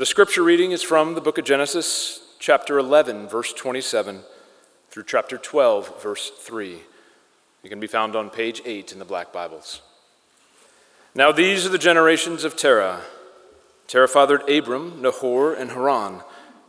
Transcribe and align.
The 0.00 0.06
scripture 0.06 0.42
reading 0.42 0.72
is 0.72 0.82
from 0.82 1.12
the 1.12 1.20
book 1.20 1.36
of 1.36 1.44
Genesis, 1.44 2.20
chapter 2.38 2.78
11, 2.78 3.28
verse 3.28 3.52
27, 3.52 4.22
through 4.88 5.04
chapter 5.04 5.36
12, 5.36 6.02
verse 6.02 6.30
3. 6.38 6.78
It 7.62 7.68
can 7.68 7.80
be 7.80 7.86
found 7.86 8.16
on 8.16 8.30
page 8.30 8.62
8 8.64 8.92
in 8.92 8.98
the 8.98 9.04
Black 9.04 9.30
Bibles. 9.30 9.82
Now 11.14 11.32
these 11.32 11.66
are 11.66 11.68
the 11.68 11.76
generations 11.76 12.44
of 12.44 12.56
Terah. 12.56 13.02
Terah 13.88 14.08
fathered 14.08 14.48
Abram, 14.48 15.02
Nahor, 15.02 15.52
and 15.52 15.72
Haran, 15.72 16.22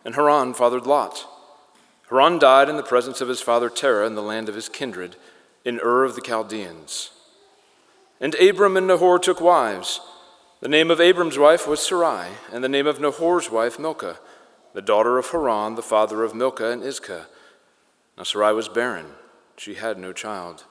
and 0.03 0.15
Haran 0.15 0.53
fathered 0.53 0.85
Lot. 0.85 1.25
Haran 2.09 2.37
died 2.37 2.67
in 2.67 2.75
the 2.75 2.83
presence 2.83 3.21
of 3.21 3.29
his 3.29 3.39
father 3.39 3.69
Terah 3.69 4.07
in 4.07 4.15
the 4.15 4.21
land 4.21 4.49
of 4.49 4.55
his 4.55 4.67
kindred, 4.67 5.15
in 5.63 5.79
Ur 5.79 6.03
of 6.03 6.15
the 6.15 6.21
Chaldeans. 6.21 7.11
And 8.19 8.35
Abram 8.35 8.75
and 8.75 8.87
Nahor 8.87 9.19
took 9.19 9.39
wives. 9.39 10.01
The 10.61 10.69
name 10.69 10.91
of 10.91 11.01
Abram's 11.01 11.39
wife 11.39 11.67
was 11.67 11.79
Sarai, 11.79 12.27
and 12.51 12.63
the 12.63 12.69
name 12.69 12.85
of 12.85 12.99
Nahor's 12.99 13.49
wife 13.49 13.79
Milcah, 13.79 14.19
the 14.75 14.81
daughter 14.81 15.17
of 15.17 15.31
Haran, 15.31 15.73
the 15.73 15.81
father 15.81 16.23
of 16.23 16.35
Milcah 16.35 16.69
and 16.69 16.83
Iscah. 16.83 17.25
Now 18.15 18.21
Sarai 18.21 18.53
was 18.53 18.69
barren, 18.69 19.07
she 19.57 19.73
had 19.73 19.97
no 19.97 20.13
child. 20.13 20.65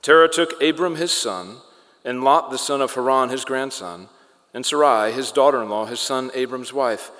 Terah 0.00 0.30
took 0.30 0.58
Abram 0.62 0.96
his 0.96 1.12
son, 1.12 1.58
and 2.02 2.24
Lot 2.24 2.50
the 2.50 2.56
son 2.56 2.80
of 2.80 2.94
Haran 2.94 3.28
his 3.28 3.44
grandson, 3.44 4.08
and 4.54 4.64
Sarai 4.64 5.12
his 5.12 5.32
daughter 5.32 5.62
in 5.62 5.68
law, 5.68 5.84
his 5.84 6.00
son 6.00 6.30
Abram's 6.32 6.72
wife. 6.72 7.10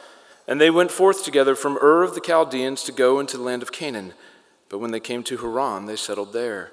And 0.49 0.59
they 0.59 0.71
went 0.71 0.91
forth 0.91 1.23
together 1.23 1.55
from 1.55 1.77
Ur 1.83 2.03
of 2.03 2.15
the 2.15 2.21
Chaldeans 2.23 2.83
to 2.85 2.93
go 2.93 3.21
into 3.21 3.37
the 3.37 3.43
land 3.43 3.63
of 3.63 3.73
Canaan. 3.73 4.15
But 4.71 4.79
when 4.79 4.91
they 4.91 5.01
came 5.01 5.23
to 5.25 5.37
Haran, 5.37 5.85
they 5.85 5.97
settled 5.97 6.33
there. 6.33 6.73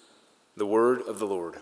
The 0.61 0.67
word 0.67 1.01
of 1.07 1.17
the 1.17 1.25
Lord. 1.25 1.55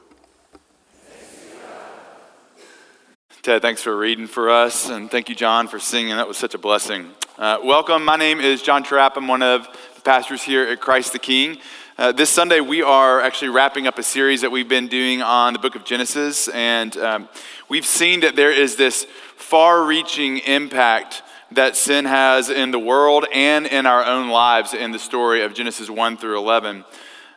Ted, 3.41 3.61
thanks 3.61 3.81
for 3.81 3.95
reading 3.95 4.27
for 4.27 4.49
us, 4.49 4.89
and 4.89 5.09
thank 5.09 5.29
you, 5.29 5.35
John, 5.35 5.69
for 5.69 5.79
singing. 5.79 6.17
That 6.17 6.27
was 6.27 6.35
such 6.35 6.53
a 6.53 6.57
blessing. 6.57 7.09
Uh, 7.37 7.59
welcome. 7.63 8.03
My 8.03 8.17
name 8.17 8.41
is 8.41 8.61
John 8.61 8.83
Trapp. 8.83 9.15
I'm 9.15 9.29
one 9.29 9.41
of 9.41 9.69
the 9.95 10.01
pastors 10.01 10.43
here 10.43 10.63
at 10.63 10.81
Christ 10.81 11.13
the 11.13 11.19
King. 11.19 11.59
Uh, 11.97 12.11
this 12.11 12.29
Sunday, 12.29 12.59
we 12.59 12.81
are 12.81 13.21
actually 13.21 13.47
wrapping 13.47 13.87
up 13.87 13.97
a 13.99 14.03
series 14.03 14.41
that 14.41 14.51
we've 14.51 14.67
been 14.67 14.89
doing 14.89 15.21
on 15.21 15.53
the 15.53 15.59
book 15.59 15.75
of 15.75 15.85
Genesis, 15.85 16.49
and 16.49 16.97
um, 16.97 17.29
we've 17.69 17.85
seen 17.85 18.19
that 18.19 18.35
there 18.35 18.51
is 18.51 18.75
this 18.75 19.05
far 19.37 19.85
reaching 19.85 20.39
impact 20.39 21.21
that 21.53 21.77
sin 21.77 22.03
has 22.03 22.49
in 22.49 22.71
the 22.71 22.79
world 22.79 23.25
and 23.33 23.65
in 23.65 23.85
our 23.85 24.03
own 24.03 24.27
lives 24.27 24.73
in 24.73 24.91
the 24.91 24.99
story 24.99 25.41
of 25.41 25.53
Genesis 25.53 25.89
1 25.89 26.17
through 26.17 26.37
11. 26.37 26.83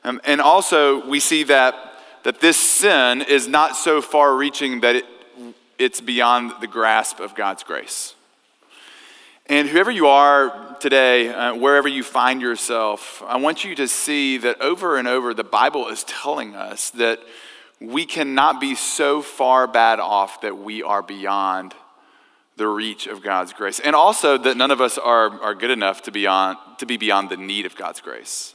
Um, 0.04 0.20
and 0.24 0.40
also, 0.40 1.06
we 1.06 1.20
see 1.20 1.44
that, 1.44 1.74
that 2.24 2.40
this 2.40 2.56
sin 2.56 3.22
is 3.22 3.46
not 3.46 3.76
so 3.76 4.02
far 4.02 4.34
reaching 4.36 4.80
that 4.80 4.96
it, 4.96 5.04
it's 5.78 6.00
beyond 6.00 6.52
the 6.60 6.66
grasp 6.66 7.20
of 7.20 7.34
God's 7.34 7.62
grace. 7.62 8.14
And 9.46 9.68
whoever 9.68 9.90
you 9.90 10.06
are 10.06 10.76
today, 10.80 11.28
uh, 11.28 11.54
wherever 11.54 11.88
you 11.88 12.02
find 12.02 12.40
yourself, 12.40 13.22
I 13.26 13.36
want 13.36 13.64
you 13.64 13.74
to 13.74 13.88
see 13.88 14.38
that 14.38 14.60
over 14.60 14.96
and 14.96 15.06
over 15.06 15.34
the 15.34 15.44
Bible 15.44 15.88
is 15.88 16.04
telling 16.04 16.54
us 16.54 16.90
that 16.90 17.20
we 17.80 18.06
cannot 18.06 18.60
be 18.60 18.74
so 18.74 19.20
far 19.22 19.66
bad 19.66 19.98
off 19.98 20.40
that 20.42 20.58
we 20.58 20.82
are 20.82 21.02
beyond 21.02 21.74
the 22.56 22.68
reach 22.68 23.06
of 23.06 23.22
God's 23.22 23.52
grace. 23.52 23.80
And 23.80 23.96
also 23.96 24.38
that 24.38 24.56
none 24.56 24.70
of 24.70 24.80
us 24.80 24.98
are, 24.98 25.40
are 25.40 25.54
good 25.54 25.70
enough 25.70 26.02
to, 26.02 26.12
beyond, 26.12 26.58
to 26.78 26.86
be 26.86 26.96
beyond 26.96 27.28
the 27.28 27.36
need 27.36 27.66
of 27.66 27.74
God's 27.76 28.00
grace. 28.00 28.54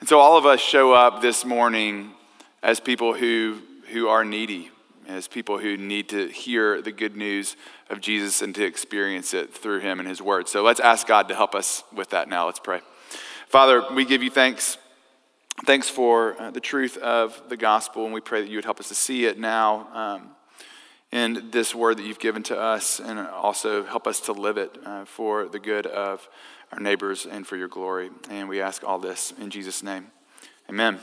And 0.00 0.08
so 0.08 0.20
all 0.20 0.38
of 0.38 0.46
us 0.46 0.60
show 0.60 0.92
up 0.92 1.22
this 1.22 1.44
morning 1.44 2.12
as 2.62 2.78
people 2.78 3.14
who, 3.14 3.58
who 3.90 4.06
are 4.06 4.24
needy, 4.24 4.70
as 5.08 5.26
people 5.26 5.58
who 5.58 5.76
need 5.76 6.08
to 6.10 6.28
hear 6.28 6.80
the 6.80 6.92
good 6.92 7.16
news 7.16 7.56
of 7.90 8.00
Jesus 8.00 8.40
and 8.40 8.54
to 8.54 8.64
experience 8.64 9.34
it 9.34 9.52
through 9.52 9.80
him 9.80 9.98
and 9.98 10.08
his 10.08 10.22
word. 10.22 10.48
So 10.48 10.62
let's 10.62 10.78
ask 10.78 11.04
God 11.04 11.26
to 11.28 11.34
help 11.34 11.56
us 11.56 11.82
with 11.92 12.10
that 12.10 12.28
now. 12.28 12.46
Let's 12.46 12.60
pray. 12.60 12.80
Father, 13.48 13.84
we 13.92 14.04
give 14.04 14.22
you 14.22 14.30
thanks. 14.30 14.78
Thanks 15.66 15.88
for 15.90 16.40
uh, 16.40 16.52
the 16.52 16.60
truth 16.60 16.96
of 16.98 17.42
the 17.48 17.56
gospel, 17.56 18.04
and 18.04 18.14
we 18.14 18.20
pray 18.20 18.40
that 18.40 18.48
you 18.48 18.56
would 18.56 18.64
help 18.64 18.78
us 18.78 18.88
to 18.88 18.94
see 18.94 19.24
it 19.24 19.36
now 19.36 19.88
um, 19.92 20.30
in 21.10 21.50
this 21.50 21.74
word 21.74 21.96
that 21.96 22.04
you've 22.04 22.20
given 22.20 22.44
to 22.44 22.56
us, 22.56 23.00
and 23.00 23.18
also 23.18 23.82
help 23.82 24.06
us 24.06 24.20
to 24.20 24.32
live 24.32 24.58
it 24.58 24.78
uh, 24.84 25.04
for 25.06 25.48
the 25.48 25.58
good 25.58 25.88
of 25.88 26.28
our 26.72 26.80
neighbors, 26.80 27.26
and 27.26 27.46
for 27.46 27.56
your 27.56 27.68
glory. 27.68 28.10
And 28.30 28.48
we 28.48 28.60
ask 28.60 28.84
all 28.84 28.98
this 28.98 29.32
in 29.40 29.50
Jesus' 29.50 29.82
name. 29.82 30.08
Amen. 30.68 30.98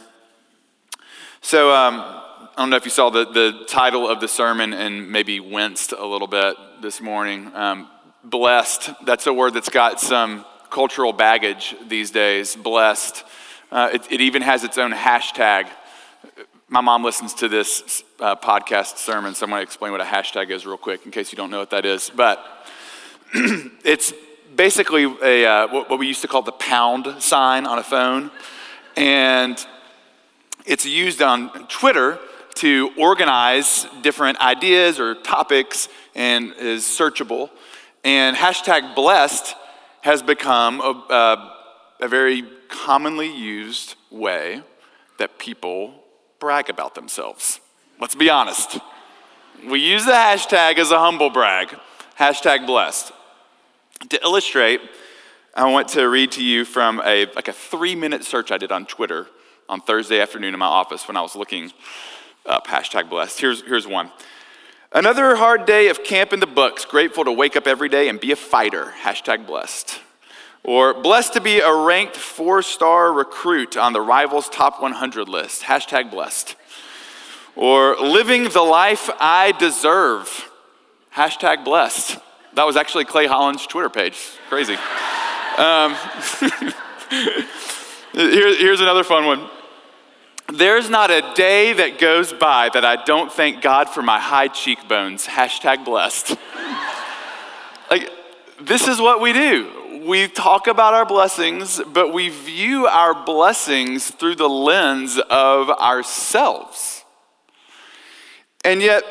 So, 1.42 1.72
um, 1.72 2.00
I 2.00 2.50
don't 2.58 2.70
know 2.70 2.76
if 2.76 2.86
you 2.86 2.92
saw 2.92 3.09
the, 3.09 3.26
the 3.26 3.66
title 3.68 4.08
of 4.08 4.22
the 4.22 4.28
sermon 4.28 4.74
and 4.74 5.12
maybe 5.12 5.40
winced 5.40 5.92
a 5.92 6.06
little 6.06 6.28
bit 6.28 6.56
this 6.81 7.02
morning. 7.02 7.52
Um, 7.54 7.90
blessed, 8.24 8.92
that's 9.06 9.28
a 9.28 9.34
word 9.34 9.54
that's 9.54 9.70
got 9.70 10.00
some 10.00 10.46
cultural 10.70 11.14
baggage 11.14 11.75
these 11.88 12.12
days. 12.12 12.56
Blessed. 12.56 13.24
Uh, 13.72 13.90
it, 13.94 14.12
it, 14.12 14.22
even 14.22 14.42
has 14.42 14.64
its 14.64 14.78
own 14.78 14.92
hashtag. 14.92 15.68
My 16.70 16.81
mom 16.81 17.04
listens 17.04 17.34
to 17.36 17.48
this 17.48 18.04
uh, 18.20 18.36
podcast 18.36 18.98
sermon, 18.98 19.36
so 19.36 19.46
I'm 19.46 19.50
going 19.50 19.59
to 19.59 19.64
explain 19.64 19.92
what 19.92 20.02
a 20.02 20.06
hashtag 20.06 20.50
is 20.50 20.66
real 20.66 20.78
quick 20.78 21.06
in 21.06 21.12
case 21.12 21.31
you 21.31 21.36
don't 21.36 21.50
know 21.50 21.59
what 21.59 21.72
that 21.72 21.86
is. 21.86 22.12
But 22.16 22.44
it's 23.34 24.14
basically 24.56 25.04
a, 25.04 25.46
uh, 25.46 25.68
what 25.68 26.00
we 26.00 26.08
used 26.08 26.22
to 26.22 26.28
call 26.28 26.42
the 26.42 26.52
pound 26.52 27.22
sign 27.22 27.66
on 27.66 27.78
a 27.78 27.84
phone. 27.84 28.32
And 28.96 29.64
it's 30.66 30.86
used 30.86 31.22
on 31.22 31.68
Twitter 31.68 32.20
to 32.56 32.92
organize 32.98 33.86
different 34.02 34.40
ideas 34.40 35.00
or 35.00 35.16
topics 35.16 35.90
and 36.16 36.54
is 36.54 36.84
searchable. 36.84 37.50
And 38.04 38.36
hashtag 38.36 38.96
blessed 38.96 39.56
has 40.02 40.22
become 40.22 40.80
a, 40.82 41.14
a, 41.14 41.54
a 42.02 42.08
very 42.08 42.44
commonly 42.70 43.36
used 43.36 43.96
way 44.10 44.62
that 45.18 45.38
people 45.38 46.04
brag 46.40 46.70
about 46.70 46.96
themselves. 46.96 47.60
Let's 48.00 48.16
be 48.16 48.30
honest. 48.30 48.80
We 49.68 49.80
use 49.80 50.06
the 50.06 50.12
hashtag 50.12 50.78
as 50.78 50.92
a 50.92 51.00
humble 51.00 51.30
brag. 51.30 51.76
Hashtag 52.20 52.66
blessed. 52.66 53.12
To 54.09 54.22
illustrate, 54.23 54.81
I 55.56 55.72
want 55.72 55.88
to 55.89 56.06
read 56.07 56.33
to 56.33 56.44
you 56.44 56.66
from 56.66 57.01
a 57.03 57.25
like 57.33 57.47
a 57.47 57.53
three 57.53 57.95
minute 57.95 58.23
search 58.23 58.51
I 58.51 58.57
did 58.57 58.72
on 58.72 58.85
Twitter 58.85 59.28
on 59.67 59.81
Thursday 59.81 60.19
afternoon 60.19 60.53
in 60.53 60.59
my 60.59 60.66
office 60.66 61.07
when 61.07 61.17
I 61.17 61.22
was 61.22 61.35
looking 61.35 61.72
up 62.45 62.67
hashtag 62.67 63.09
blessed. 63.09 63.39
Here's, 63.39 63.61
here's 63.63 63.88
one. 63.88 64.11
Another 64.91 65.35
hard 65.35 65.66
day 65.66 65.88
of 65.88 66.03
camp 66.03 66.33
in 66.33 66.39
the 66.39 66.47
books. 66.47 66.85
Grateful 66.85 67.25
to 67.25 67.31
wake 67.31 67.56
up 67.56 67.67
every 67.67 67.89
day 67.89 68.07
and 68.07 68.19
be 68.19 68.31
a 68.31 68.35
fighter. 68.35 68.94
Hashtag 69.01 69.47
blessed. 69.47 70.00
Or 70.63 70.94
blessed 70.94 71.33
to 71.33 71.41
be 71.41 71.59
a 71.59 71.73
ranked 71.73 72.16
four 72.16 72.62
star 72.62 73.12
recruit 73.12 73.77
on 73.77 73.94
the 73.94 74.01
Rivals 74.01 74.50
Top 74.50 74.81
100 74.81 75.27
list. 75.27 75.63
Hashtag 75.63 76.12
blessed. 76.12 76.56
Or 77.56 77.95
living 77.95 78.50
the 78.50 78.62
life 78.62 79.09
I 79.19 79.53
deserve. 79.53 80.51
Hashtag 81.16 81.63
blessed. 81.63 82.17
That 82.56 82.66
was 82.66 82.78
actually 82.78 83.06
Clay 83.06 83.28
Holland's 83.28 83.68
Twitter 83.68 83.90
page. 83.90 84.18
Crazy. 84.48 84.75
Um, 85.57 85.94
here, 88.13 88.56
here's 88.57 88.80
another 88.80 89.04
fun 89.04 89.25
one. 89.25 89.50
There's 90.54 90.90
not 90.90 91.12
a 91.12 91.34
day 91.36 91.74
that 91.74 92.00
goes 92.00 92.31
by 92.31 92.69
that 92.74 92.86
I 92.86 93.04
don't 93.04 93.31
thank 93.31 93.62
God 93.62 93.90
for 93.90 94.02
my 94.02 94.19
high 94.19 94.48
cheekbones. 94.48 95.25
Hashtag 95.25 95.84
blessed. 95.84 96.38
like, 97.92 98.10
this 98.62 98.88
is 98.88 99.01
what 99.01 99.19
we 99.19 99.34
do. 99.34 100.04
We 100.06 100.28
talk 100.30 100.68
about 100.68 100.94
our 100.94 101.06
blessings, 101.06 101.81
but 101.92 102.13
we 102.13 102.30
view 102.30 102.88
our 102.88 103.25
blessings 103.25 104.12
through 104.12 104.36
the 104.36 104.48
lens 104.48 105.19
of 105.30 105.69
ourselves. 105.69 107.04
And 108.63 108.81
yet, 108.81 109.04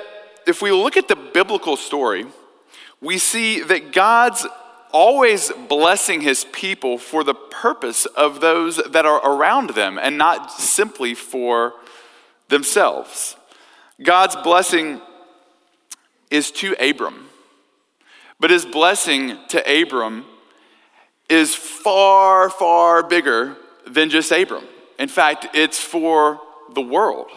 if 0.47 0.62
we 0.62 0.73
look 0.73 0.97
at 0.97 1.08
the 1.08 1.17
biblical 1.17 1.76
story, 1.76 2.26
we 3.04 3.18
see 3.18 3.60
that 3.60 3.92
God's 3.92 4.46
always 4.90 5.52
blessing 5.68 6.20
his 6.22 6.44
people 6.52 6.98
for 6.98 7.22
the 7.22 7.34
purpose 7.34 8.06
of 8.06 8.40
those 8.40 8.76
that 8.76 9.04
are 9.04 9.20
around 9.28 9.70
them 9.70 9.98
and 9.98 10.16
not 10.16 10.50
simply 10.52 11.14
for 11.14 11.74
themselves. 12.48 13.36
God's 14.02 14.36
blessing 14.36 15.00
is 16.30 16.50
to 16.52 16.74
Abram, 16.80 17.28
But 18.40 18.50
his 18.50 18.64
blessing 18.64 19.38
to 19.48 19.82
Abram 19.82 20.24
is 21.28 21.54
far, 21.54 22.50
far 22.50 23.02
bigger 23.02 23.56
than 23.86 24.10
just 24.10 24.32
Abram. 24.32 24.64
In 24.98 25.08
fact, 25.08 25.48
it's 25.54 25.78
for 25.78 26.40
the 26.74 26.80
world. 26.80 27.28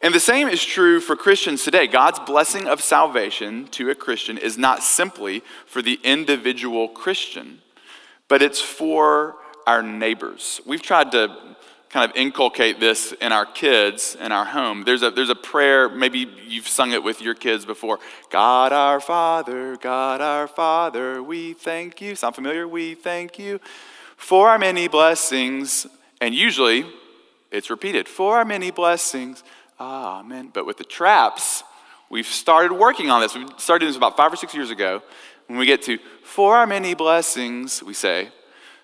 And 0.00 0.14
the 0.14 0.20
same 0.20 0.48
is 0.48 0.64
true 0.64 1.00
for 1.00 1.16
Christians 1.16 1.64
today. 1.64 1.88
God's 1.88 2.20
blessing 2.20 2.68
of 2.68 2.80
salvation 2.80 3.66
to 3.68 3.90
a 3.90 3.94
Christian 3.96 4.38
is 4.38 4.56
not 4.56 4.82
simply 4.82 5.42
for 5.66 5.82
the 5.82 5.98
individual 6.04 6.88
Christian, 6.88 7.60
but 8.28 8.40
it's 8.40 8.60
for 8.60 9.36
our 9.66 9.82
neighbors. 9.82 10.60
We've 10.64 10.82
tried 10.82 11.10
to 11.12 11.36
kind 11.90 12.08
of 12.08 12.16
inculcate 12.16 12.78
this 12.80 13.12
in 13.12 13.32
our 13.32 13.46
kids 13.46 14.16
in 14.20 14.30
our 14.30 14.44
home. 14.44 14.84
There's 14.84 15.02
a, 15.02 15.10
there's 15.10 15.30
a 15.30 15.34
prayer, 15.34 15.88
maybe 15.88 16.30
you've 16.46 16.68
sung 16.68 16.92
it 16.92 17.02
with 17.02 17.22
your 17.22 17.34
kids 17.34 17.64
before 17.64 17.98
God 18.30 18.72
our 18.72 19.00
Father, 19.00 19.76
God 19.76 20.20
our 20.20 20.46
Father, 20.46 21.22
we 21.22 21.54
thank 21.54 22.00
you. 22.00 22.14
Sound 22.14 22.34
familiar? 22.34 22.68
We 22.68 22.94
thank 22.94 23.38
you 23.38 23.58
for 24.16 24.50
our 24.50 24.58
many 24.58 24.86
blessings. 24.86 25.86
And 26.20 26.34
usually 26.34 26.84
it's 27.50 27.70
repeated 27.70 28.06
for 28.06 28.36
our 28.36 28.44
many 28.44 28.70
blessings. 28.70 29.42
Ah, 29.78 30.20
Amen. 30.20 30.50
But 30.52 30.66
with 30.66 30.76
the 30.76 30.84
Trapps, 30.84 31.62
we've 32.10 32.26
started 32.26 32.72
working 32.72 33.10
on 33.10 33.20
this. 33.20 33.34
We 33.34 33.46
started 33.58 33.88
this 33.88 33.96
about 33.96 34.16
five 34.16 34.32
or 34.32 34.36
six 34.36 34.54
years 34.54 34.70
ago. 34.70 35.02
When 35.46 35.58
we 35.58 35.66
get 35.66 35.82
to 35.82 35.98
for 36.22 36.56
our 36.56 36.66
many 36.66 36.94
blessings, 36.94 37.82
we 37.82 37.94
say, 37.94 38.30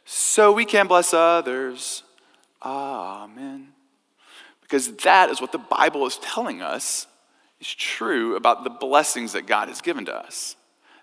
so 0.05 0.53
we 0.53 0.65
can 0.65 0.87
bless 0.87 1.13
others 1.13 2.05
Amen. 2.65 3.69
Because 4.63 4.97
that 4.99 5.29
is 5.29 5.41
what 5.41 5.53
the 5.53 5.59
Bible 5.59 6.07
is 6.07 6.17
telling 6.19 6.63
us 6.63 7.07
is 7.61 7.73
true 7.73 8.37
about 8.37 8.65
the 8.65 8.71
blessings 8.71 9.33
that 9.35 9.47
God 9.47 9.69
has 9.69 9.81
given 9.81 10.07
to 10.07 10.15
us. 10.15 10.57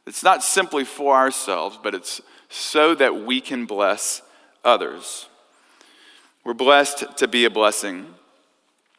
It's 0.08 0.24
not 0.24 0.44
simply 0.44 0.84
for 0.84 1.16
ourselves, 1.16 1.78
but 1.82 1.94
it's 1.94 2.22
so 2.50 2.96
that 2.96 3.24
we 3.24 3.40
can 3.40 3.66
bless 3.66 4.24
others. 4.64 5.30
We're 6.44 6.56
blessed 6.56 7.18
to 7.18 7.28
be 7.28 7.46
a 7.46 7.52
blessing. 7.52 8.08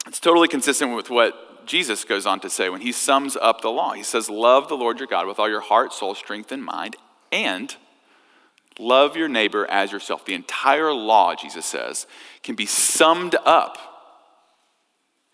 It's 0.06 0.20
totally 0.20 0.48
consistent 0.48 0.94
with 0.94 1.10
what 1.10 1.66
Jesus 1.66 2.04
goes 2.04 2.26
on 2.26 2.40
to 2.40 2.50
say 2.50 2.68
when 2.68 2.80
he 2.80 2.92
sums 2.92 3.36
up 3.36 3.60
the 3.60 3.70
law. 3.70 3.92
He 3.92 4.02
says, 4.02 4.28
Love 4.28 4.68
the 4.68 4.76
Lord 4.76 4.98
your 4.98 5.06
God 5.06 5.26
with 5.26 5.38
all 5.38 5.48
your 5.48 5.60
heart, 5.60 5.92
soul, 5.92 6.14
strength, 6.14 6.50
and 6.50 6.64
mind, 6.64 6.96
and 7.30 7.76
Love 8.78 9.16
your 9.16 9.28
neighbor 9.28 9.66
as 9.66 9.92
yourself. 9.92 10.24
The 10.24 10.34
entire 10.34 10.92
law, 10.92 11.34
Jesus 11.34 11.66
says, 11.66 12.06
can 12.42 12.54
be 12.54 12.66
summed 12.66 13.36
up 13.44 13.78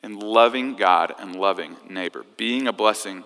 in 0.03 0.19
loving 0.19 0.77
God 0.77 1.15
and 1.19 1.37
loving 1.37 1.77
neighbor, 1.89 2.25
being 2.37 2.67
a 2.67 2.73
blessing 2.73 3.25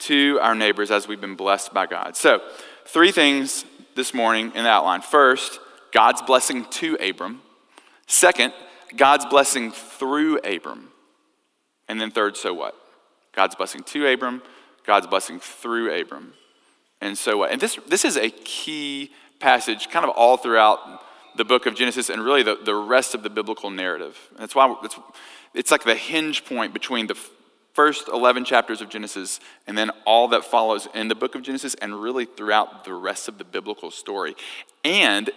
to 0.00 0.38
our 0.42 0.54
neighbors 0.54 0.90
as 0.90 1.08
we've 1.08 1.20
been 1.20 1.34
blessed 1.34 1.72
by 1.72 1.86
God. 1.86 2.16
So, 2.16 2.40
three 2.86 3.10
things 3.10 3.64
this 3.94 4.14
morning 4.14 4.52
in 4.54 4.64
the 4.64 4.70
outline. 4.70 5.02
First, 5.02 5.58
God's 5.92 6.22
blessing 6.22 6.64
to 6.72 6.96
Abram. 6.96 7.42
Second, 8.06 8.52
God's 8.96 9.26
blessing 9.26 9.70
through 9.70 10.38
Abram. 10.38 10.88
And 11.88 12.00
then 12.00 12.10
third, 12.10 12.36
so 12.36 12.52
what? 12.54 12.74
God's 13.32 13.54
blessing 13.54 13.82
to 13.84 14.06
Abram, 14.06 14.42
God's 14.86 15.06
blessing 15.06 15.40
through 15.40 16.00
Abram. 16.00 16.34
And 17.00 17.16
so 17.16 17.38
what? 17.38 17.50
And 17.50 17.60
this, 17.60 17.78
this 17.86 18.04
is 18.04 18.16
a 18.16 18.30
key 18.30 19.10
passage 19.38 19.88
kind 19.90 20.04
of 20.04 20.10
all 20.10 20.36
throughout 20.36 21.04
the 21.36 21.44
book 21.44 21.66
of 21.66 21.74
Genesis 21.74 22.10
and 22.10 22.24
really 22.24 22.42
the, 22.42 22.56
the 22.56 22.74
rest 22.74 23.14
of 23.14 23.22
the 23.22 23.30
biblical 23.30 23.70
narrative. 23.70 24.18
And 24.30 24.40
that's 24.40 24.54
why 24.54 24.74
it's, 24.82 24.98
it's 25.54 25.70
like 25.70 25.84
the 25.84 25.94
hinge 25.94 26.44
point 26.44 26.72
between 26.72 27.06
the 27.06 27.16
first 27.74 28.08
11 28.08 28.44
chapters 28.44 28.80
of 28.80 28.88
Genesis 28.88 29.38
and 29.68 29.78
then 29.78 29.90
all 30.04 30.28
that 30.28 30.44
follows 30.44 30.88
in 30.94 31.06
the 31.06 31.14
book 31.14 31.36
of 31.36 31.42
Genesis 31.42 31.74
and 31.74 32.02
really 32.02 32.24
throughout 32.24 32.84
the 32.84 32.92
rest 32.92 33.28
of 33.28 33.38
the 33.38 33.44
biblical 33.44 33.92
story. 33.92 34.34
And 34.84 35.30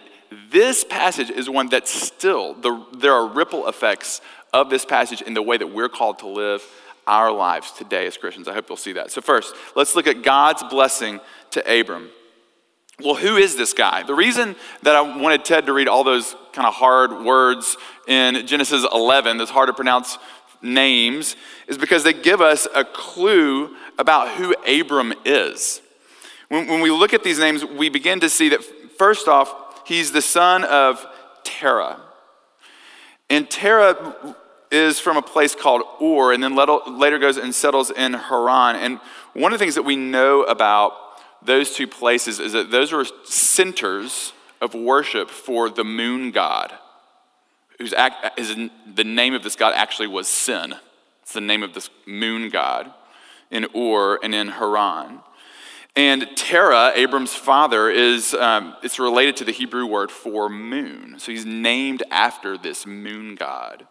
this 0.52 0.84
passage 0.84 1.30
is 1.30 1.50
one 1.50 1.70
that 1.70 1.88
still, 1.88 2.54
the, 2.54 2.86
there 2.98 3.14
are 3.14 3.28
ripple 3.28 3.68
effects 3.68 4.22
of 4.54 4.70
this 4.70 4.86
passage 4.86 5.22
in 5.22 5.34
the 5.34 5.42
way 5.42 5.58
that 5.58 5.68
we're 5.68 5.90
called 5.90 6.20
to 6.20 6.28
live 6.28 6.64
our 7.08 7.32
lives 7.32 7.72
today 7.72 8.08
as 8.08 8.18
Christians. 8.18 8.48
I 8.48 8.54
hope 8.54 8.70
you'll 8.70 8.78
see 8.78 8.94
that. 8.94 9.12
So, 9.12 9.22
first, 9.22 9.56
let's 9.76 9.96
look 9.96 10.08
at 10.08 10.24
God's 10.24 10.64
blessing 10.64 11.20
to 11.52 11.80
Abram. 11.80 12.10
Well, 13.00 13.16
who 13.16 13.38
is 13.38 13.56
this 13.56 13.74
guy? 13.74 14.04
The 14.04 14.14
reason 14.14 14.56
that 14.84 14.96
I 14.96 15.02
wanted 15.02 15.44
Ted 15.44 15.66
to 15.66 15.74
read 15.74 15.88
all 15.88 16.04
those 16.04 16.36
kind 16.54 16.68
of 16.68 16.74
hard 16.76 17.24
words 17.24 17.76
in 18.08 18.46
Genesis 18.46 18.86
11, 18.94 19.38
those 19.38 19.50
hard 19.50 19.68
to 19.68 19.74
pronounce 19.74 20.18
names, 20.62 21.36
is 21.68 21.78
because 21.78 22.04
they 22.04 22.14
give 22.14 22.42
us 22.42 22.68
a 22.76 22.86
clue 22.86 23.76
about 23.98 24.30
who 24.30 24.54
Abram 24.68 25.14
is. 25.26 25.82
When, 26.50 26.68
when 26.68 26.82
we 26.82 26.92
look 26.92 27.14
at 27.14 27.24
these 27.24 27.40
names, 27.40 27.66
we 27.66 27.90
begin 27.90 28.20
to 28.20 28.30
see 28.30 28.50
that 28.50 28.64
first 28.98 29.28
off, 29.28 29.54
he's 29.86 30.12
the 30.12 30.22
son 30.22 30.64
of 30.64 31.06
Terah. 31.44 32.00
And 33.30 33.50
Terah 33.50 34.36
is 34.72 35.00
from 35.00 35.18
a 35.18 35.22
place 35.22 35.54
called 35.54 35.84
Ur, 36.02 36.34
and 36.34 36.44
then 36.44 36.56
later 36.56 37.20
goes 37.20 37.38
and 37.38 37.54
settles 37.54 37.92
in 37.92 38.14
Haran. 38.14 38.76
And 38.78 39.00
one 39.34 39.54
of 39.54 39.60
the 39.60 39.64
things 39.64 39.76
that 39.76 39.84
we 39.84 39.96
know 39.96 40.44
about 40.44 40.94
those 41.44 41.74
two 41.74 41.88
places 41.88 42.40
is 42.40 42.54
that 42.54 42.72
those 42.72 42.92
were 42.92 43.06
centers 43.26 44.34
of 44.62 44.74
worship 44.74 45.30
for 45.30 45.70
the 45.70 45.84
moon 45.84 46.32
god, 46.32 46.72
whose 47.80 47.94
act, 47.94 48.40
is, 48.40 48.56
the 48.94 49.04
name 49.04 49.34
of 49.34 49.44
this 49.44 49.56
god 49.56 49.74
actually 49.76 50.08
was 50.08 50.28
Sin. 50.28 50.76
It's 51.24 51.34
the 51.34 51.42
name 51.42 51.64
of 51.64 51.74
this 51.74 51.90
moon 52.06 52.50
god 52.50 52.94
in 53.50 53.68
Ur 53.76 54.20
and 54.24 54.34
in 54.36 54.50
Haran. 54.50 55.20
And 55.96 56.28
Terah, 56.38 56.94
Abram's 56.96 57.34
father, 57.34 57.90
is 57.90 58.34
um, 58.34 58.76
it's 58.82 58.98
related 58.98 59.36
to 59.38 59.44
the 59.44 59.52
Hebrew 59.52 59.86
word 59.86 60.10
for 60.10 60.50
moon. 60.50 61.16
So 61.20 61.32
he's 61.32 61.46
named 61.46 62.04
after 62.10 62.58
this 62.58 62.86
moon 62.86 63.36
god. 63.36 63.86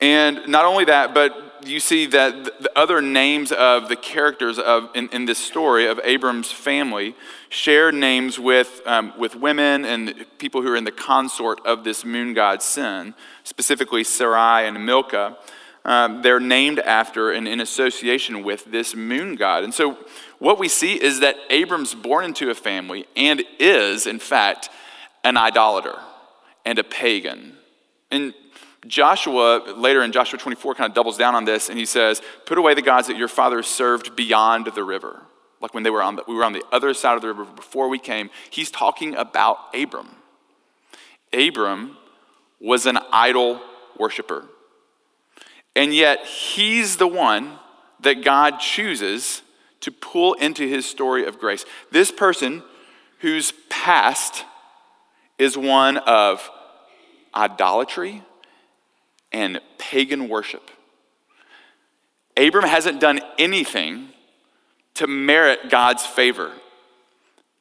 And 0.00 0.46
not 0.46 0.64
only 0.64 0.84
that, 0.84 1.12
but 1.12 1.66
you 1.66 1.80
see 1.80 2.06
that 2.06 2.62
the 2.62 2.70
other 2.78 3.02
names 3.02 3.50
of 3.50 3.88
the 3.88 3.96
characters 3.96 4.58
of, 4.58 4.88
in, 4.94 5.08
in 5.08 5.24
this 5.24 5.38
story 5.38 5.86
of 5.86 6.00
Abram's 6.04 6.52
family 6.52 7.16
share 7.48 7.90
names 7.90 8.38
with, 8.38 8.80
um, 8.86 9.12
with 9.18 9.34
women 9.34 9.84
and 9.84 10.24
people 10.38 10.62
who 10.62 10.68
are 10.68 10.76
in 10.76 10.84
the 10.84 10.92
consort 10.92 11.60
of 11.66 11.82
this 11.82 12.04
moon 12.04 12.32
god 12.32 12.62
Sin, 12.62 13.14
specifically 13.42 14.04
Sarai 14.04 14.68
and 14.68 14.86
Milcah. 14.86 15.36
Um, 15.88 16.20
they're 16.20 16.38
named 16.38 16.80
after 16.80 17.32
and 17.32 17.48
in 17.48 17.60
association 17.60 18.44
with 18.44 18.66
this 18.66 18.94
moon 18.94 19.36
god. 19.36 19.64
And 19.64 19.72
so 19.72 19.96
what 20.38 20.58
we 20.58 20.68
see 20.68 21.02
is 21.02 21.20
that 21.20 21.36
Abram's 21.48 21.94
born 21.94 22.26
into 22.26 22.50
a 22.50 22.54
family 22.54 23.06
and 23.16 23.42
is, 23.58 24.06
in 24.06 24.18
fact, 24.18 24.68
an 25.24 25.38
idolater 25.38 25.98
and 26.66 26.78
a 26.78 26.84
pagan. 26.84 27.54
And 28.10 28.34
Joshua, 28.86 29.62
later 29.78 30.02
in 30.02 30.12
Joshua 30.12 30.38
24, 30.38 30.74
kind 30.74 30.90
of 30.90 30.94
doubles 30.94 31.16
down 31.16 31.34
on 31.34 31.46
this 31.46 31.70
and 31.70 31.78
he 31.78 31.86
says, 31.86 32.20
Put 32.44 32.58
away 32.58 32.74
the 32.74 32.82
gods 32.82 33.06
that 33.06 33.16
your 33.16 33.26
fathers 33.26 33.66
served 33.66 34.14
beyond 34.14 34.66
the 34.74 34.84
river. 34.84 35.22
Like 35.58 35.72
when 35.72 35.84
they 35.84 35.90
were 35.90 36.02
on 36.02 36.16
the, 36.16 36.24
we 36.28 36.34
were 36.34 36.44
on 36.44 36.52
the 36.52 36.64
other 36.70 36.92
side 36.92 37.14
of 37.14 37.22
the 37.22 37.28
river 37.28 37.46
before 37.46 37.88
we 37.88 37.98
came. 37.98 38.28
He's 38.50 38.70
talking 38.70 39.14
about 39.14 39.74
Abram. 39.74 40.10
Abram 41.32 41.96
was 42.60 42.84
an 42.84 42.98
idol 43.10 43.62
worshiper. 43.98 44.44
And 45.76 45.94
yet, 45.94 46.26
he's 46.26 46.96
the 46.96 47.06
one 47.06 47.58
that 48.00 48.24
God 48.24 48.58
chooses 48.58 49.42
to 49.80 49.92
pull 49.92 50.34
into 50.34 50.66
his 50.66 50.86
story 50.86 51.24
of 51.24 51.38
grace. 51.38 51.64
This 51.90 52.10
person 52.10 52.62
whose 53.20 53.52
past 53.68 54.44
is 55.38 55.56
one 55.56 55.98
of 55.98 56.48
idolatry 57.34 58.22
and 59.32 59.60
pagan 59.78 60.28
worship. 60.28 60.70
Abram 62.36 62.64
hasn't 62.64 63.00
done 63.00 63.20
anything 63.38 64.08
to 64.94 65.06
merit 65.06 65.70
God's 65.70 66.04
favor, 66.04 66.52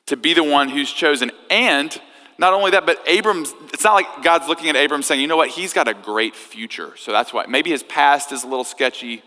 to 0.08 0.18
be 0.18 0.34
the 0.34 0.44
one 0.44 0.70
who's 0.70 0.92
chosen. 0.92 1.32
And 1.50 2.00
not 2.40 2.54
only 2.54 2.72
that, 2.72 2.86
but 2.86 3.02
Abram's, 3.08 3.54
it's 3.74 3.84
not 3.84 3.94
like 3.94 4.24
God's 4.24 4.48
looking 4.48 4.70
at 4.70 4.76
Abram 4.76 5.02
saying, 5.02 5.22
you 5.22 5.28
know 5.28 5.38
what, 5.38 5.50
he's 5.50 5.74
got 5.74 5.88
a 5.88 5.94
great 5.94 6.36
future. 6.36 6.96
So 6.98 7.12
that's 7.12 7.34
why. 7.34 7.46
Maybe 7.48 7.72
his 7.72 7.84
past 7.84 8.32
is 8.32 8.44
a 8.44 8.48
little 8.48 8.64
sketchy, 8.64 9.24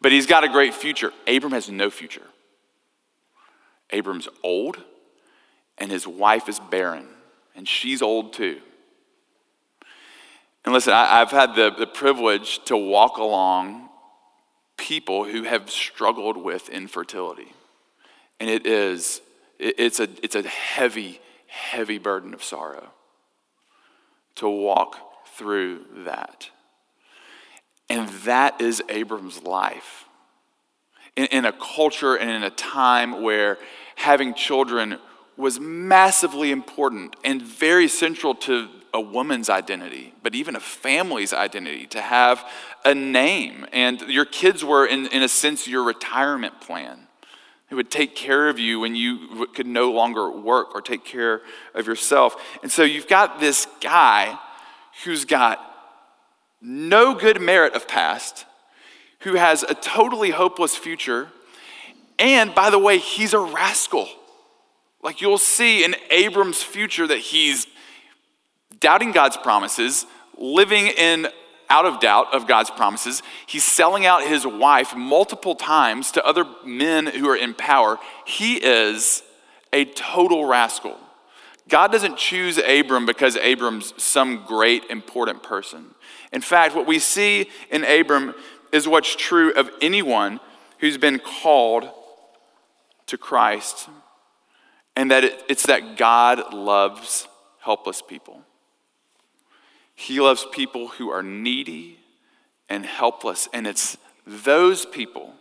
but 0.00 0.12
he's 0.12 0.26
got 0.26 0.44
a 0.44 0.48
great 0.48 0.74
future. 0.74 1.12
Abram 1.26 1.52
has 1.52 1.70
no 1.70 1.90
future. 1.90 2.26
Abram's 3.90 4.28
old, 4.42 4.82
and 5.78 5.90
his 5.90 6.06
wife 6.06 6.48
is 6.48 6.58
barren, 6.58 7.06
and 7.54 7.68
she's 7.68 8.02
old 8.02 8.32
too. 8.32 8.60
And 10.64 10.72
listen, 10.72 10.92
I, 10.92 11.18
have 11.18 11.30
had 11.30 11.54
the, 11.54 11.70
the 11.70 11.86
privilege 11.86 12.64
to 12.66 12.76
walk 12.76 13.16
along 13.16 13.88
people 14.76 15.24
who 15.24 15.42
have 15.42 15.70
struggled 15.70 16.36
with 16.36 16.68
infertility. 16.68 17.52
And 18.38 18.48
it 18.48 18.66
is, 18.66 19.20
it, 19.58 19.74
it's, 19.78 20.00
a, 20.00 20.08
it's 20.22 20.36
a 20.36 20.42
heavy, 20.42 21.20
heavy 21.52 21.98
burden 21.98 22.32
of 22.32 22.42
sorrow 22.42 22.88
to 24.36 24.48
walk 24.48 24.96
through 25.36 25.84
that. 26.06 26.48
And 27.90 28.08
that 28.24 28.60
is 28.62 28.82
Abram's 28.88 29.42
life. 29.42 30.06
In, 31.14 31.26
in 31.26 31.44
a 31.44 31.52
culture 31.52 32.16
and 32.16 32.30
in 32.30 32.42
a 32.42 32.50
time 32.50 33.20
where 33.20 33.58
having 33.96 34.32
children 34.32 34.98
was 35.36 35.60
massively 35.60 36.50
important 36.50 37.16
and 37.22 37.42
very 37.42 37.86
central 37.86 38.34
to 38.34 38.68
a 38.94 39.00
woman's 39.00 39.50
identity, 39.50 40.14
but 40.22 40.34
even 40.34 40.56
a 40.56 40.60
family's 40.60 41.34
identity, 41.34 41.86
to 41.88 42.00
have 42.00 42.42
a 42.84 42.94
name. 42.94 43.66
And 43.72 44.00
your 44.02 44.24
kids 44.24 44.64
were, 44.64 44.86
in, 44.86 45.06
in 45.08 45.22
a 45.22 45.28
sense, 45.28 45.68
your 45.68 45.82
retirement 45.82 46.62
plan. 46.62 47.08
It 47.72 47.76
would 47.76 47.90
take 47.90 48.14
care 48.14 48.50
of 48.50 48.58
you 48.58 48.80
when 48.80 48.94
you 48.94 49.46
could 49.54 49.66
no 49.66 49.92
longer 49.92 50.30
work 50.30 50.74
or 50.74 50.82
take 50.82 51.06
care 51.06 51.40
of 51.72 51.86
yourself. 51.86 52.36
And 52.62 52.70
so 52.70 52.82
you've 52.82 53.08
got 53.08 53.40
this 53.40 53.66
guy 53.80 54.38
who's 55.04 55.24
got 55.24 55.58
no 56.60 57.14
good 57.14 57.40
merit 57.40 57.72
of 57.72 57.88
past, 57.88 58.44
who 59.20 59.36
has 59.36 59.62
a 59.62 59.72
totally 59.72 60.28
hopeless 60.28 60.76
future. 60.76 61.28
And 62.18 62.54
by 62.54 62.68
the 62.68 62.78
way, 62.78 62.98
he's 62.98 63.32
a 63.32 63.40
rascal. 63.40 64.06
Like 65.02 65.22
you'll 65.22 65.38
see 65.38 65.82
in 65.82 65.96
Abram's 66.10 66.62
future 66.62 67.06
that 67.06 67.20
he's 67.20 67.66
doubting 68.80 69.12
God's 69.12 69.38
promises, 69.38 70.04
living 70.36 70.88
in 70.88 71.26
out 71.72 71.86
of 71.86 72.00
doubt 72.00 72.34
of 72.34 72.46
God's 72.46 72.70
promises. 72.70 73.22
He's 73.46 73.64
selling 73.64 74.04
out 74.04 74.22
his 74.22 74.46
wife 74.46 74.94
multiple 74.94 75.54
times 75.54 76.12
to 76.12 76.24
other 76.24 76.44
men 76.66 77.06
who 77.06 77.26
are 77.30 77.36
in 77.36 77.54
power. 77.54 77.98
He 78.26 78.56
is 78.56 79.22
a 79.72 79.86
total 79.86 80.44
rascal. 80.44 80.98
God 81.70 81.90
doesn't 81.90 82.18
choose 82.18 82.58
Abram 82.58 83.06
because 83.06 83.36
Abram's 83.36 83.94
some 83.96 84.44
great 84.46 84.84
important 84.90 85.42
person. 85.42 85.94
In 86.30 86.42
fact, 86.42 86.76
what 86.76 86.86
we 86.86 86.98
see 86.98 87.48
in 87.70 87.84
Abram 87.84 88.34
is 88.70 88.86
what's 88.86 89.16
true 89.16 89.54
of 89.54 89.70
anyone 89.80 90.40
who's 90.78 90.98
been 90.98 91.18
called 91.18 91.88
to 93.06 93.16
Christ, 93.16 93.88
and 94.94 95.10
that 95.10 95.24
it, 95.24 95.42
it's 95.48 95.66
that 95.66 95.96
God 95.96 96.52
loves 96.52 97.28
helpless 97.60 98.02
people. 98.02 98.42
He 99.94 100.20
loves 100.20 100.46
people 100.50 100.88
who 100.88 101.10
are 101.10 101.22
needy 101.22 101.98
and 102.68 102.86
helpless, 102.86 103.48
and 103.52 103.66
it's 103.66 103.96
those 104.26 104.86
people 104.86 105.34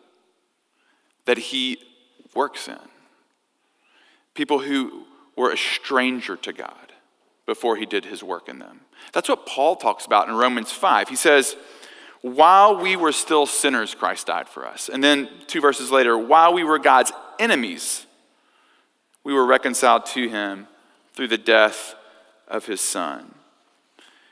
that 1.25 1.37
He 1.37 1.77
works 2.35 2.67
in. 2.67 2.77
People 4.33 4.59
who 4.59 5.05
were 5.35 5.51
a 5.51 5.57
stranger 5.57 6.35
to 6.37 6.53
God 6.53 6.93
before 7.45 7.75
He 7.75 7.85
did 7.85 8.05
His 8.05 8.23
work 8.23 8.49
in 8.49 8.59
them. 8.59 8.81
That's 9.13 9.29
what 9.29 9.45
Paul 9.45 9.75
talks 9.75 10.05
about 10.05 10.29
in 10.29 10.35
Romans 10.35 10.71
5. 10.71 11.09
He 11.09 11.15
says, 11.15 11.55
while 12.21 12.77
we 12.77 12.95
were 12.95 13.11
still 13.11 13.47
sinners, 13.47 13.95
Christ 13.95 14.27
died 14.27 14.47
for 14.47 14.65
us. 14.65 14.89
And 14.89 15.03
then 15.03 15.27
two 15.47 15.59
verses 15.59 15.91
later, 15.91 16.17
while 16.17 16.53
we 16.53 16.63
were 16.63 16.77
God's 16.77 17.11
enemies, 17.39 18.05
we 19.23 19.33
were 19.33 19.45
reconciled 19.45 20.05
to 20.07 20.29
him 20.29 20.67
through 21.13 21.29
the 21.29 21.37
death 21.37 21.95
of 22.47 22.65
his 22.65 22.79
son. 22.79 23.33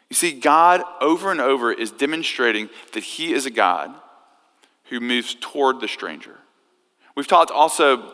You 0.10 0.16
see, 0.16 0.32
God 0.32 0.84
over 1.01 1.32
and 1.32 1.39
over 1.39 1.72
is 1.72 1.92
demonstrating 1.92 2.70
that 2.94 3.04
He 3.04 3.34
is 3.34 3.46
a 3.46 3.51
God 3.51 3.94
who 4.86 5.00
moves 5.00 5.36
toward 5.39 5.80
the 5.80 5.88
stranger. 5.88 6.38
We've 7.16 7.28
talked 7.28 7.51
also 7.51 8.13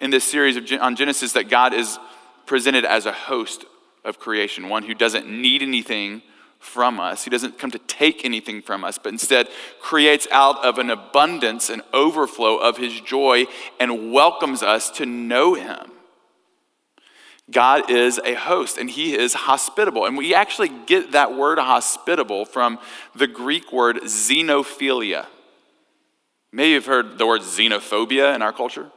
in 0.00 0.10
this 0.10 0.24
series 0.24 0.56
of, 0.56 0.66
on 0.80 0.96
Genesis 0.96 1.32
that 1.32 1.48
God 1.48 1.74
is 1.74 1.98
presented 2.46 2.84
as 2.84 3.06
a 3.06 3.12
host 3.12 3.64
of 4.04 4.18
creation, 4.18 4.68
one 4.68 4.82
who 4.82 4.94
doesn't 4.94 5.28
need 5.28 5.62
anything 5.62 6.22
from 6.58 6.98
us. 6.98 7.24
He 7.24 7.30
doesn't 7.30 7.58
come 7.58 7.70
to 7.72 7.78
take 7.78 8.24
anything 8.24 8.62
from 8.62 8.84
us, 8.84 8.98
but 8.98 9.12
instead 9.12 9.48
creates 9.80 10.26
out 10.30 10.64
of 10.64 10.78
an 10.78 10.88
abundance 10.88 11.68
and 11.68 11.82
overflow 11.92 12.56
of 12.56 12.78
His 12.78 13.00
joy 13.00 13.44
and 13.78 14.12
welcomes 14.12 14.62
us 14.62 14.90
to 14.92 15.04
know 15.04 15.54
Him. 15.54 15.90
God 17.50 17.90
is 17.90 18.18
a 18.24 18.34
host 18.34 18.78
and 18.78 18.88
he 18.88 19.16
is 19.16 19.34
hospitable. 19.34 20.06
And 20.06 20.16
we 20.16 20.34
actually 20.34 20.70
get 20.86 21.12
that 21.12 21.36
word 21.36 21.58
hospitable 21.58 22.44
from 22.44 22.78
the 23.14 23.26
Greek 23.26 23.72
word 23.72 23.96
xenophilia. 24.04 25.26
Maybe 26.52 26.70
you've 26.70 26.86
heard 26.86 27.18
the 27.18 27.26
word 27.26 27.42
xenophobia 27.42 28.34
in 28.34 28.40
our 28.40 28.52
culture. 28.52 28.90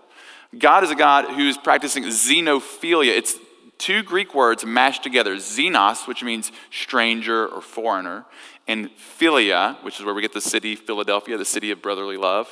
God 0.58 0.84
is 0.84 0.92
a 0.92 0.96
God 0.96 1.26
who's 1.26 1.58
practicing 1.58 2.04
xenophilia. 2.04 3.18
It's 3.18 3.36
two 3.78 4.02
Greek 4.02 4.34
words 4.34 4.66
mashed 4.66 5.04
together 5.04 5.36
xenos, 5.36 6.08
which 6.08 6.24
means 6.24 6.52
stranger 6.72 7.48
or 7.48 7.62
foreigner, 7.62 8.26
and 8.68 8.90
philia, 8.96 9.82
which 9.84 10.00
is 10.00 10.06
where 10.06 10.14
we 10.14 10.22
get 10.22 10.34
the 10.34 10.42
city 10.42 10.76
Philadelphia, 10.76 11.38
the 11.38 11.46
city 11.46 11.72
of 11.72 11.82
brotherly 11.82 12.18
love. 12.18 12.48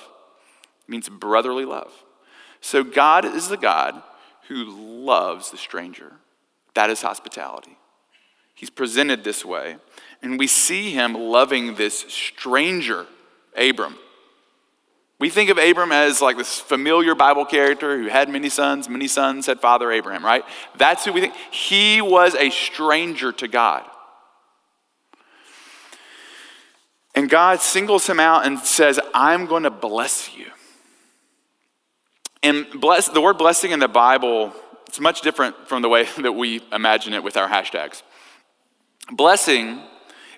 It 0.88 0.92
means 0.92 1.08
brotherly 1.08 1.66
love. 1.66 1.92
So 2.60 2.84
God 2.84 3.26
is 3.26 3.48
the 3.48 3.58
God 3.58 4.02
who 4.48 4.66
loves 5.06 5.52
the 5.52 5.58
stranger. 5.58 6.14
That 6.74 6.90
is 6.90 7.02
hospitality. 7.02 7.78
He's 8.54 8.70
presented 8.70 9.24
this 9.24 9.44
way. 9.44 9.78
And 10.22 10.40
we 10.40 10.48
see 10.48 10.92
him 10.92 11.14
loving 11.14 11.76
this 11.76 12.00
stranger, 12.08 13.06
Abram. 13.58 13.98
We 15.20 15.30
think 15.30 15.50
of 15.50 15.58
Abram 15.58 15.92
as 15.92 16.22
like 16.22 16.38
this 16.38 16.60
familiar 16.60 17.16
Bible 17.16 17.46
character 17.46 17.98
who 17.98 18.08
had 18.08 18.30
many 18.30 18.50
sons, 18.50 18.90
many 18.90 19.08
sons 19.08 19.46
had 19.46 19.62
father 19.62 19.92
Abraham, 19.92 20.26
right? 20.26 20.44
That's 20.78 21.06
who 21.06 21.14
we 21.14 21.22
think. 21.22 21.36
He 21.52 22.02
was 22.02 22.36
a 22.36 22.50
stranger 22.50 23.32
to 23.34 23.48
God. 23.48 23.86
And 27.14 27.30
God 27.30 27.62
singles 27.62 28.08
him 28.08 28.20
out 28.20 28.46
and 28.46 28.60
says, 28.60 29.00
I'm 29.14 29.46
going 29.46 29.64
to 29.64 29.70
bless 29.70 30.36
you. 30.36 30.48
And 32.46 32.68
bless, 32.80 33.08
the 33.08 33.22
word 33.22 33.40
blessing 33.40 33.72
in 33.72 33.80
the 33.80 33.88
Bible, 33.88 34.54
it's 34.86 35.00
much 35.00 35.22
different 35.22 35.68
from 35.68 35.82
the 35.82 35.90
way 35.90 36.08
that 36.20 36.34
we 36.34 36.62
imagine 36.72 37.16
it 37.16 37.24
with 37.24 37.38
our 37.38 37.50
hashtags. 37.50 38.04
Blessing 39.12 39.82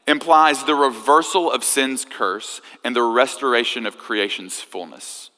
implies 0.08 0.64
the 0.64 0.74
reversal 0.74 1.52
of 1.52 1.66
sin's 1.66 2.06
curse 2.06 2.62
and 2.86 2.96
the 2.96 3.04
restoration 3.04 3.86
of 3.86 3.98
creation's 3.98 4.62
fullness. 4.62 5.32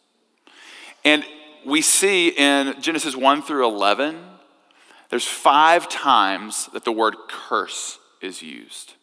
And 1.04 1.26
we 1.66 1.82
see 1.82 2.30
in 2.30 2.80
Genesis 2.80 3.16
1 3.16 3.42
through 3.42 3.68
11, 3.68 4.20
there's 5.10 5.26
five 5.26 5.90
times 5.90 6.70
that 6.74 6.86
the 6.86 6.92
word 6.92 7.16
curse 7.28 7.98
is 8.22 8.44
used. 8.44 8.94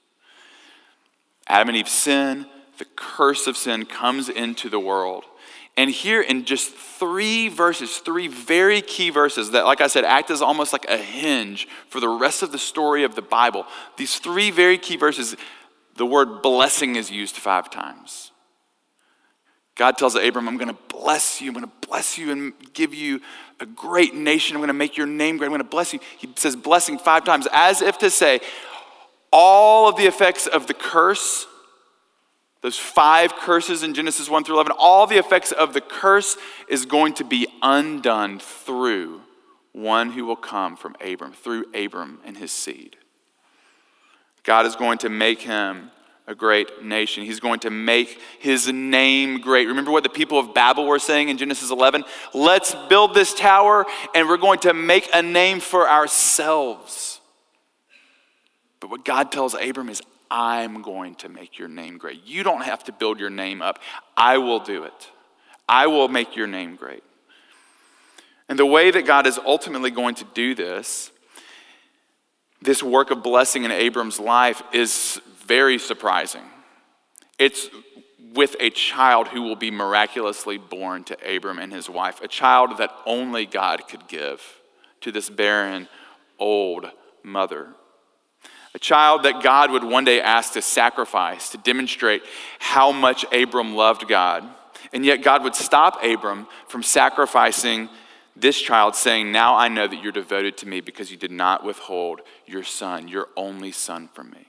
Adam 1.49 1.71
and 1.71 1.79
Eve 1.79 1.89
sin, 1.89 2.47
the 2.79 2.87
curse 2.95 3.49
of 3.49 3.57
sin 3.57 3.87
comes 3.87 4.29
into 4.29 4.69
the 4.69 4.79
world. 4.79 5.25
And 5.76 5.90
here 5.90 6.23
in 6.23 6.45
just 6.47 6.73
three 6.73 7.49
verses, 7.49 7.99
three 7.99 8.28
very 8.28 8.80
key 8.80 9.11
verses 9.11 9.50
that, 9.50 9.66
like 9.66 9.83
I 9.83 9.88
said, 9.88 10.04
act 10.04 10.30
as 10.30 10.40
almost 10.40 10.73
like 10.73 10.87
a 10.88 10.97
hinge 10.97 11.68
for 11.90 12.00
the 12.00 12.09
rest 12.09 12.42
of 12.42 12.50
the 12.50 12.59
story 12.59 13.04
of 13.04 13.14
the 13.14 13.23
Bible, 13.23 13.66
these 13.99 14.16
three 14.16 14.50
very 14.50 14.78
key 14.78 14.97
verses, 14.97 15.37
the 15.97 16.06
word 16.06 16.40
blessing 16.40 16.97
is 16.97 17.11
used 17.11 17.37
five 17.37 17.71
times. 17.71 18.33
God 19.75 19.99
tells 19.99 20.14
Abram, 20.14 20.49
I'm 20.49 20.56
going 20.56 20.75
to 20.75 20.78
bless 20.88 21.42
you. 21.42 21.49
I'm 21.49 21.54
going 21.54 21.66
to 21.66 21.87
bless 21.87 22.16
you 22.16 22.33
and 22.33 22.54
give 22.73 22.95
you 22.95 23.21
a 23.61 23.66
great 23.66 24.14
nation. 24.14 24.56
I'm 24.56 24.61
going 24.61 24.68
to 24.68 24.75
make 24.75 24.97
your 24.97 25.06
name 25.06 25.37
great. 25.37 25.47
I'm 25.47 25.52
going 25.52 25.62
to 25.62 25.68
bless 25.68 25.92
you. 25.92 26.00
He 26.16 26.30
says 26.37 26.56
blessing 26.56 26.99
five 26.99 27.25
times, 27.25 27.47
as 27.52 27.83
if 27.83 27.99
to 27.99 28.09
say, 28.09 28.40
all 29.30 29.87
of 29.87 29.97
the 29.97 30.06
effects 30.06 30.47
of 30.47 30.66
the 30.66 30.73
curse 30.73 31.47
those 32.63 32.79
five 32.79 33.35
curses 33.37 33.83
in 33.83 33.95
Genesis 33.95 34.29
1 34.29 34.45
through 34.45 34.57
11, 34.57 34.73
all 34.79 35.07
the 35.07 35.19
effects 35.19 35.53
of 35.53 35.73
the 35.73 35.81
curse 35.81 36.37
is 36.69 36.87
going 36.87 37.15
to 37.15 37.25
be 37.25 37.47
undone 37.63 38.39
through 38.39 39.21
one 39.73 40.11
who 40.11 40.25
will 40.25 40.37
come 40.37 40.77
from 40.77 40.97
Abram, 41.01 41.33
through 41.33 41.67
Abram 41.75 42.21
and 42.25 42.37
his 42.37 42.51
seed. 42.51 42.97
God 44.43 44.65
is 44.65 44.75
going 44.75 44.99
to 44.99 45.09
make 45.09 45.43
him 45.43 45.91
a 46.27 46.35
great 46.35 46.83
nation. 46.83 47.25
He's 47.25 47.41
going 47.41 47.61
to 47.61 47.71
make 47.71 48.21
his 48.41 48.73
name 48.73 49.41
great. 49.41 49.69
Remember 49.69 49.91
what 49.91 50.03
the 50.03 50.09
people 50.09 50.39
of 50.39 50.55
Babel 50.55 50.87
were 50.87 50.99
saying 50.99 51.29
in 51.29 51.37
Genesis 51.37 51.71
11? 51.71 52.05
Let's 52.35 52.75
build 52.89 53.15
this 53.15 53.35
tower 53.35 53.87
and 54.15 54.29
we're 54.29 54.37
going 54.39 54.61
to 54.61 54.75
make 54.75 55.09
a 55.13 55.23
name 55.23 55.61
for 55.61 55.89
ourselves. 55.89 57.21
But 58.81 58.91
what 58.91 59.05
God 59.05 59.31
tells 59.31 59.55
Abram 59.55 59.89
is, 59.89 60.03
I'm 60.30 60.83
going 60.83 61.14
to 61.16 61.28
make 61.28 61.59
your 61.59 61.68
name 61.68 61.99
great. 61.99 62.25
You 62.25 62.42
don't 62.42 62.62
have 62.62 62.85
to 62.85 62.92
build 62.92 63.21
your 63.21 63.30
name 63.30 63.62
up. 63.62 63.78
I 64.16 64.38
will 64.38 64.61
do 64.61 64.85
it. 64.85 65.11
I 65.68 65.87
will 65.87 66.09
make 66.09 66.37
your 66.37 66.47
name 66.47 66.76
great. 66.76 67.02
And 68.49 68.59
the 68.59 68.66
way 68.66 68.90
that 68.90 69.06
God 69.06 69.26
is 69.26 69.38
ultimately 69.45 69.90
going 69.90 70.14
to 70.16 70.25
do 70.35 70.54
this, 70.54 71.11
this 72.62 72.83
work 72.83 73.11
of 73.11 73.23
blessing 73.23 73.64
in 73.64 73.71
Abram's 73.73 74.21
life, 74.21 74.62
is 74.73 75.21
very 75.45 75.78
surprising. 75.78 76.42
It's 77.38 77.68
with 78.35 78.54
a 78.61 78.71
child 78.71 79.28
who 79.28 79.42
will 79.42 79.56
be 79.56 79.71
miraculously 79.71 80.59
born 80.59 81.04
to 81.04 81.37
Abram 81.37 81.59
and 81.59 81.73
his 81.73 81.88
wife, 81.88 82.21
a 82.23 82.28
child 82.28 82.78
that 82.78 82.92
only 83.06 83.47
God 83.47 83.88
could 83.88 84.06
give 84.09 84.42
to 85.00 85.11
this 85.11 85.28
barren, 85.28 85.88
old 86.38 86.90
mother 87.23 87.68
a 88.76 88.78
child 88.78 89.23
that 89.23 89.42
God 89.42 89.71
would 89.71 89.83
one 89.83 90.04
day 90.04 90.21
ask 90.21 90.52
to 90.52 90.61
sacrifice 90.61 91.49
to 91.49 91.56
demonstrate 91.56 92.23
how 92.59 92.92
much 92.92 93.25
Abram 93.33 93.75
loved 93.75 94.06
God. 94.06 94.45
And 94.92 95.02
yet, 95.02 95.23
God 95.23 95.42
would 95.45 95.54
stop 95.54 96.04
Abram 96.04 96.47
from 96.68 96.83
sacrificing 96.83 97.88
this 98.37 98.61
child, 98.61 98.95
saying, 98.95 99.33
Now 99.33 99.56
I 99.56 99.68
know 99.68 99.88
that 99.88 100.02
you're 100.02 100.12
devoted 100.12 100.59
to 100.59 100.68
me 100.68 100.83
because 100.83 101.11
you 101.11 101.16
did 101.16 101.30
not 101.30 101.64
withhold 101.64 102.21
your 102.45 102.62
son, 102.62 103.09
your 103.09 103.28
only 103.35 103.73
son, 103.73 104.11
from 104.12 104.28
me. 104.28 104.47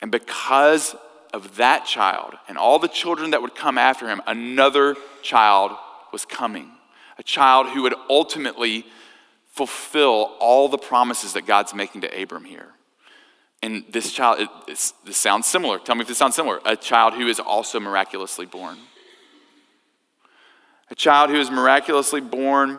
And 0.00 0.12
because 0.12 0.94
of 1.34 1.56
that 1.56 1.86
child 1.86 2.34
and 2.48 2.56
all 2.56 2.78
the 2.78 2.86
children 2.86 3.32
that 3.32 3.42
would 3.42 3.56
come 3.56 3.78
after 3.78 4.06
him, 4.06 4.22
another 4.28 4.94
child 5.22 5.72
was 6.12 6.24
coming. 6.24 6.70
A 7.18 7.24
child 7.24 7.66
who 7.70 7.82
would 7.82 7.94
ultimately 8.08 8.86
fulfill 9.50 10.36
all 10.40 10.68
the 10.68 10.78
promises 10.78 11.32
that 11.34 11.46
God's 11.46 11.74
making 11.74 12.02
to 12.02 12.22
Abram 12.22 12.44
here. 12.44 12.68
And 13.62 13.84
this 13.90 14.12
child, 14.12 14.40
it, 14.40 14.48
this 15.04 15.16
sounds 15.16 15.46
similar. 15.46 15.78
Tell 15.78 15.94
me 15.94 16.02
if 16.02 16.08
this 16.08 16.18
sounds 16.18 16.34
similar. 16.34 16.60
A 16.64 16.76
child 16.76 17.14
who 17.14 17.26
is 17.26 17.38
also 17.38 17.78
miraculously 17.78 18.46
born. 18.46 18.78
A 20.90 20.94
child 20.94 21.30
who 21.30 21.36
is 21.36 21.50
miraculously 21.50 22.20
born, 22.20 22.78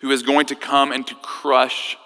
who 0.00 0.10
is 0.10 0.22
going 0.22 0.46
to 0.46 0.54
come 0.54 0.92
and 0.92 1.06
to 1.06 1.14
crush 1.16 1.96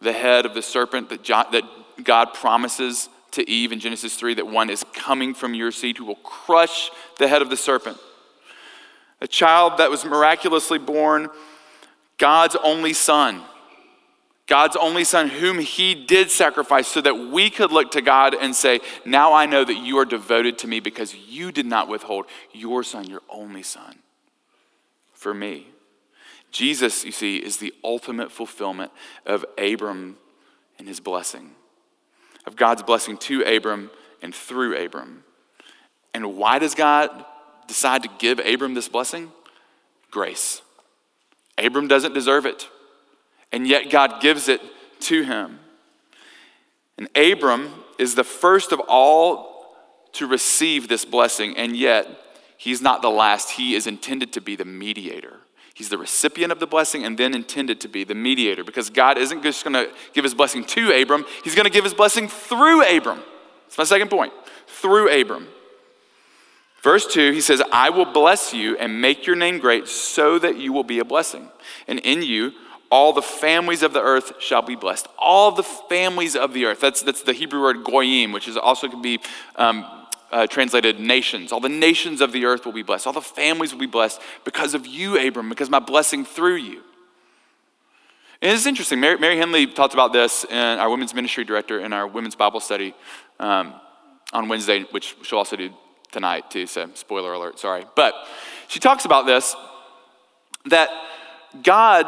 the 0.00 0.12
head 0.12 0.46
of 0.46 0.54
the 0.54 0.62
serpent 0.62 1.08
that, 1.10 1.24
that 1.24 1.62
God 2.02 2.34
promises 2.34 3.08
to 3.32 3.48
Eve 3.48 3.72
in 3.72 3.80
Genesis 3.80 4.16
3 4.16 4.34
that 4.34 4.46
one 4.46 4.70
is 4.70 4.84
coming 4.94 5.34
from 5.34 5.54
your 5.54 5.72
seed 5.72 5.98
who 5.98 6.04
will 6.04 6.14
crush 6.16 6.90
the 7.18 7.28
head 7.28 7.42
of 7.42 7.50
the 7.50 7.56
serpent. 7.56 7.98
A 9.20 9.26
child 9.26 9.78
that 9.78 9.90
was 9.90 10.04
miraculously 10.04 10.78
born, 10.78 11.28
God's 12.18 12.56
only 12.62 12.92
son. 12.92 13.42
God's 14.46 14.76
only 14.76 15.04
son, 15.04 15.28
whom 15.28 15.58
he 15.58 15.94
did 15.94 16.30
sacrifice 16.30 16.86
so 16.86 17.00
that 17.00 17.14
we 17.14 17.48
could 17.48 17.72
look 17.72 17.92
to 17.92 18.02
God 18.02 18.34
and 18.34 18.54
say, 18.54 18.80
Now 19.06 19.32
I 19.32 19.46
know 19.46 19.64
that 19.64 19.78
you 19.78 19.98
are 19.98 20.04
devoted 20.04 20.58
to 20.58 20.68
me 20.68 20.80
because 20.80 21.14
you 21.14 21.50
did 21.50 21.66
not 21.66 21.88
withhold 21.88 22.26
your 22.52 22.82
son, 22.82 23.04
your 23.04 23.22
only 23.30 23.62
son, 23.62 24.00
for 25.14 25.32
me. 25.32 25.68
Jesus, 26.50 27.04
you 27.04 27.12
see, 27.12 27.38
is 27.38 27.56
the 27.56 27.72
ultimate 27.82 28.30
fulfillment 28.30 28.92
of 29.24 29.44
Abram 29.58 30.18
and 30.78 30.86
his 30.86 31.00
blessing 31.00 31.52
of 32.46 32.56
God's 32.56 32.82
blessing 32.82 33.16
to 33.18 33.42
Abram 33.42 33.90
and 34.22 34.34
through 34.34 34.76
Abram. 34.84 35.24
And 36.12 36.36
why 36.36 36.58
does 36.58 36.74
God 36.74 37.24
decide 37.66 38.02
to 38.02 38.10
give 38.18 38.38
Abram 38.38 38.74
this 38.74 38.88
blessing? 38.88 39.32
Grace. 40.10 40.62
Abram 41.58 41.88
doesn't 41.88 42.14
deserve 42.14 42.46
it, 42.46 42.68
and 43.52 43.66
yet 43.66 43.90
God 43.90 44.20
gives 44.20 44.48
it 44.48 44.60
to 45.00 45.22
him. 45.22 45.60
And 46.98 47.08
Abram 47.16 47.72
is 47.98 48.14
the 48.14 48.24
first 48.24 48.72
of 48.72 48.80
all 48.88 49.76
to 50.12 50.26
receive 50.26 50.88
this 50.88 51.04
blessing, 51.04 51.56
and 51.56 51.76
yet 51.76 52.08
he's 52.56 52.80
not 52.80 53.02
the 53.02 53.10
last. 53.10 53.52
He 53.52 53.74
is 53.74 53.86
intended 53.86 54.32
to 54.32 54.40
be 54.40 54.56
the 54.56 54.64
mediator. 54.64 55.40
He's 55.74 55.88
the 55.88 55.98
recipient 55.98 56.52
of 56.52 56.60
the 56.60 56.68
blessing 56.68 57.04
and 57.04 57.18
then 57.18 57.34
intended 57.34 57.80
to 57.80 57.88
be 57.88 58.04
the 58.04 58.14
mediator 58.14 58.62
because 58.62 58.90
God 58.90 59.18
isn't 59.18 59.42
just 59.42 59.64
going 59.64 59.74
to 59.74 59.92
give 60.12 60.22
his 60.22 60.32
blessing 60.32 60.64
to 60.66 61.02
Abram, 61.02 61.24
he's 61.42 61.56
going 61.56 61.64
to 61.64 61.70
give 61.70 61.82
his 61.82 61.94
blessing 61.94 62.28
through 62.28 62.82
Abram. 62.96 63.20
That's 63.64 63.78
my 63.78 63.84
second 63.84 64.08
point. 64.08 64.32
Through 64.68 65.20
Abram. 65.20 65.48
Verse 66.84 67.06
2, 67.06 67.32
he 67.32 67.40
says, 67.40 67.62
I 67.72 67.88
will 67.88 68.04
bless 68.04 68.52
you 68.52 68.76
and 68.76 69.00
make 69.00 69.26
your 69.26 69.36
name 69.36 69.58
great 69.58 69.88
so 69.88 70.38
that 70.38 70.58
you 70.58 70.70
will 70.70 70.84
be 70.84 70.98
a 70.98 71.04
blessing. 71.04 71.48
And 71.88 71.98
in 72.00 72.20
you, 72.20 72.52
all 72.90 73.14
the 73.14 73.22
families 73.22 73.82
of 73.82 73.94
the 73.94 74.02
earth 74.02 74.34
shall 74.38 74.60
be 74.60 74.76
blessed. 74.76 75.08
All 75.18 75.50
the 75.50 75.62
families 75.62 76.36
of 76.36 76.52
the 76.52 76.66
earth. 76.66 76.80
That's, 76.80 77.00
that's 77.00 77.22
the 77.22 77.32
Hebrew 77.32 77.62
word 77.62 77.84
goyim, 77.84 78.32
which 78.32 78.48
is 78.48 78.58
also 78.58 78.86
can 78.86 79.00
be 79.00 79.18
um, 79.56 79.86
uh, 80.30 80.46
translated 80.46 81.00
nations. 81.00 81.52
All 81.52 81.60
the 81.60 81.70
nations 81.70 82.20
of 82.20 82.32
the 82.32 82.44
earth 82.44 82.66
will 82.66 82.72
be 82.74 82.82
blessed. 82.82 83.06
All 83.06 83.14
the 83.14 83.22
families 83.22 83.72
will 83.72 83.80
be 83.80 83.86
blessed 83.86 84.20
because 84.44 84.74
of 84.74 84.86
you, 84.86 85.18
Abram, 85.26 85.48
because 85.48 85.70
my 85.70 85.78
blessing 85.78 86.22
through 86.22 86.56
you. 86.56 86.82
And 88.42 88.52
it's 88.52 88.66
interesting. 88.66 89.00
Mary, 89.00 89.16
Mary 89.16 89.38
Henley 89.38 89.66
talked 89.66 89.94
about 89.94 90.12
this, 90.12 90.44
and 90.50 90.78
our 90.78 90.90
women's 90.90 91.14
ministry 91.14 91.44
director 91.44 91.80
in 91.80 91.94
our 91.94 92.06
women's 92.06 92.36
Bible 92.36 92.60
study 92.60 92.94
um, 93.40 93.72
on 94.34 94.48
Wednesday, 94.48 94.82
which 94.90 95.16
she'll 95.22 95.38
also 95.38 95.56
do 95.56 95.72
tonight, 96.14 96.50
too. 96.50 96.66
So, 96.66 96.88
spoiler 96.94 97.34
alert, 97.34 97.58
sorry. 97.58 97.84
But 97.94 98.14
she 98.68 98.80
talks 98.80 99.04
about 99.04 99.26
this 99.26 99.54
that 100.66 100.88
God 101.62 102.06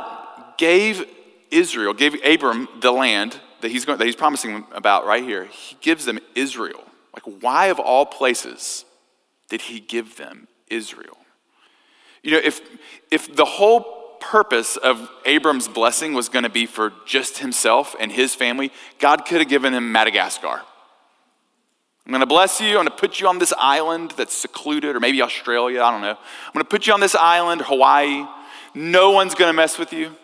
gave 0.56 1.04
Israel, 1.50 1.92
gave 1.92 2.14
Abram 2.24 2.68
the 2.80 2.92
land 2.92 3.38
that 3.60 3.70
he's, 3.70 3.84
going, 3.84 3.98
that 3.98 4.06
he's 4.06 4.16
promising 4.16 4.64
about 4.72 5.04
right 5.04 5.22
here. 5.22 5.44
He 5.44 5.76
gives 5.80 6.06
them 6.06 6.18
Israel. 6.34 6.82
Like, 7.12 7.42
why 7.42 7.66
of 7.66 7.78
all 7.78 8.06
places 8.06 8.84
did 9.50 9.60
he 9.62 9.80
give 9.80 10.16
them 10.16 10.48
Israel? 10.68 11.18
You 12.22 12.32
know, 12.32 12.40
if, 12.42 12.60
if 13.10 13.34
the 13.34 13.44
whole 13.44 14.16
purpose 14.20 14.76
of 14.76 15.10
Abram's 15.24 15.68
blessing 15.68 16.14
was 16.14 16.28
going 16.28 16.44
to 16.44 16.50
be 16.50 16.66
for 16.66 16.92
just 17.04 17.38
himself 17.38 17.94
and 18.00 18.10
his 18.10 18.34
family, 18.34 18.72
God 18.98 19.26
could 19.26 19.40
have 19.40 19.48
given 19.48 19.74
him 19.74 19.92
Madagascar. 19.92 20.62
I'm 22.06 22.12
going 22.12 22.20
to 22.20 22.26
bless 22.26 22.60
you. 22.60 22.68
I'm 22.68 22.74
going 22.74 22.86
to 22.86 22.94
put 22.94 23.18
you 23.18 23.26
on 23.26 23.40
this 23.40 23.52
island 23.58 24.14
that's 24.16 24.32
secluded, 24.32 24.94
or 24.94 25.00
maybe 25.00 25.20
Australia. 25.22 25.82
I 25.82 25.90
don't 25.90 26.02
know. 26.02 26.10
I'm 26.10 26.52
going 26.52 26.64
to 26.64 26.70
put 26.70 26.86
you 26.86 26.92
on 26.92 27.00
this 27.00 27.16
island, 27.16 27.62
Hawaii. 27.62 28.24
No 28.74 29.10
one's 29.10 29.34
going 29.34 29.48
to 29.48 29.52
mess 29.52 29.76
with 29.76 29.92
you. 29.92 30.14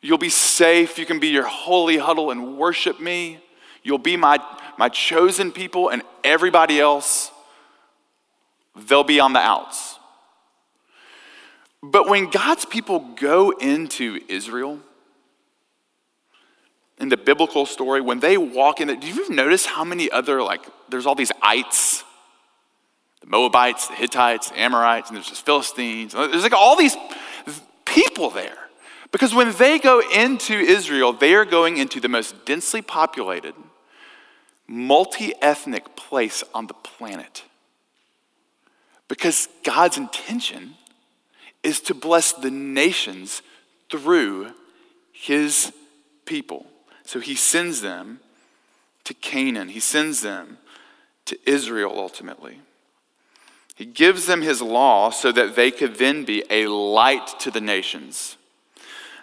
You'll 0.00 0.18
be 0.18 0.28
safe. 0.28 0.98
You 0.98 1.06
can 1.06 1.18
be 1.18 1.28
your 1.28 1.46
holy 1.46 1.96
huddle 1.96 2.30
and 2.30 2.56
worship 2.56 3.00
me. 3.00 3.40
You'll 3.82 3.98
be 3.98 4.16
my, 4.16 4.38
my 4.78 4.88
chosen 4.88 5.50
people, 5.50 5.88
and 5.88 6.02
everybody 6.22 6.78
else, 6.78 7.32
they'll 8.76 9.02
be 9.02 9.18
on 9.18 9.32
the 9.32 9.40
outs. 9.40 9.98
But 11.82 12.08
when 12.08 12.30
God's 12.30 12.64
people 12.64 13.00
go 13.16 13.50
into 13.50 14.20
Israel, 14.28 14.78
in 17.02 17.08
the 17.08 17.16
biblical 17.16 17.66
story, 17.66 18.00
when 18.00 18.20
they 18.20 18.38
walk 18.38 18.80
in, 18.80 18.86
do 19.00 19.06
you 19.08 19.28
notice 19.28 19.66
how 19.66 19.82
many 19.82 20.08
other, 20.08 20.40
like, 20.40 20.64
there's 20.88 21.04
all 21.04 21.16
these 21.16 21.32
ites, 21.42 22.04
the 23.20 23.26
Moabites, 23.26 23.88
the 23.88 23.94
Hittites, 23.94 24.50
the 24.50 24.60
Amorites, 24.60 25.08
and 25.08 25.16
there's 25.16 25.28
just 25.28 25.44
Philistines. 25.44 26.12
There's 26.12 26.44
like 26.44 26.52
all 26.52 26.76
these 26.76 26.96
people 27.84 28.30
there. 28.30 28.56
Because 29.10 29.34
when 29.34 29.52
they 29.56 29.80
go 29.80 30.00
into 30.00 30.54
Israel, 30.54 31.12
they 31.12 31.34
are 31.34 31.44
going 31.44 31.76
into 31.76 31.98
the 32.00 32.08
most 32.08 32.46
densely 32.46 32.82
populated, 32.82 33.54
multi 34.68 35.34
ethnic 35.42 35.96
place 35.96 36.44
on 36.54 36.68
the 36.68 36.74
planet. 36.74 37.42
Because 39.08 39.48
God's 39.64 39.98
intention 39.98 40.74
is 41.64 41.80
to 41.80 41.94
bless 41.94 42.32
the 42.32 42.50
nations 42.50 43.42
through 43.90 44.52
his 45.12 45.72
people. 46.24 46.66
So 47.04 47.20
he 47.20 47.34
sends 47.34 47.80
them 47.80 48.20
to 49.04 49.14
Canaan, 49.14 49.68
he 49.68 49.80
sends 49.80 50.20
them 50.20 50.58
to 51.26 51.38
Israel 51.48 51.92
ultimately. 51.96 52.60
He 53.74 53.86
gives 53.86 54.26
them 54.26 54.42
his 54.42 54.60
law 54.60 55.10
so 55.10 55.32
that 55.32 55.56
they 55.56 55.70
could 55.70 55.96
then 55.96 56.24
be 56.24 56.44
a 56.50 56.66
light 56.66 57.40
to 57.40 57.50
the 57.50 57.60
nations. 57.60 58.36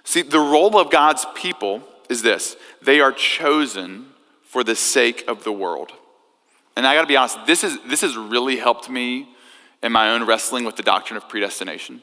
See, 0.03 0.21
the 0.21 0.39
role 0.39 0.77
of 0.77 0.91
God's 0.91 1.25
people 1.35 1.83
is 2.09 2.21
this 2.23 2.57
they 2.81 2.99
are 2.99 3.11
chosen 3.11 4.07
for 4.43 4.63
the 4.63 4.75
sake 4.75 5.23
of 5.27 5.43
the 5.43 5.51
world. 5.51 5.91
And 6.75 6.87
I 6.87 6.95
gotta 6.95 7.07
be 7.07 7.17
honest, 7.17 7.45
this, 7.45 7.63
is, 7.63 7.77
this 7.87 8.01
has 8.01 8.17
really 8.17 8.57
helped 8.57 8.89
me 8.89 9.29
in 9.83 9.91
my 9.91 10.09
own 10.09 10.25
wrestling 10.25 10.63
with 10.63 10.75
the 10.75 10.83
doctrine 10.83 11.17
of 11.17 11.29
predestination. 11.29 12.01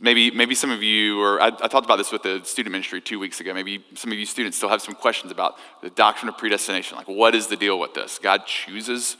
Maybe, 0.00 0.30
maybe 0.30 0.54
some 0.54 0.70
of 0.70 0.82
you, 0.82 1.20
or 1.20 1.40
I, 1.40 1.46
I, 1.46 1.68
talked 1.68 1.84
about 1.84 1.96
this 1.96 2.10
with 2.10 2.22
the 2.22 2.40
student 2.44 2.72
ministry 2.72 3.00
two 3.00 3.18
weeks 3.18 3.40
ago. 3.40 3.54
Maybe 3.54 3.84
some 3.94 4.10
of 4.10 4.18
you 4.18 4.26
students 4.26 4.56
still 4.56 4.68
have 4.68 4.82
some 4.82 4.94
questions 4.94 5.30
about 5.30 5.56
the 5.80 5.90
doctrine 5.90 6.28
of 6.28 6.38
predestination. 6.38 6.96
Like, 6.96 7.08
what 7.08 7.34
is 7.34 7.46
the 7.46 7.56
deal 7.56 7.78
with 7.78 7.94
this? 7.94 8.18
God 8.18 8.46
chooses 8.46 9.16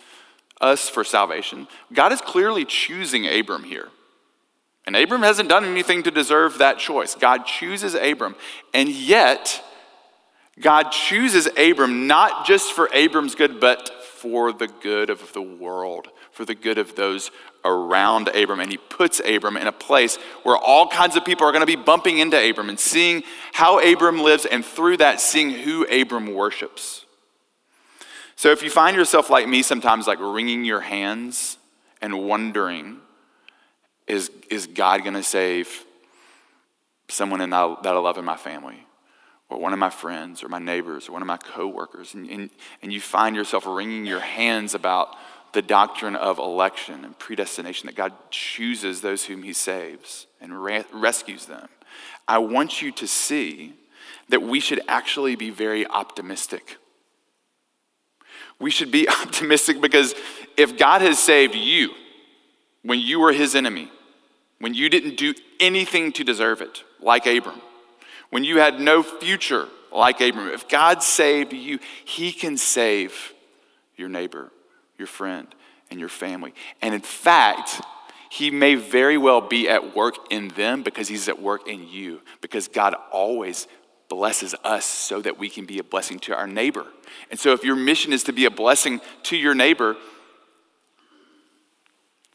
us 0.60 0.88
for 0.88 1.04
salvation. 1.04 1.68
God 1.92 2.12
is 2.12 2.20
clearly 2.20 2.64
choosing 2.64 3.26
Abram 3.28 3.64
here. 3.64 3.90
And 4.86 4.96
Abram 4.96 5.22
hasn't 5.22 5.48
done 5.48 5.64
anything 5.64 6.02
to 6.04 6.10
deserve 6.10 6.58
that 6.58 6.78
choice. 6.78 7.14
God 7.14 7.46
chooses 7.46 7.94
Abram. 7.94 8.34
And 8.74 8.88
yet, 8.88 9.62
God 10.60 10.90
chooses 10.90 11.48
Abram 11.56 12.06
not 12.06 12.46
just 12.46 12.72
for 12.72 12.88
Abram's 12.92 13.34
good, 13.34 13.60
but 13.60 13.90
for 14.22 14.52
the 14.52 14.68
good 14.68 15.10
of 15.10 15.32
the 15.32 15.42
world, 15.42 16.06
for 16.30 16.44
the 16.44 16.54
good 16.54 16.78
of 16.78 16.94
those 16.94 17.32
around 17.64 18.28
Abram. 18.28 18.60
And 18.60 18.70
he 18.70 18.76
puts 18.78 19.20
Abram 19.20 19.56
in 19.56 19.66
a 19.66 19.72
place 19.72 20.16
where 20.44 20.56
all 20.56 20.86
kinds 20.86 21.16
of 21.16 21.24
people 21.24 21.44
are 21.44 21.50
going 21.50 21.66
to 21.66 21.66
be 21.66 21.74
bumping 21.74 22.18
into 22.18 22.38
Abram 22.38 22.68
and 22.68 22.78
seeing 22.78 23.24
how 23.52 23.80
Abram 23.80 24.22
lives, 24.22 24.46
and 24.46 24.64
through 24.64 24.98
that, 24.98 25.20
seeing 25.20 25.50
who 25.50 25.84
Abram 25.86 26.32
worships. 26.32 27.04
So 28.36 28.52
if 28.52 28.62
you 28.62 28.70
find 28.70 28.96
yourself 28.96 29.28
like 29.28 29.48
me 29.48 29.62
sometimes, 29.62 30.06
like 30.06 30.20
wringing 30.20 30.64
your 30.64 30.80
hands 30.80 31.58
and 32.00 32.22
wondering, 32.28 32.98
is, 34.06 34.30
is 34.50 34.68
God 34.68 35.02
going 35.02 35.14
to 35.14 35.22
save 35.24 35.84
someone 37.08 37.40
in 37.40 37.50
that, 37.50 37.82
that 37.82 37.94
I 37.94 37.98
love 37.98 38.18
in 38.18 38.24
my 38.24 38.36
family? 38.36 38.86
Or 39.52 39.60
one 39.60 39.72
of 39.72 39.78
my 39.78 39.90
friends 39.90 40.42
or 40.42 40.48
my 40.48 40.58
neighbors 40.58 41.08
or 41.08 41.12
one 41.12 41.22
of 41.22 41.28
my 41.28 41.36
coworkers, 41.36 42.14
and, 42.14 42.28
and, 42.28 42.50
and 42.82 42.92
you 42.92 43.00
find 43.00 43.36
yourself 43.36 43.66
wringing 43.66 44.06
your 44.06 44.20
hands 44.20 44.74
about 44.74 45.16
the 45.52 45.62
doctrine 45.62 46.16
of 46.16 46.38
election 46.38 47.04
and 47.04 47.18
predestination, 47.18 47.86
that 47.86 47.94
God 47.94 48.12
chooses 48.30 49.02
those 49.02 49.24
whom 49.24 49.42
he 49.42 49.52
saves 49.52 50.26
and 50.40 50.62
re- 50.62 50.84
rescues 50.92 51.46
them, 51.46 51.68
I 52.26 52.38
want 52.38 52.80
you 52.80 52.90
to 52.92 53.06
see 53.06 53.74
that 54.30 54.42
we 54.42 54.60
should 54.60 54.80
actually 54.88 55.36
be 55.36 55.50
very 55.50 55.86
optimistic. 55.86 56.78
We 58.58 58.70
should 58.70 58.90
be 58.90 59.08
optimistic 59.22 59.80
because 59.80 60.14
if 60.56 60.78
God 60.78 61.02
has 61.02 61.18
saved 61.18 61.54
you 61.54 61.90
when 62.82 62.98
you 62.98 63.20
were 63.20 63.32
his 63.32 63.54
enemy, 63.54 63.90
when 64.58 64.72
you 64.72 64.88
didn't 64.88 65.16
do 65.16 65.34
anything 65.60 66.12
to 66.12 66.24
deserve 66.24 66.62
it, 66.62 66.82
like 67.00 67.26
Abram, 67.26 67.60
when 68.32 68.44
you 68.44 68.60
had 68.60 68.80
no 68.80 69.02
future, 69.02 69.68
like 69.94 70.22
Abram, 70.22 70.48
if 70.48 70.66
God 70.66 71.02
saved 71.02 71.52
you, 71.52 71.78
he 72.06 72.32
can 72.32 72.56
save 72.56 73.34
your 73.94 74.08
neighbor, 74.08 74.50
your 74.96 75.06
friend, 75.06 75.46
and 75.90 76.00
your 76.00 76.08
family. 76.08 76.54
And 76.80 76.94
in 76.94 77.02
fact, 77.02 77.82
he 78.30 78.50
may 78.50 78.74
very 78.74 79.18
well 79.18 79.42
be 79.42 79.68
at 79.68 79.94
work 79.94 80.14
in 80.30 80.48
them 80.48 80.82
because 80.82 81.08
he's 81.08 81.28
at 81.28 81.42
work 81.42 81.68
in 81.68 81.86
you, 81.86 82.22
because 82.40 82.68
God 82.68 82.94
always 83.12 83.68
blesses 84.08 84.54
us 84.64 84.86
so 84.86 85.20
that 85.20 85.38
we 85.38 85.50
can 85.50 85.66
be 85.66 85.78
a 85.78 85.84
blessing 85.84 86.18
to 86.20 86.34
our 86.34 86.46
neighbor. 86.46 86.86
And 87.30 87.38
so, 87.38 87.52
if 87.52 87.64
your 87.64 87.76
mission 87.76 88.14
is 88.14 88.24
to 88.24 88.32
be 88.32 88.46
a 88.46 88.50
blessing 88.50 89.02
to 89.24 89.36
your 89.36 89.54
neighbor, 89.54 89.94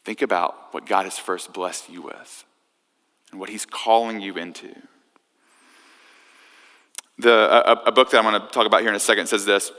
think 0.04 0.22
about 0.22 0.72
what 0.76 0.86
God 0.86 1.06
has 1.06 1.18
first 1.18 1.54
blessed 1.54 1.90
you 1.90 2.04
with 2.04 2.46
and 3.32 3.40
what 3.40 3.50
he's 3.50 3.66
calling 3.66 4.22
you 4.22 4.36
into. 4.36 4.76
The, 7.20 7.32
a, 7.34 7.88
a 7.88 7.92
book 7.92 8.12
that 8.12 8.24
I'm 8.24 8.30
going 8.30 8.42
to 8.42 8.48
talk 8.50 8.66
about 8.66 8.82
here 8.82 8.90
in 8.90 8.96
a 8.96 9.00
second 9.00 9.28
says 9.28 9.46
this 9.46 9.72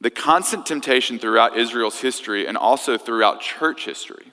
The 0.00 0.10
constant 0.10 0.66
temptation 0.66 1.18
throughout 1.18 1.56
Israel's 1.56 2.00
history 2.00 2.46
and 2.46 2.56
also 2.56 2.96
throughout 2.96 3.40
church 3.40 3.84
history 3.84 4.32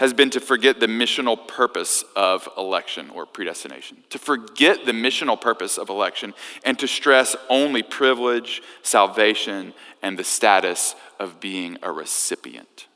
has 0.00 0.14
been 0.14 0.30
to 0.30 0.40
forget 0.40 0.80
the 0.80 0.86
missional 0.86 1.46
purpose 1.46 2.04
of 2.16 2.48
election 2.56 3.10
or 3.10 3.26
predestination, 3.26 3.98
to 4.08 4.18
forget 4.18 4.86
the 4.86 4.92
missional 4.92 5.38
purpose 5.38 5.76
of 5.76 5.90
election, 5.90 6.32
and 6.64 6.78
to 6.78 6.88
stress 6.88 7.36
only 7.50 7.82
privilege, 7.82 8.62
salvation, 8.82 9.74
and 10.02 10.18
the 10.18 10.24
status 10.24 10.94
of 11.18 11.38
being 11.38 11.76
a 11.82 11.92
recipient. 11.92 12.88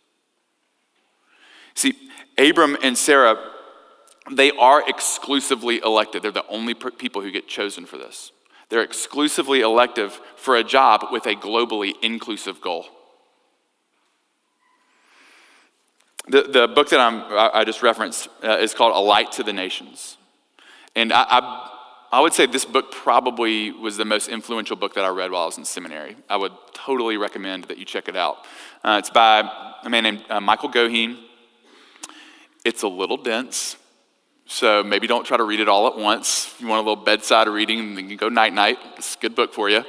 See, 1.75 1.95
Abram 2.39 2.79
and 2.83 2.97
Sarah 2.97 3.37
they 4.31 4.51
are 4.53 4.89
exclusively 4.89 5.81
elected. 5.85 6.23
They're 6.23 6.31
the 6.31 6.47
only 6.49 6.75
people 6.75 7.23
who 7.23 7.31
get 7.31 7.49
chosen 7.49 7.85
for 7.85 7.99
this. 7.99 8.33
They're 8.71 8.83
exclusively 8.83 9.61
elective 9.61 10.21
for 10.37 10.57
a 10.57 10.65
job 10.65 11.07
with 11.13 11.27
a 11.27 11.35
globally 11.35 11.93
inclusive 12.03 12.61
goal. 12.61 12.87
The, 16.27 16.43
the 16.43 16.69
book 16.69 16.89
that 16.89 17.01
I'm, 17.01 17.23
I 17.55 17.65
just 17.65 17.83
referenced 17.83 18.29
uh, 18.43 18.57
is 18.59 18.73
called 18.73 18.97
A 18.97 18.99
Light 18.99 19.33
to 19.33 19.43
the 19.43 19.53
Nations. 19.53 20.17
And 20.97 21.13
I, 21.13 21.27
I, 21.29 21.71
I, 22.13 22.21
would 22.21 22.33
say 22.33 22.47
this 22.47 22.65
book 22.65 22.91
probably 22.91 23.73
was 23.73 23.99
the 23.99 24.07
most 24.07 24.29
influential 24.29 24.77
book 24.77 24.95
that 24.95 25.05
I 25.05 25.09
read 25.09 25.31
while 25.31 25.43
I 25.43 25.47
was 25.47 25.59
in 25.59 25.67
seminary. 25.67 26.17
I 26.31 26.39
would 26.39 26.53
totally 26.73 27.19
recommend 27.19 27.65
that 27.65 27.77
you 27.77 27.85
check 27.85 28.09
it 28.09 28.17
out. 28.17 28.39
Uh, 28.83 28.97
it's 28.99 29.11
by 29.11 29.51
a 29.83 29.91
man 29.91 30.05
named 30.05 30.25
uh, 30.31 30.41
Michael 30.41 30.71
Goheen. 30.71 31.19
It's 32.65 32.83
a 32.83 32.89
little 32.89 33.19
dense, 33.19 33.77
so 34.47 34.83
maybe 34.83 35.07
don't 35.07 35.25
try 35.25 35.37
to 35.37 35.45
read 35.45 35.61
it 35.61 35.69
all 35.69 35.87
at 35.87 35.97
once. 35.97 36.53
If 36.55 36.61
you 36.61 36.69
want 36.69 36.87
a 36.87 36.89
little 36.89 37.05
bedside 37.05 37.49
reading, 37.49 37.95
then 37.95 38.05
you 38.05 38.17
can 38.17 38.29
go 38.29 38.29
night 38.29 38.53
night. 38.53 38.79
It's 38.97 39.17
a 39.17 39.19
good 39.19 39.35
book 39.35 39.55
for 39.55 39.71
you. 39.71 39.85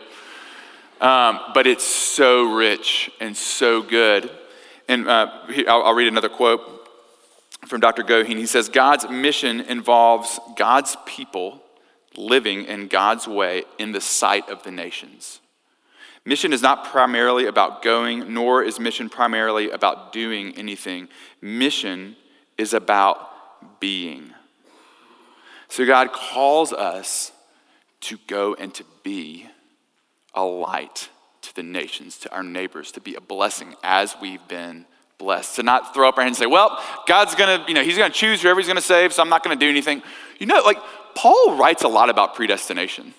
Um, 1.01 1.39
but 1.53 1.67
it's 1.67 1.85
so 1.85 2.53
rich 2.53 3.11
and 3.19 3.35
so 3.35 3.81
good. 3.81 4.29
And 4.87 5.07
uh, 5.07 5.29
I'll, 5.67 5.83
I'll 5.83 5.93
read 5.93 6.07
another 6.07 6.29
quote 6.29 6.61
from 7.67 7.81
Dr. 7.81 8.03
Goheen. 8.03 8.37
He 8.37 8.45
says, 8.45 8.69
God's 8.69 9.09
mission 9.09 9.61
involves 9.61 10.39
God's 10.55 10.95
people 11.05 11.61
living 12.15 12.65
in 12.65 12.87
God's 12.87 13.27
way 13.27 13.63
in 13.77 13.91
the 13.91 14.01
sight 14.01 14.49
of 14.49 14.63
the 14.63 14.71
nations. 14.71 15.41
Mission 16.23 16.53
is 16.53 16.61
not 16.61 16.85
primarily 16.85 17.45
about 17.45 17.83
going, 17.83 18.33
nor 18.33 18.63
is 18.63 18.79
mission 18.79 19.09
primarily 19.09 19.69
about 19.69 20.11
doing 20.11 20.57
anything. 20.57 21.07
Mission 21.41 22.15
is 22.57 22.73
about 22.73 23.79
being. 23.79 24.34
So 25.69 25.85
God 25.85 26.11
calls 26.13 26.71
us 26.73 27.31
to 28.01 28.17
go 28.27 28.53
and 28.55 28.73
to 28.75 28.83
be 29.03 29.47
a 30.33 30.43
light 30.43 31.09
to 31.41 31.55
the 31.55 31.63
nations, 31.63 32.17
to 32.19 32.33
our 32.33 32.43
neighbors, 32.43 32.91
to 32.93 33.01
be 33.01 33.15
a 33.15 33.21
blessing 33.21 33.75
as 33.83 34.15
we've 34.21 34.45
been 34.47 34.85
blessed. 35.17 35.55
To 35.55 35.63
not 35.63 35.93
throw 35.93 36.09
up 36.09 36.17
our 36.17 36.23
hands 36.23 36.37
and 36.37 36.43
say, 36.43 36.51
well, 36.51 36.81
God's 37.07 37.35
gonna, 37.35 37.63
you 37.67 37.73
know, 37.73 37.83
He's 37.83 37.97
gonna 37.97 38.13
choose 38.13 38.41
whoever 38.41 38.59
He's 38.59 38.67
gonna 38.67 38.81
save, 38.81 39.13
so 39.13 39.21
I'm 39.21 39.29
not 39.29 39.43
gonna 39.43 39.55
do 39.55 39.69
anything. 39.69 40.03
You 40.39 40.47
know, 40.47 40.61
like 40.65 40.77
Paul 41.15 41.57
writes 41.57 41.83
a 41.83 41.87
lot 41.87 42.09
about 42.09 42.35
predestination. 42.35 43.13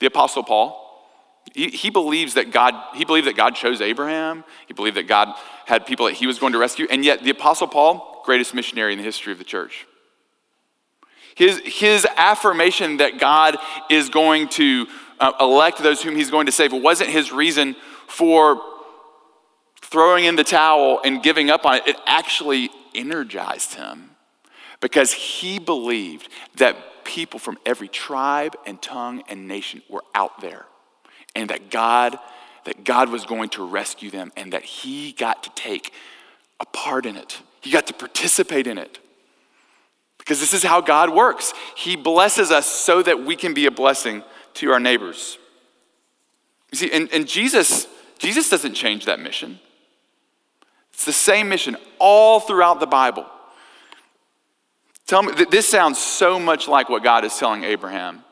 The 0.00 0.06
Apostle 0.06 0.42
Paul. 0.42 0.86
He, 1.54 1.68
he 1.68 1.90
believes 1.90 2.34
that 2.34 2.52
God, 2.52 2.74
he 2.94 3.04
believed 3.04 3.26
that 3.26 3.36
God 3.36 3.54
chose 3.54 3.80
Abraham. 3.80 4.44
He 4.68 4.74
believed 4.74 4.96
that 4.96 5.08
God 5.08 5.34
had 5.66 5.86
people 5.86 6.06
that 6.06 6.14
he 6.14 6.26
was 6.26 6.38
going 6.38 6.52
to 6.52 6.58
rescue. 6.58 6.86
And 6.90 7.04
yet, 7.04 7.22
the 7.22 7.30
Apostle 7.30 7.66
Paul, 7.66 8.22
greatest 8.24 8.54
missionary 8.54 8.92
in 8.92 8.98
the 8.98 9.04
history 9.04 9.32
of 9.32 9.38
the 9.38 9.44
church. 9.44 9.86
His, 11.34 11.60
his 11.64 12.06
affirmation 12.16 12.98
that 12.98 13.18
God 13.18 13.56
is 13.88 14.08
going 14.08 14.48
to 14.50 14.86
uh, 15.18 15.32
elect 15.40 15.78
those 15.78 16.02
whom 16.02 16.16
he's 16.16 16.30
going 16.30 16.46
to 16.46 16.52
save 16.52 16.72
wasn't 16.72 17.10
his 17.10 17.32
reason 17.32 17.76
for 18.06 18.60
throwing 19.82 20.24
in 20.24 20.36
the 20.36 20.44
towel 20.44 21.00
and 21.04 21.22
giving 21.22 21.50
up 21.50 21.64
on 21.64 21.76
it. 21.76 21.86
It 21.86 21.96
actually 22.06 22.70
energized 22.94 23.74
him 23.74 24.10
because 24.80 25.12
he 25.12 25.58
believed 25.58 26.28
that 26.56 26.76
people 27.04 27.38
from 27.38 27.58
every 27.66 27.88
tribe 27.88 28.56
and 28.66 28.80
tongue 28.80 29.22
and 29.28 29.48
nation 29.48 29.82
were 29.88 30.04
out 30.14 30.40
there 30.40 30.66
and 31.34 31.50
that 31.50 31.70
God 31.70 32.18
that 32.64 32.84
God 32.84 33.08
was 33.08 33.24
going 33.24 33.48
to 33.50 33.64
rescue 33.64 34.10
them 34.10 34.32
and 34.36 34.52
that 34.52 34.62
he 34.62 35.12
got 35.12 35.42
to 35.44 35.50
take 35.54 35.92
a 36.60 36.66
part 36.66 37.06
in 37.06 37.16
it. 37.16 37.40
He 37.62 37.70
got 37.70 37.86
to 37.86 37.94
participate 37.94 38.66
in 38.66 38.76
it. 38.76 38.98
Because 40.30 40.38
this 40.38 40.54
is 40.54 40.62
how 40.62 40.80
God 40.80 41.10
works. 41.10 41.52
He 41.76 41.96
blesses 41.96 42.52
us 42.52 42.64
so 42.64 43.02
that 43.02 43.24
we 43.24 43.34
can 43.34 43.52
be 43.52 43.66
a 43.66 43.70
blessing 43.72 44.22
to 44.54 44.70
our 44.70 44.78
neighbors. 44.78 45.38
You 46.70 46.78
see, 46.78 46.92
and, 46.92 47.12
and 47.12 47.26
Jesus, 47.26 47.88
Jesus 48.16 48.48
doesn't 48.48 48.74
change 48.74 49.06
that 49.06 49.18
mission. 49.18 49.58
It's 50.92 51.04
the 51.04 51.12
same 51.12 51.48
mission 51.48 51.76
all 51.98 52.38
throughout 52.38 52.78
the 52.78 52.86
Bible. 52.86 53.26
Tell 55.08 55.24
me, 55.24 55.32
this 55.50 55.68
sounds 55.68 55.98
so 55.98 56.38
much 56.38 56.68
like 56.68 56.88
what 56.88 57.02
God 57.02 57.24
is 57.24 57.36
telling 57.36 57.64
Abraham 57.64 58.22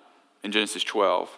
in 0.44 0.52
Genesis 0.52 0.84
12. 0.84 1.28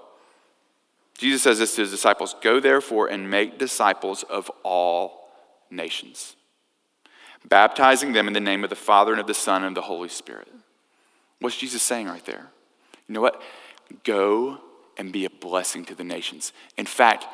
Jesus 1.16 1.42
says 1.42 1.58
this 1.58 1.74
to 1.76 1.80
his 1.80 1.90
disciples 1.90 2.36
Go 2.42 2.60
therefore 2.60 3.06
and 3.06 3.30
make 3.30 3.58
disciples 3.58 4.24
of 4.24 4.50
all 4.62 5.30
nations 5.70 6.36
baptizing 7.48 8.12
them 8.12 8.26
in 8.26 8.32
the 8.32 8.40
name 8.40 8.64
of 8.64 8.70
the 8.70 8.76
Father 8.76 9.12
and 9.12 9.20
of 9.20 9.26
the 9.26 9.34
Son 9.34 9.62
and 9.62 9.76
of 9.76 9.82
the 9.82 9.86
Holy 9.86 10.08
Spirit. 10.08 10.48
What's 11.40 11.56
Jesus 11.56 11.82
saying 11.82 12.06
right 12.06 12.24
there? 12.26 12.46
You 13.08 13.14
know 13.14 13.20
what? 13.20 13.42
Go 14.04 14.58
and 14.96 15.12
be 15.12 15.24
a 15.24 15.30
blessing 15.30 15.84
to 15.86 15.94
the 15.94 16.04
nations. 16.04 16.52
In 16.76 16.86
fact, 16.86 17.26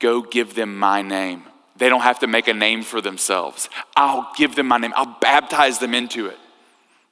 go 0.00 0.20
give 0.20 0.54
them 0.54 0.76
my 0.78 1.02
name. 1.02 1.44
They 1.76 1.88
don't 1.88 2.02
have 2.02 2.20
to 2.20 2.26
make 2.26 2.48
a 2.48 2.54
name 2.54 2.82
for 2.82 3.00
themselves. 3.00 3.68
I'll 3.96 4.30
give 4.36 4.54
them 4.54 4.66
my 4.66 4.78
name, 4.78 4.92
I'll 4.96 5.16
baptize 5.20 5.78
them 5.78 5.94
into 5.94 6.26
it. 6.26 6.38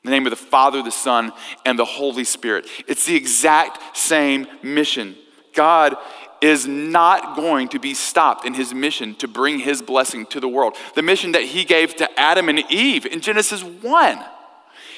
In 0.02 0.10
the 0.10 0.16
name 0.16 0.26
of 0.26 0.30
the 0.30 0.36
Father, 0.36 0.82
the 0.82 0.90
Son, 0.90 1.32
and 1.64 1.78
the 1.78 1.84
Holy 1.84 2.24
Spirit. 2.24 2.66
It's 2.86 3.06
the 3.06 3.16
exact 3.16 3.96
same 3.96 4.46
mission. 4.62 5.16
God 5.54 5.96
is 6.40 6.66
not 6.66 7.36
going 7.36 7.68
to 7.68 7.78
be 7.78 7.94
stopped 7.94 8.44
in 8.44 8.54
his 8.54 8.74
mission 8.74 9.14
to 9.16 9.28
bring 9.28 9.58
his 9.58 9.80
blessing 9.80 10.26
to 10.26 10.40
the 10.40 10.48
world. 10.48 10.76
The 10.94 11.02
mission 11.02 11.32
that 11.32 11.42
he 11.42 11.64
gave 11.64 11.96
to 11.96 12.20
Adam 12.20 12.48
and 12.48 12.60
Eve 12.70 13.06
in 13.06 13.20
Genesis 13.20 13.62
1. 13.62 14.24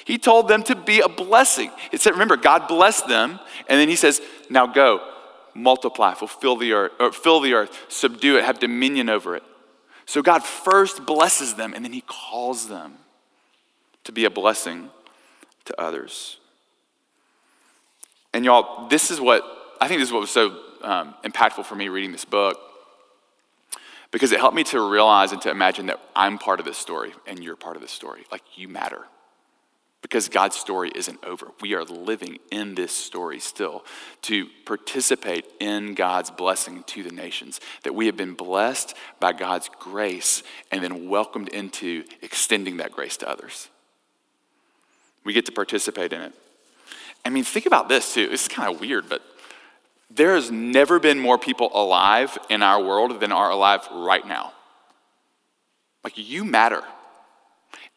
He 0.05 0.19
told 0.19 0.49
them 0.49 0.63
to 0.65 0.75
be 0.77 1.01
a 1.01 1.09
blessing. 1.09 1.71
It 1.93 2.01
said, 2.01 2.13
remember, 2.13 2.37
God 2.37 2.69
blessed 2.69 3.09
them, 3.09 3.41
and 3.69 3.81
then 3.81 3.89
he 3.89 3.97
says, 3.97 4.21
now 4.49 4.67
go, 4.67 5.01
multiply, 5.55 6.15
fulfill 6.15 6.57
the 6.57 6.73
earth, 6.73 6.93
or 7.01 7.13
fill 7.13 7.41
the 7.41 7.55
earth, 7.55 7.87
subdue 7.89 8.39
it, 8.39 8.45
have 8.45 8.59
dominion 8.59 9.09
over 9.09 9.35
it. 9.35 9.43
So 10.05 10.23
God 10.23 10.45
first 10.45 11.05
blesses 11.07 11.55
them, 11.55 11.75
and 11.75 11.85
then 11.85 11.93
he 11.93 12.05
calls 12.07 12.69
them 12.69 12.95
to 14.05 14.13
be 14.13 14.25
a 14.25 14.31
blessing 14.31 14.91
to 15.65 15.81
others. 15.81 16.39
And 18.33 18.45
y'all, 18.45 18.87
this 18.89 19.11
is 19.11 19.21
what 19.21 19.43
I 19.81 19.89
think 19.89 20.01
this 20.01 20.09
is 20.09 20.13
what 20.13 20.21
was 20.21 20.31
so 20.31 20.57
um, 20.87 21.15
impactful 21.25 21.65
for 21.67 21.75
me 21.75 21.89
reading 21.89 22.13
this 22.13 22.25
book 22.25 22.59
because 24.13 24.31
it 24.33 24.39
helped 24.39 24.55
me 24.55 24.63
to 24.65 24.81
realize 24.81 25.33
and 25.33 25.43
to 25.43 25.51
imagine 25.51 25.87
that 25.87 26.01
I'm 26.15 26.39
part 26.39 26.61
of 26.61 26.65
this 26.65 26.79
story 26.79 27.13
and 27.27 27.43
you're 27.43 27.57
part 27.57 27.77
of 27.77 27.83
this 27.83 27.91
story. 27.91 28.25
Like 28.31 28.43
you 28.55 28.69
matter. 28.69 29.03
because 30.07 30.29
God's 30.29 30.55
story 30.55 30.93
isn't 30.95 31.19
over. 31.25 31.49
We 31.61 31.75
are 31.75 31.83
living 31.83 32.39
in 32.53 32.77
this 32.77 32.93
story 32.93 33.41
still 33.41 33.85
to 34.23 34.47
participate 34.65 35.45
in 35.59 35.95
God's 35.95 36.31
blessing 36.31 36.85
to 36.85 37.03
the 37.03 37.11
nations. 37.11 37.61
That 37.83 37.93
we 37.93 38.07
have 38.07 38.17
been 38.17 38.35
blessed 38.35 38.95
by 39.19 39.33
God's 39.33 39.69
grace 39.81 40.45
and 40.71 40.81
then 40.81 41.09
welcomed 41.09 41.49
into 41.49 42.05
extending 42.23 42.77
that 42.77 42.93
grace 42.93 43.17
to 43.17 43.29
others. 43.29 43.69
We 45.25 45.33
get 45.33 45.47
to 45.47 45.53
participate 45.53 46.13
in 46.13 46.21
it. 46.21 46.33
I 47.25 47.31
mean, 47.31 47.43
think 47.43 47.67
about 47.67 47.89
this 47.89 48.15
too. 48.15 48.29
It's 48.31 48.47
kind 48.47 48.73
of 48.73 48.81
weird, 48.81 49.09
but 49.09 49.23
there 50.11 50.35
has 50.35 50.51
never 50.51 50.99
been 50.99 51.19
more 51.19 51.39
people 51.39 51.71
alive 51.75 52.39
in 52.49 52.63
our 52.63 52.83
world 52.83 53.21
than 53.21 53.33
are 53.33 53.51
alive 53.51 53.87
right 53.91 54.27
now. 54.27 54.53
Like, 56.05 56.15
you 56.17 56.45
matter. 56.45 56.83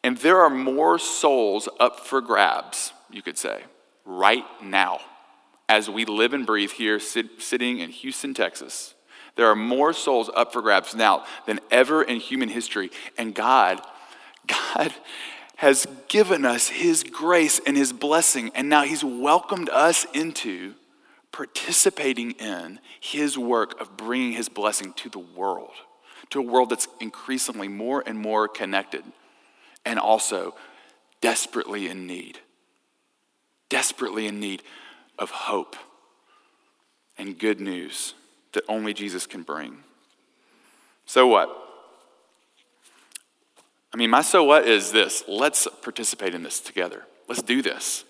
And 0.02 0.16
there 0.18 0.40
are 0.40 0.50
more 0.50 0.98
souls 0.98 1.68
up 1.78 2.00
for 2.00 2.20
grabs, 2.20 2.92
you 3.10 3.22
could 3.22 3.38
say, 3.38 3.62
right 4.04 4.44
now, 4.62 5.00
as 5.68 5.88
we 5.88 6.04
live 6.04 6.32
and 6.32 6.44
breathe 6.44 6.72
here, 6.72 6.98
sit, 6.98 7.40
sitting 7.40 7.78
in 7.78 7.90
Houston, 7.90 8.34
Texas. 8.34 8.94
There 9.36 9.46
are 9.46 9.56
more 9.56 9.92
souls 9.92 10.28
up 10.34 10.52
for 10.52 10.62
grabs 10.62 10.94
now 10.94 11.24
than 11.46 11.60
ever 11.70 12.02
in 12.02 12.18
human 12.18 12.48
history. 12.48 12.90
And 13.16 13.34
God, 13.34 13.80
God 14.74 14.92
has 15.56 15.86
given 16.08 16.44
us 16.44 16.68
His 16.68 17.04
grace 17.04 17.60
and 17.64 17.76
His 17.76 17.92
blessing, 17.92 18.50
and 18.54 18.68
now 18.68 18.82
He's 18.82 19.04
welcomed 19.04 19.68
us 19.68 20.06
into 20.12 20.74
participating 21.40 22.32
in 22.32 22.78
His 23.00 23.38
work 23.38 23.80
of 23.80 23.96
bringing 23.96 24.32
His 24.32 24.50
blessing 24.50 24.92
to 24.92 25.08
the 25.08 25.18
world, 25.18 25.72
to 26.28 26.38
a 26.38 26.42
world 26.42 26.68
that's 26.68 26.86
increasingly 27.00 27.66
more 27.66 28.04
and 28.04 28.18
more 28.18 28.46
connected 28.46 29.02
and 29.86 29.98
also 29.98 30.54
desperately 31.22 31.88
in 31.88 32.06
need. 32.06 32.40
Desperately 33.70 34.26
in 34.26 34.38
need 34.38 34.62
of 35.18 35.30
hope 35.30 35.76
and 37.16 37.38
good 37.38 37.58
news 37.58 38.12
that 38.52 38.62
only 38.68 38.92
Jesus 38.92 39.26
can 39.26 39.42
bring. 39.42 39.78
So 41.06 41.26
what? 41.26 41.48
I 43.94 43.96
mean, 43.96 44.10
my 44.10 44.20
so 44.20 44.44
what 44.44 44.68
is 44.68 44.92
this 44.92 45.24
let's 45.26 45.66
participate 45.80 46.34
in 46.34 46.42
this 46.42 46.60
together. 46.60 47.06
Let's 47.28 47.40
do 47.40 47.62
this. 47.62 48.04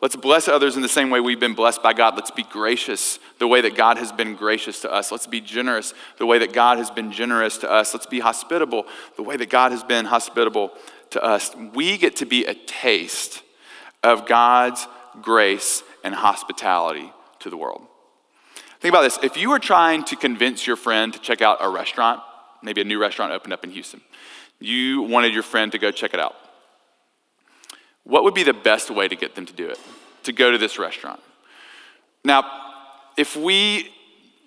Let's 0.00 0.16
bless 0.16 0.48
others 0.48 0.76
in 0.76 0.82
the 0.82 0.88
same 0.88 1.10
way 1.10 1.20
we've 1.20 1.38
been 1.38 1.54
blessed 1.54 1.82
by 1.82 1.92
God. 1.92 2.14
Let's 2.16 2.30
be 2.30 2.42
gracious 2.42 3.18
the 3.38 3.46
way 3.46 3.60
that 3.60 3.74
God 3.74 3.98
has 3.98 4.12
been 4.12 4.34
gracious 4.34 4.80
to 4.80 4.90
us. 4.90 5.12
Let's 5.12 5.26
be 5.26 5.42
generous 5.42 5.92
the 6.16 6.24
way 6.24 6.38
that 6.38 6.54
God 6.54 6.78
has 6.78 6.90
been 6.90 7.12
generous 7.12 7.58
to 7.58 7.70
us. 7.70 7.92
Let's 7.92 8.06
be 8.06 8.20
hospitable 8.20 8.86
the 9.16 9.22
way 9.22 9.36
that 9.36 9.50
God 9.50 9.72
has 9.72 9.84
been 9.84 10.06
hospitable 10.06 10.72
to 11.10 11.22
us. 11.22 11.54
We 11.74 11.98
get 11.98 12.16
to 12.16 12.26
be 12.26 12.46
a 12.46 12.54
taste 12.54 13.42
of 14.02 14.26
God's 14.26 14.86
grace 15.20 15.82
and 16.02 16.14
hospitality 16.14 17.12
to 17.40 17.50
the 17.50 17.58
world. 17.58 17.86
Think 18.80 18.94
about 18.94 19.02
this. 19.02 19.18
If 19.22 19.36
you 19.36 19.50
were 19.50 19.58
trying 19.58 20.04
to 20.04 20.16
convince 20.16 20.66
your 20.66 20.76
friend 20.76 21.12
to 21.12 21.18
check 21.18 21.42
out 21.42 21.58
a 21.60 21.68
restaurant, 21.68 22.22
maybe 22.62 22.80
a 22.80 22.84
new 22.84 22.98
restaurant 22.98 23.32
opened 23.32 23.52
up 23.52 23.64
in 23.64 23.70
Houston, 23.70 24.00
you 24.60 25.02
wanted 25.02 25.34
your 25.34 25.42
friend 25.42 25.70
to 25.72 25.78
go 25.78 25.90
check 25.90 26.14
it 26.14 26.20
out. 26.20 26.34
What 28.04 28.24
would 28.24 28.34
be 28.34 28.42
the 28.42 28.52
best 28.54 28.90
way 28.90 29.08
to 29.08 29.16
get 29.16 29.34
them 29.34 29.46
to 29.46 29.52
do 29.52 29.68
it? 29.68 29.78
To 30.24 30.32
go 30.32 30.50
to 30.50 30.58
this 30.58 30.78
restaurant. 30.78 31.20
Now, 32.24 32.44
if 33.16 33.36
we 33.36 33.90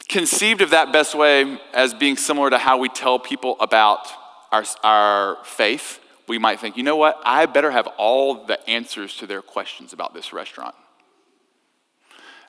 conceived 0.09 0.61
of 0.61 0.71
that 0.71 0.91
best 0.91 1.15
way 1.15 1.59
as 1.73 1.93
being 1.93 2.17
similar 2.17 2.49
to 2.49 2.57
how 2.57 2.77
we 2.77 2.89
tell 2.89 3.19
people 3.19 3.55
about 3.59 4.07
our, 4.51 4.63
our 4.83 5.37
faith, 5.43 5.99
we 6.27 6.37
might 6.37 6.59
think, 6.59 6.77
you 6.77 6.83
know 6.83 6.95
what? 6.95 7.19
I 7.25 7.45
better 7.45 7.71
have 7.71 7.87
all 7.97 8.45
the 8.45 8.69
answers 8.69 9.17
to 9.17 9.27
their 9.27 9.41
questions 9.41 9.93
about 9.93 10.13
this 10.13 10.33
restaurant. 10.33 10.75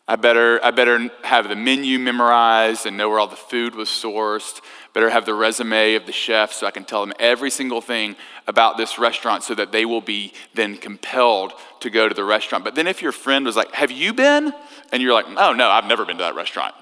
I 0.07 0.17
better, 0.17 0.63
I 0.63 0.71
better 0.71 1.09
have 1.23 1.49
the 1.49 1.57
menu 1.57 1.99
memorized 1.99 2.85
and 2.85 2.95
know 2.97 3.09
where 3.09 3.19
all 3.19 3.27
the 3.27 3.37
food 3.37 3.75
was 3.75 3.89
sourced. 3.89 4.61
Better 4.93 5.09
have 5.09 5.25
the 5.25 5.33
resume 5.33 5.95
of 5.95 6.05
the 6.05 6.13
chef 6.13 6.53
so 6.53 6.67
I 6.67 6.73
can 6.73 6.85
tell 6.85 7.01
them 7.01 7.15
every 7.19 7.51
single 7.51 7.81
thing 7.81 8.15
about 8.47 8.77
this 8.77 8.99
restaurant 8.99 9.45
so 9.45 9.55
that 9.55 9.73
they 9.73 9.87
will 9.87 10.03
be 10.03 10.35
then 10.53 10.77
compelled 10.77 11.55
to 11.81 11.89
go 11.89 12.07
to 12.07 12.15
the 12.15 12.23
restaurant. 12.23 12.65
But 12.65 12.75
then 12.75 12.87
if 12.87 13.01
your 13.01 13.13
friend 13.13 13.47
was 13.47 13.57
like, 13.57 13.73
Have 13.73 13.91
you 13.91 14.13
been? 14.13 14.53
And 14.93 15.03
you're 15.03 15.15
like, 15.15 15.25
Oh, 15.39 15.55
no, 15.55 15.71
I've 15.71 15.87
never 15.87 16.05
been 16.05 16.19
to 16.19 16.25
that 16.25 16.35
restaurant. 16.35 16.75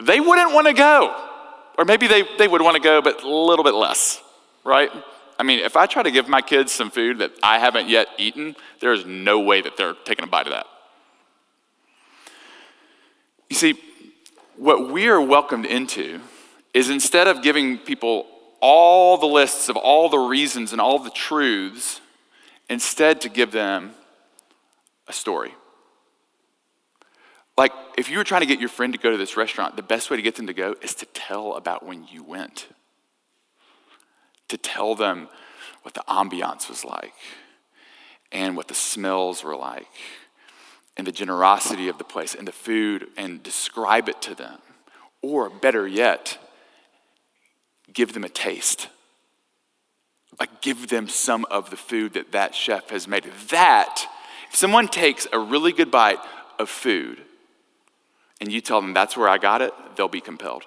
They 0.00 0.20
wouldn't 0.20 0.54
want 0.54 0.68
to 0.68 0.72
go. 0.72 1.30
Or 1.76 1.84
maybe 1.84 2.06
they, 2.06 2.22
they 2.38 2.46
would 2.46 2.62
want 2.62 2.76
to 2.76 2.82
go, 2.82 3.02
but 3.02 3.24
a 3.24 3.28
little 3.28 3.64
bit 3.64 3.74
less, 3.74 4.22
right? 4.62 4.90
I 5.36 5.42
mean, 5.42 5.58
if 5.58 5.76
I 5.76 5.86
try 5.86 6.04
to 6.04 6.12
give 6.12 6.28
my 6.28 6.40
kids 6.40 6.70
some 6.70 6.92
food 6.92 7.18
that 7.18 7.32
I 7.42 7.58
haven't 7.58 7.88
yet 7.88 8.06
eaten, 8.18 8.54
there 8.78 8.92
is 8.92 9.04
no 9.04 9.40
way 9.40 9.62
that 9.62 9.76
they're 9.76 9.94
taking 10.04 10.22
a 10.22 10.28
bite 10.28 10.46
of 10.46 10.52
that. 10.52 10.66
You 13.48 13.56
see, 13.56 13.78
what 14.56 14.90
we 14.90 15.08
are 15.08 15.20
welcomed 15.20 15.66
into 15.66 16.20
is 16.72 16.90
instead 16.90 17.28
of 17.28 17.42
giving 17.42 17.78
people 17.78 18.26
all 18.60 19.18
the 19.18 19.26
lists 19.26 19.68
of 19.68 19.76
all 19.76 20.08
the 20.08 20.18
reasons 20.18 20.72
and 20.72 20.80
all 20.80 20.98
the 20.98 21.10
truths, 21.10 22.00
instead 22.70 23.20
to 23.20 23.28
give 23.28 23.52
them 23.52 23.92
a 25.06 25.12
story. 25.12 25.54
Like, 27.56 27.72
if 27.96 28.10
you 28.10 28.18
were 28.18 28.24
trying 28.24 28.40
to 28.40 28.46
get 28.46 28.58
your 28.58 28.68
friend 28.68 28.92
to 28.94 28.98
go 28.98 29.10
to 29.10 29.16
this 29.16 29.36
restaurant, 29.36 29.76
the 29.76 29.82
best 29.82 30.10
way 30.10 30.16
to 30.16 30.22
get 30.22 30.36
them 30.36 30.46
to 30.46 30.54
go 30.54 30.74
is 30.82 30.94
to 30.96 31.06
tell 31.06 31.54
about 31.54 31.86
when 31.86 32.06
you 32.10 32.24
went, 32.24 32.68
to 34.48 34.56
tell 34.56 34.94
them 34.94 35.28
what 35.82 35.94
the 35.94 36.02
ambiance 36.08 36.68
was 36.68 36.84
like 36.84 37.14
and 38.32 38.56
what 38.56 38.68
the 38.68 38.74
smells 38.74 39.44
were 39.44 39.56
like 39.56 39.86
and 40.96 41.06
the 41.06 41.12
generosity 41.12 41.88
of 41.88 41.98
the 41.98 42.04
place 42.04 42.34
and 42.34 42.46
the 42.46 42.52
food 42.52 43.08
and 43.16 43.42
describe 43.42 44.08
it 44.08 44.22
to 44.22 44.34
them. 44.34 44.58
Or 45.22 45.50
better 45.50 45.86
yet, 45.86 46.38
give 47.92 48.12
them 48.12 48.24
a 48.24 48.28
taste. 48.28 48.88
Like 50.38 50.62
give 50.62 50.88
them 50.88 51.08
some 51.08 51.44
of 51.50 51.70
the 51.70 51.76
food 51.76 52.14
that 52.14 52.32
that 52.32 52.54
chef 52.54 52.90
has 52.90 53.08
made. 53.08 53.24
That, 53.50 54.06
if 54.50 54.56
someone 54.56 54.88
takes 54.88 55.26
a 55.32 55.38
really 55.38 55.72
good 55.72 55.90
bite 55.90 56.18
of 56.58 56.68
food 56.68 57.22
and 58.40 58.52
you 58.52 58.60
tell 58.60 58.80
them 58.80 58.94
that's 58.94 59.16
where 59.16 59.28
I 59.28 59.38
got 59.38 59.62
it, 59.62 59.72
they'll 59.96 60.08
be 60.08 60.20
compelled 60.20 60.64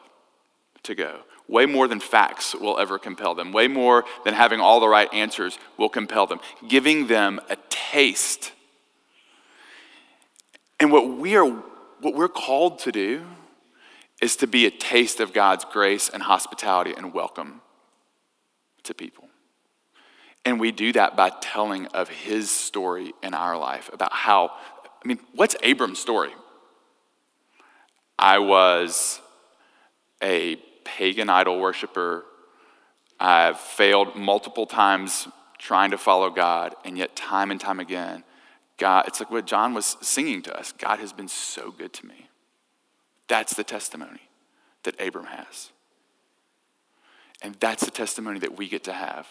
to 0.83 0.95
go. 0.95 1.21
Way 1.47 1.65
more 1.65 1.87
than 1.87 1.99
facts 1.99 2.53
will 2.53 2.77
ever 2.77 2.99
compel 2.99 3.35
them. 3.35 3.53
Way 3.53 3.67
more 3.67 4.03
than 4.25 4.33
having 4.33 4.59
all 4.59 4.79
the 4.79 4.89
right 4.89 5.13
answers 5.13 5.57
will 5.77 5.89
compel 5.89 6.27
them. 6.27 6.39
Giving 6.67 7.07
them 7.07 7.39
a 7.49 7.57
taste 7.69 8.51
and 10.79 10.91
what 10.91 11.17
we 11.17 11.35
are 11.35 11.63
what 11.99 12.13
we're 12.13 12.27
called 12.29 12.79
to 12.79 12.91
do 12.91 13.25
is 14.21 14.35
to 14.37 14.47
be 14.47 14.65
a 14.65 14.71
taste 14.71 15.19
of 15.19 15.33
God's 15.33 15.65
grace 15.65 16.09
and 16.09 16.23
hospitality 16.23 16.93
and 16.95 17.13
welcome 17.13 17.61
to 18.83 18.93
people. 18.93 19.27
And 20.45 20.59
we 20.59 20.71
do 20.71 20.93
that 20.93 21.15
by 21.15 21.31
telling 21.41 21.87
of 21.87 22.09
his 22.09 22.51
story 22.51 23.13
in 23.21 23.33
our 23.33 23.57
life 23.57 23.89
about 23.91 24.13
how 24.13 24.51
I 25.03 25.07
mean, 25.07 25.19
what's 25.33 25.55
Abram's 25.63 25.99
story? 25.99 26.31
I 28.19 28.39
was 28.39 29.21
a 30.21 30.55
pagan 30.83 31.29
idol 31.29 31.59
worshiper. 31.59 32.25
I've 33.19 33.59
failed 33.59 34.15
multiple 34.15 34.65
times 34.65 35.27
trying 35.57 35.91
to 35.91 35.97
follow 35.97 36.29
God, 36.29 36.75
and 36.85 36.97
yet, 36.97 37.15
time 37.15 37.51
and 37.51 37.59
time 37.59 37.79
again, 37.79 38.23
God, 38.77 39.07
it's 39.07 39.19
like 39.19 39.31
what 39.31 39.45
John 39.47 39.73
was 39.73 39.97
singing 40.01 40.41
to 40.43 40.57
us 40.57 40.71
God 40.71 40.99
has 40.99 41.11
been 41.11 41.27
so 41.27 41.71
good 41.71 41.93
to 41.93 42.05
me. 42.05 42.29
That's 43.27 43.53
the 43.53 43.63
testimony 43.63 44.21
that 44.83 44.99
Abram 45.01 45.25
has. 45.25 45.71
And 47.41 47.55
that's 47.59 47.85
the 47.85 47.91
testimony 47.91 48.39
that 48.39 48.57
we 48.57 48.67
get 48.67 48.83
to 48.85 48.93
have. 48.93 49.27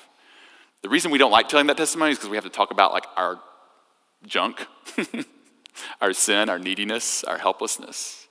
The 0.83 0.89
reason 0.89 1.11
we 1.11 1.19
don't 1.19 1.33
like 1.33 1.49
telling 1.49 1.67
that 1.69 1.77
testimony 1.77 2.13
is 2.13 2.19
because 2.19 2.31
we 2.31 2.37
have 2.37 2.45
to 2.45 2.51
talk 2.51 2.71
about 2.71 2.93
like 2.93 3.07
our 3.17 3.41
junk, 4.27 4.67
our 6.01 6.13
sin, 6.13 6.49
our 6.49 6.59
neediness, 6.59 7.25
our 7.25 7.39
helplessness. 7.39 8.29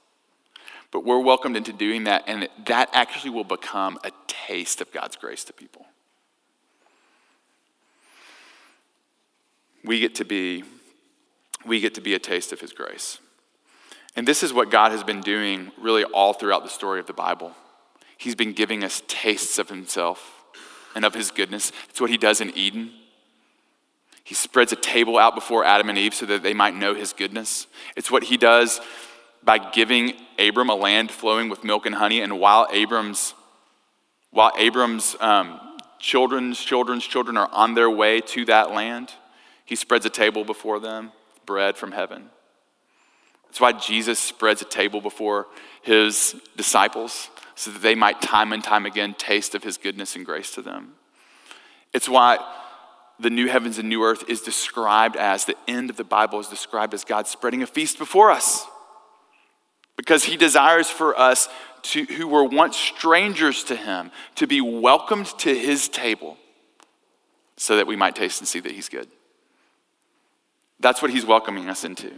But 0.91 1.04
we're 1.04 1.19
welcomed 1.19 1.58
into 1.58 1.73
doing 1.73 2.06
that, 2.06 2.23
and 2.28 2.47
that 2.67 2.89
actually 2.93 3.32
will 3.32 3.43
become 3.43 3.97
a 4.04 4.12
taste 4.28 4.80
of 4.80 4.91
God's 4.91 5.17
grace 5.17 5.43
to 5.45 5.54
people. 5.54 5.86
We 9.84 9.99
get 9.99 10.15
to 10.15 10.25
be 10.25 10.63
we 11.65 11.80
get 11.80 11.95
to 11.95 12.01
be 12.01 12.13
a 12.13 12.19
taste 12.19 12.51
of 12.51 12.62
His 12.62 12.71
grace. 12.71 13.19
And 14.15 14.28
this 14.28 14.43
is 14.43 14.54
what 14.54 14.71
God 14.71 14.91
has 14.91 15.04
been 15.04 15.21
doing 15.21 15.71
really 15.80 16.04
all 16.04 16.34
throughout 16.34 16.63
the 16.63 16.69
story 16.69 16.99
of 16.99 17.08
the 17.08 17.13
Bible. 17.13 17.54
He's 18.17 18.36
been 18.36 18.54
giving 18.54 18.84
us 18.84 19.01
tastes 19.08 19.60
of 19.60 19.69
Himself 19.69 20.43
and 20.95 21.04
of 21.04 21.13
His 21.13 21.32
goodness. 21.32 21.71
It's 21.89 21.99
what 21.99 22.10
He 22.10 22.17
does 22.17 22.39
in 22.39 22.56
Eden. 22.58 22.91
He 24.23 24.34
spreads 24.34 24.71
a 24.71 24.78
table 24.78 25.17
out 25.17 25.36
before 25.36 25.65
Adam 25.65 25.89
and 25.89 25.97
Eve 25.97 26.15
so 26.15 26.25
that 26.25 26.41
they 26.41 26.54
might 26.54 26.75
know 26.75 26.95
His 26.95 27.13
goodness. 27.13 27.67
It's 27.95 28.10
what 28.10 28.23
He 28.23 28.38
does 28.38 28.80
by 29.43 29.60
giving 29.60 30.13
Abram 30.39 30.69
a 30.69 30.75
land 30.75 31.12
flowing 31.12 31.49
with 31.49 31.63
milk 31.63 31.86
and 31.86 31.95
honey. 31.95 32.21
And 32.21 32.39
while 32.39 32.67
Abram's, 32.71 33.36
while 34.32 34.51
Abram's 34.58 35.15
um, 35.19 35.60
children's 35.99 36.60
children's 36.60 37.06
children 37.06 37.38
are 37.38 37.49
on 37.51 37.75
their 37.75 37.89
way 37.89 38.21
to 38.21 38.45
that 38.45 38.71
land, 38.71 39.12
He 39.65 39.75
spreads 39.75 40.06
a 40.06 40.10
table 40.10 40.43
before 40.43 40.80
them, 40.80 41.12
bread 41.45 41.77
from 41.77 41.91
heaven. 41.91 42.29
That's 43.45 43.62
why 43.62 43.71
Jesus 43.71 44.19
spreads 44.19 44.62
a 44.62 44.65
table 44.65 45.01
before 45.01 45.47
his 45.81 46.36
disciples 46.58 47.29
so 47.55 47.71
that 47.71 47.81
they 47.81 47.95
might 47.95 48.21
time 48.21 48.51
and 48.51 48.63
time 48.63 48.86
again 48.86 49.13
taste 49.13 49.55
of 49.55 49.63
his 49.63 49.77
goodness 49.77 50.15
and 50.15 50.25
grace 50.25 50.51
to 50.55 50.62
them. 50.62 50.93
It's 51.93 52.10
why 52.10 52.39
the 53.19 53.29
new 53.29 53.47
heavens 53.47 53.77
and 53.77 53.88
new 53.88 54.03
earth 54.03 54.25
is 54.27 54.41
described 54.41 55.15
as 55.15 55.45
the 55.45 55.55
end 55.67 55.89
of 55.89 55.95
the 55.95 56.03
Bible 56.03 56.39
is 56.39 56.47
described 56.47 56.93
as 56.93 57.05
God 57.05 57.27
spreading 57.27 57.63
a 57.63 57.67
feast 57.67 57.97
before 57.97 58.29
us. 58.29 58.65
Because 59.95 60.25
he 60.25 60.36
desires 60.36 60.89
for 60.89 61.17
us 61.17 61.47
to, 61.84 62.03
who 62.03 62.27
were 62.27 62.43
once 62.43 62.75
strangers 62.75 63.63
to 63.65 63.75
him 63.75 64.12
to 64.36 64.47
be 64.47 64.60
welcomed 64.60 65.27
to 65.39 65.58
his 65.58 65.88
table 65.88 66.38
so 67.55 67.77
that 67.77 67.88
we 67.88 67.95
might 67.95 68.15
taste 68.15 68.41
and 68.41 68.47
see 68.47 68.60
that 68.60 68.73
he's 68.73 68.89
good. 68.89 69.08
That's 70.80 71.02
what 71.02 71.12
he's 71.12 71.26
welcoming 71.26 71.70
us 71.70 71.84
into. 71.84 72.12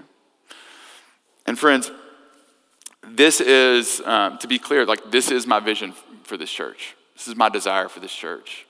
And 1.45 1.57
friends, 1.57 1.91
this 3.03 3.39
is, 3.39 4.01
um, 4.01 4.37
to 4.39 4.47
be 4.47 4.59
clear, 4.59 4.85
like 4.85 5.11
this 5.11 5.31
is 5.31 5.47
my 5.47 5.59
vision 5.59 5.93
for 6.23 6.37
this 6.37 6.51
church. 6.51 6.95
This 7.15 7.27
is 7.27 7.35
my 7.35 7.49
desire 7.49 7.87
for 7.87 7.99
this 7.99 8.13
church. 8.13 8.65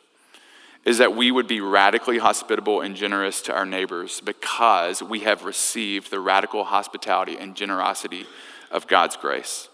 Is 0.85 0.99
that 0.99 1.15
we 1.15 1.31
would 1.31 1.47
be 1.47 1.59
radically 1.59 2.17
hospitable 2.17 2.81
and 2.81 2.95
generous 2.95 3.41
to 3.43 3.53
our 3.53 3.65
neighbors 3.65 4.21
because 4.21 5.03
we 5.03 5.21
have 5.21 5.43
received 5.43 6.11
the 6.11 6.19
radical 6.19 6.63
hospitality 6.63 7.37
and 7.37 7.55
generosity 7.55 8.25
of 8.71 8.87
God's 8.87 9.17
grace. 9.17 9.67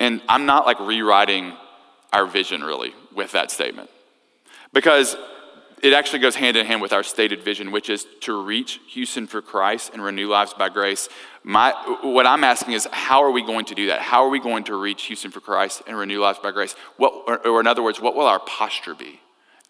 And 0.00 0.22
I'm 0.28 0.46
not 0.46 0.64
like 0.64 0.78
rewriting 0.80 1.54
our 2.12 2.24
vision 2.24 2.62
really 2.62 2.94
with 3.14 3.32
that 3.32 3.50
statement 3.50 3.90
because 4.72 5.16
it 5.82 5.92
actually 5.92 6.20
goes 6.20 6.34
hand 6.34 6.56
in 6.56 6.66
hand 6.66 6.82
with 6.82 6.92
our 6.92 7.02
stated 7.02 7.42
vision, 7.42 7.70
which 7.70 7.90
is 7.90 8.06
to 8.20 8.42
reach 8.42 8.80
Houston 8.88 9.26
for 9.26 9.42
Christ 9.42 9.90
and 9.92 10.02
renew 10.02 10.28
lives 10.28 10.54
by 10.54 10.68
grace. 10.68 11.08
My, 11.42 11.72
what 12.02 12.26
I'm 12.26 12.44
asking 12.44 12.74
is, 12.74 12.86
how 12.90 13.22
are 13.22 13.30
we 13.30 13.42
going 13.42 13.64
to 13.66 13.74
do 13.74 13.86
that? 13.86 14.00
How 14.00 14.24
are 14.24 14.28
we 14.28 14.40
going 14.40 14.64
to 14.64 14.76
reach 14.76 15.04
Houston 15.04 15.30
for 15.30 15.40
Christ 15.40 15.82
and 15.86 15.96
renew 15.96 16.20
lives 16.20 16.38
by 16.40 16.50
grace? 16.50 16.74
What, 16.96 17.12
or, 17.26 17.46
or 17.46 17.60
in 17.60 17.66
other 17.66 17.82
words, 17.82 18.00
what 18.00 18.14
will 18.14 18.26
our 18.26 18.40
posture 18.40 18.94
be 18.94 19.20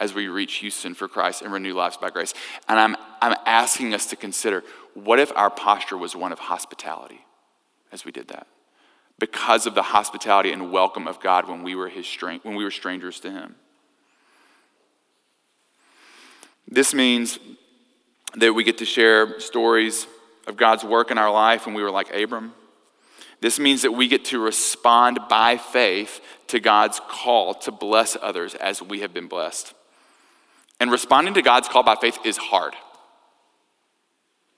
as 0.00 0.14
we 0.14 0.28
reach 0.28 0.54
Houston 0.56 0.94
for 0.94 1.08
Christ 1.08 1.42
and 1.42 1.52
renew 1.52 1.74
lives 1.74 1.96
by 1.96 2.10
grace? 2.10 2.34
And 2.68 2.78
I'm, 2.78 2.96
I'm 3.20 3.36
asking 3.46 3.94
us 3.94 4.06
to 4.06 4.16
consider 4.16 4.64
what 4.94 5.18
if 5.18 5.30
our 5.36 5.50
posture 5.50 5.96
was 5.96 6.16
one 6.16 6.32
of 6.32 6.38
hospitality 6.38 7.20
as 7.92 8.04
we 8.04 8.12
did 8.12 8.28
that? 8.28 8.46
Because 9.18 9.66
of 9.66 9.74
the 9.74 9.82
hospitality 9.82 10.52
and 10.52 10.70
welcome 10.70 11.08
of 11.08 11.20
God 11.20 11.48
when 11.48 11.62
we 11.62 11.74
were, 11.74 11.88
his, 11.88 12.06
when 12.42 12.54
we 12.54 12.64
were 12.64 12.70
strangers 12.70 13.20
to 13.20 13.30
Him. 13.30 13.56
This 16.70 16.92
means 16.92 17.38
that 18.36 18.52
we 18.52 18.62
get 18.62 18.78
to 18.78 18.84
share 18.84 19.40
stories 19.40 20.06
of 20.46 20.56
God's 20.56 20.84
work 20.84 21.10
in 21.10 21.18
our 21.18 21.30
life 21.30 21.66
when 21.66 21.74
we 21.74 21.82
were 21.82 21.90
like 21.90 22.14
Abram. 22.14 22.52
This 23.40 23.58
means 23.58 23.82
that 23.82 23.92
we 23.92 24.08
get 24.08 24.26
to 24.26 24.38
respond 24.38 25.20
by 25.28 25.56
faith 25.56 26.20
to 26.48 26.60
God's 26.60 27.00
call 27.08 27.54
to 27.54 27.72
bless 27.72 28.16
others 28.20 28.54
as 28.54 28.82
we 28.82 29.00
have 29.00 29.14
been 29.14 29.28
blessed. 29.28 29.72
And 30.80 30.90
responding 30.90 31.34
to 31.34 31.42
God's 31.42 31.68
call 31.68 31.82
by 31.82 31.96
faith 31.96 32.18
is 32.24 32.36
hard. 32.36 32.74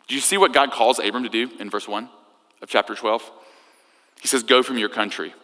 Do 0.09 0.15
you 0.15 0.21
see 0.21 0.37
what 0.37 0.53
God 0.53 0.73
calls 0.73 0.99
Abram 0.99 1.23
to 1.23 1.29
do 1.29 1.51
in 1.61 1.71
verse 1.71 1.87
1 1.87 2.09
of 2.63 2.69
chapter 2.69 2.95
12? 2.95 3.31
He 4.21 4.29
says, 4.29 4.43
Go 4.43 4.63
from 4.63 4.79
your 4.79 4.89
country. 4.89 5.35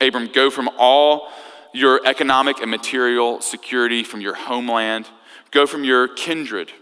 Abram, 0.00 0.30
go 0.32 0.50
from 0.50 0.68
all 0.78 1.28
your 1.72 2.00
economic 2.04 2.60
and 2.60 2.70
material 2.70 3.40
security, 3.40 4.02
from 4.02 4.20
your 4.20 4.34
homeland 4.34 5.06
Go 5.50 5.66
from 5.66 5.84
your 5.84 6.08
kindred, 6.08 6.72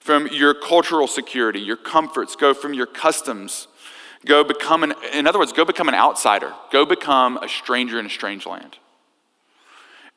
from 0.00 0.26
your 0.28 0.54
cultural 0.54 1.06
security, 1.06 1.60
your 1.60 1.76
comforts. 1.76 2.36
Go 2.36 2.54
from 2.54 2.74
your 2.74 2.86
customs. 2.86 3.68
Go 4.26 4.44
become 4.44 4.82
an, 4.82 4.94
in 5.12 5.26
other 5.26 5.38
words, 5.38 5.52
go 5.52 5.64
become 5.64 5.88
an 5.88 5.94
outsider. 5.94 6.52
Go 6.70 6.84
become 6.84 7.38
a 7.38 7.48
stranger 7.48 7.98
in 7.98 8.06
a 8.06 8.10
strange 8.10 8.46
land. 8.46 8.76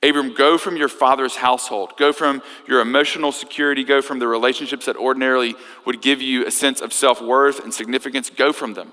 Abram, 0.03 0.33
go 0.33 0.57
from 0.57 0.75
your 0.75 0.89
father's 0.89 1.37
household. 1.37 1.93
Go 1.97 2.11
from 2.11 2.41
your 2.67 2.81
emotional 2.81 3.31
security. 3.31 3.85
Go 3.85 4.01
from 4.01 4.19
the 4.19 4.27
relationships 4.27 4.85
that 4.87 4.97
ordinarily 4.97 5.55
would 5.85 6.01
give 6.01 6.21
you 6.21 6.45
a 6.45 6.51
sense 6.51 6.81
of 6.81 6.91
self 6.91 7.21
worth 7.21 7.63
and 7.63 7.73
significance. 7.73 8.29
Go 8.29 8.51
from 8.51 8.73
them. 8.73 8.91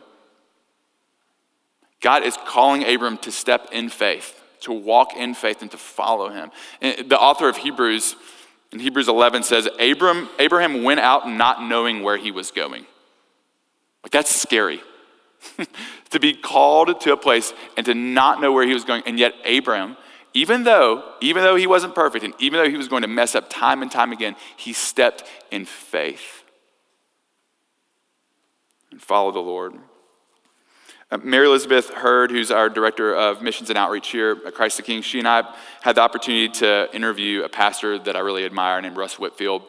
God 2.00 2.22
is 2.22 2.38
calling 2.46 2.84
Abram 2.86 3.18
to 3.18 3.32
step 3.32 3.68
in 3.72 3.88
faith, 3.88 4.40
to 4.60 4.72
walk 4.72 5.16
in 5.16 5.34
faith, 5.34 5.62
and 5.62 5.70
to 5.72 5.76
follow 5.76 6.30
him. 6.30 6.50
And 6.80 7.10
the 7.10 7.18
author 7.18 7.48
of 7.48 7.56
Hebrews 7.56 8.14
in 8.72 8.78
Hebrews 8.78 9.08
11 9.08 9.42
says, 9.42 9.68
Abram, 9.80 10.28
Abraham 10.38 10.84
went 10.84 11.00
out 11.00 11.28
not 11.28 11.62
knowing 11.62 12.02
where 12.02 12.16
he 12.16 12.30
was 12.30 12.50
going. 12.50 12.86
Like, 14.02 14.12
that's 14.12 14.34
scary. 14.34 14.80
to 16.10 16.20
be 16.20 16.34
called 16.34 17.00
to 17.00 17.12
a 17.12 17.16
place 17.16 17.52
and 17.76 17.86
to 17.86 17.94
not 17.94 18.40
know 18.40 18.52
where 18.52 18.66
he 18.66 18.74
was 18.74 18.84
going. 18.84 19.02
And 19.06 19.18
yet, 19.18 19.34
Abraham, 19.44 19.96
even 20.34 20.64
though, 20.64 21.14
even 21.20 21.42
though 21.42 21.56
he 21.56 21.66
wasn't 21.66 21.94
perfect, 21.94 22.24
and 22.24 22.34
even 22.38 22.62
though 22.62 22.70
he 22.70 22.76
was 22.76 22.88
going 22.88 23.02
to 23.02 23.08
mess 23.08 23.34
up 23.34 23.50
time 23.50 23.82
and 23.82 23.90
time 23.90 24.12
again, 24.12 24.36
he 24.56 24.72
stepped 24.72 25.24
in 25.50 25.64
faith 25.64 26.44
and 28.90 29.00
followed 29.00 29.34
the 29.34 29.40
Lord. 29.40 29.74
Uh, 31.12 31.18
Mary 31.24 31.46
Elizabeth 31.46 31.90
Hurd, 31.90 32.30
who's 32.30 32.52
our 32.52 32.68
director 32.68 33.12
of 33.12 33.42
missions 33.42 33.68
and 33.68 33.76
outreach 33.76 34.08
here 34.08 34.38
at 34.46 34.54
Christ 34.54 34.76
the 34.76 34.84
King, 34.84 35.02
she 35.02 35.18
and 35.18 35.26
I 35.26 35.42
had 35.80 35.96
the 35.96 36.02
opportunity 36.02 36.48
to 36.60 36.88
interview 36.94 37.42
a 37.42 37.48
pastor 37.48 37.98
that 37.98 38.14
I 38.14 38.20
really 38.20 38.44
admire 38.44 38.80
named 38.80 38.96
Russ 38.96 39.18
Whitfield. 39.18 39.62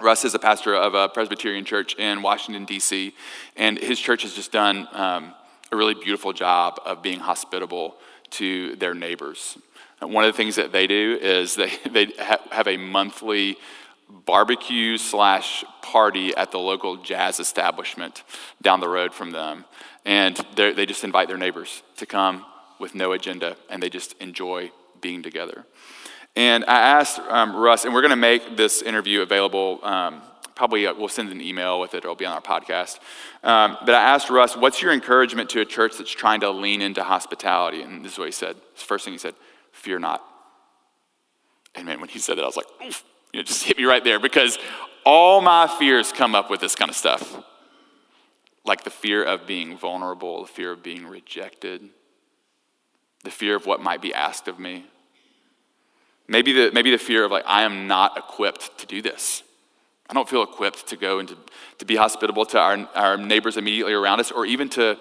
Russ 0.00 0.24
is 0.24 0.34
a 0.34 0.38
pastor 0.38 0.74
of 0.74 0.94
a 0.94 1.10
Presbyterian 1.10 1.66
church 1.66 1.94
in 1.96 2.22
Washington, 2.22 2.64
D.C., 2.64 3.14
and 3.56 3.78
his 3.78 4.00
church 4.00 4.22
has 4.22 4.32
just 4.32 4.52
done 4.52 4.88
um, 4.92 5.34
a 5.70 5.76
really 5.76 5.92
beautiful 5.94 6.32
job 6.32 6.80
of 6.86 7.02
being 7.02 7.20
hospitable 7.20 7.96
to 8.30 8.74
their 8.76 8.94
neighbors. 8.94 9.58
And 10.00 10.14
one 10.14 10.24
of 10.24 10.32
the 10.32 10.36
things 10.36 10.56
that 10.56 10.72
they 10.72 10.86
do 10.86 11.18
is 11.20 11.56
they, 11.56 11.72
they 11.90 12.06
have 12.16 12.66
a 12.66 12.78
monthly 12.78 13.58
barbecue 14.08 14.96
slash 14.98 15.64
party 15.82 16.34
at 16.36 16.50
the 16.50 16.58
local 16.58 16.96
jazz 16.96 17.40
establishment 17.40 18.22
down 18.62 18.80
the 18.80 18.88
road 18.88 19.12
from 19.12 19.30
them. 19.30 19.64
And 20.04 20.36
they 20.56 20.86
just 20.86 21.04
invite 21.04 21.28
their 21.28 21.38
neighbors 21.38 21.82
to 21.96 22.06
come 22.06 22.44
with 22.78 22.94
no 22.94 23.12
agenda, 23.12 23.56
and 23.70 23.82
they 23.82 23.88
just 23.88 24.14
enjoy 24.20 24.70
being 25.00 25.22
together. 25.22 25.64
And 26.36 26.64
I 26.64 26.80
asked 26.80 27.20
um, 27.20 27.54
Russ, 27.54 27.84
and 27.84 27.94
we're 27.94 28.02
going 28.02 28.10
to 28.10 28.16
make 28.16 28.56
this 28.56 28.82
interview 28.82 29.22
available. 29.22 29.80
Um, 29.84 30.20
probably 30.54 30.86
uh, 30.86 30.94
we'll 30.94 31.08
send 31.08 31.30
an 31.30 31.40
email 31.40 31.80
with 31.80 31.94
it, 31.94 31.98
or 31.98 32.08
it'll 32.08 32.16
be 32.16 32.26
on 32.26 32.32
our 32.32 32.42
podcast. 32.42 32.98
Um, 33.42 33.78
but 33.86 33.94
I 33.94 34.02
asked 34.02 34.30
Russ, 34.30 34.56
what's 34.56 34.82
your 34.82 34.92
encouragement 34.92 35.50
to 35.50 35.60
a 35.60 35.64
church 35.64 35.96
that's 35.96 36.10
trying 36.10 36.40
to 36.40 36.50
lean 36.50 36.82
into 36.82 37.04
hospitality? 37.04 37.82
And 37.82 38.04
this 38.04 38.12
is 38.12 38.18
what 38.18 38.26
he 38.26 38.32
said. 38.32 38.56
First 38.74 39.04
thing 39.04 39.14
he 39.14 39.18
said, 39.18 39.34
fear 39.72 39.98
not. 39.98 40.22
And 41.74 41.86
man, 41.86 42.00
when 42.00 42.08
he 42.08 42.18
said 42.18 42.36
that, 42.38 42.42
I 42.42 42.46
was 42.46 42.56
like, 42.56 42.66
Oof. 42.84 43.04
You 43.34 43.40
know, 43.40 43.44
just 43.44 43.64
hit 43.64 43.76
me 43.76 43.84
right 43.84 44.04
there 44.04 44.20
because 44.20 44.58
all 45.04 45.40
my 45.40 45.66
fears 45.66 46.12
come 46.12 46.36
up 46.36 46.50
with 46.50 46.60
this 46.60 46.76
kind 46.76 46.88
of 46.88 46.96
stuff 46.96 47.36
like 48.64 48.84
the 48.84 48.90
fear 48.90 49.24
of 49.24 49.44
being 49.44 49.76
vulnerable, 49.76 50.42
the 50.42 50.48
fear 50.48 50.70
of 50.70 50.84
being 50.84 51.04
rejected, 51.04 51.82
the 53.24 53.32
fear 53.32 53.56
of 53.56 53.66
what 53.66 53.80
might 53.82 54.00
be 54.00 54.14
asked 54.14 54.46
of 54.46 54.60
me. 54.60 54.86
Maybe 56.28 56.52
the, 56.52 56.70
maybe 56.72 56.92
the 56.92 56.96
fear 56.96 57.24
of 57.24 57.32
like, 57.32 57.42
I 57.44 57.62
am 57.62 57.88
not 57.88 58.16
equipped 58.16 58.78
to 58.78 58.86
do 58.86 59.02
this. 59.02 59.42
I 60.08 60.14
don't 60.14 60.28
feel 60.28 60.44
equipped 60.44 60.86
to 60.90 60.96
go 60.96 61.18
and 61.18 61.28
to, 61.28 61.36
to 61.78 61.84
be 61.84 61.96
hospitable 61.96 62.46
to 62.46 62.60
our, 62.60 62.88
our 62.94 63.16
neighbors 63.16 63.56
immediately 63.56 63.94
around 63.94 64.20
us 64.20 64.30
or 64.30 64.46
even 64.46 64.68
to, 64.70 64.96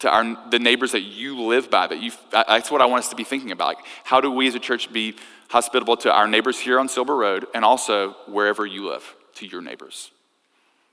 to 0.00 0.10
our, 0.10 0.50
the 0.50 0.58
neighbors 0.58 0.92
that 0.92 1.00
you 1.00 1.40
live 1.40 1.70
by. 1.70 1.86
That 1.86 2.02
you, 2.02 2.12
that's 2.30 2.70
what 2.70 2.82
I 2.82 2.84
want 2.84 3.04
us 3.04 3.08
to 3.08 3.16
be 3.16 3.24
thinking 3.24 3.52
about. 3.52 3.68
Like, 3.68 3.86
how 4.04 4.20
do 4.20 4.30
we 4.30 4.46
as 4.48 4.54
a 4.54 4.60
church 4.60 4.92
be 4.92 5.16
hospitable 5.50 5.96
to 5.98 6.12
our 6.12 6.26
neighbors 6.26 6.58
here 6.58 6.80
on 6.80 6.88
Silver 6.88 7.16
Road 7.16 7.46
and 7.54 7.64
also 7.64 8.16
wherever 8.26 8.66
you 8.66 8.88
live, 8.88 9.14
to 9.34 9.46
your 9.46 9.60
neighbors? 9.60 10.10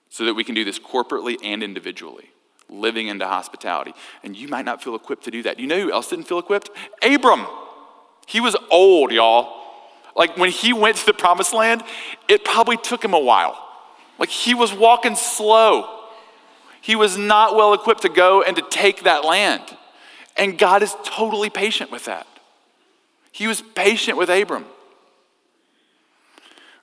so 0.10 0.26
that 0.26 0.34
we 0.34 0.44
can 0.44 0.56
do 0.56 0.64
this 0.64 0.80
corporately 0.80 1.38
and 1.44 1.62
individually, 1.62 2.30
living 2.70 3.08
into 3.08 3.26
hospitality. 3.26 3.94
And 4.24 4.36
you 4.36 4.48
might 4.48 4.66
not 4.66 4.84
feel 4.84 4.96
equipped 4.96 5.26
to 5.26 5.32
do 5.32 5.44
that. 5.44 5.60
You 5.60 5.68
know 5.68 5.80
who 5.80 5.92
else 5.92 6.10
didn't 6.10 6.26
feel 6.26 6.40
equipped? 6.40 6.70
Abram. 7.04 7.46
He 8.26 8.40
was 8.40 8.56
old, 8.70 9.12
y'all. 9.12 9.64
Like 10.16 10.38
when 10.38 10.50
he 10.50 10.74
went 10.74 10.98
to 10.98 11.06
the 11.06 11.14
promised 11.14 11.54
land, 11.54 11.84
it 12.28 12.44
probably 12.44 12.78
took 12.78 13.04
him 13.04 13.14
a 13.14 13.20
while. 13.20 13.64
Like 14.20 14.30
he 14.30 14.54
was 14.54 14.74
walking 14.74 15.16
slow. 15.16 15.94
He 16.82 16.96
was 16.96 17.18
not 17.18 17.56
well 17.56 17.74
equipped 17.74 18.02
to 18.02 18.10
go 18.10 18.42
and 18.42 18.56
to 18.56 18.64
take 18.70 19.04
that 19.04 19.24
land. 19.24 19.62
And 20.36 20.58
God 20.58 20.84
is 20.84 20.96
totally 21.04 21.50
patient 21.50 21.92
with 21.92 22.06
that. 22.06 22.28
He 23.38 23.48
was 23.48 23.62
patient 23.62 24.18
with 24.18 24.30
Abram. 24.30 24.66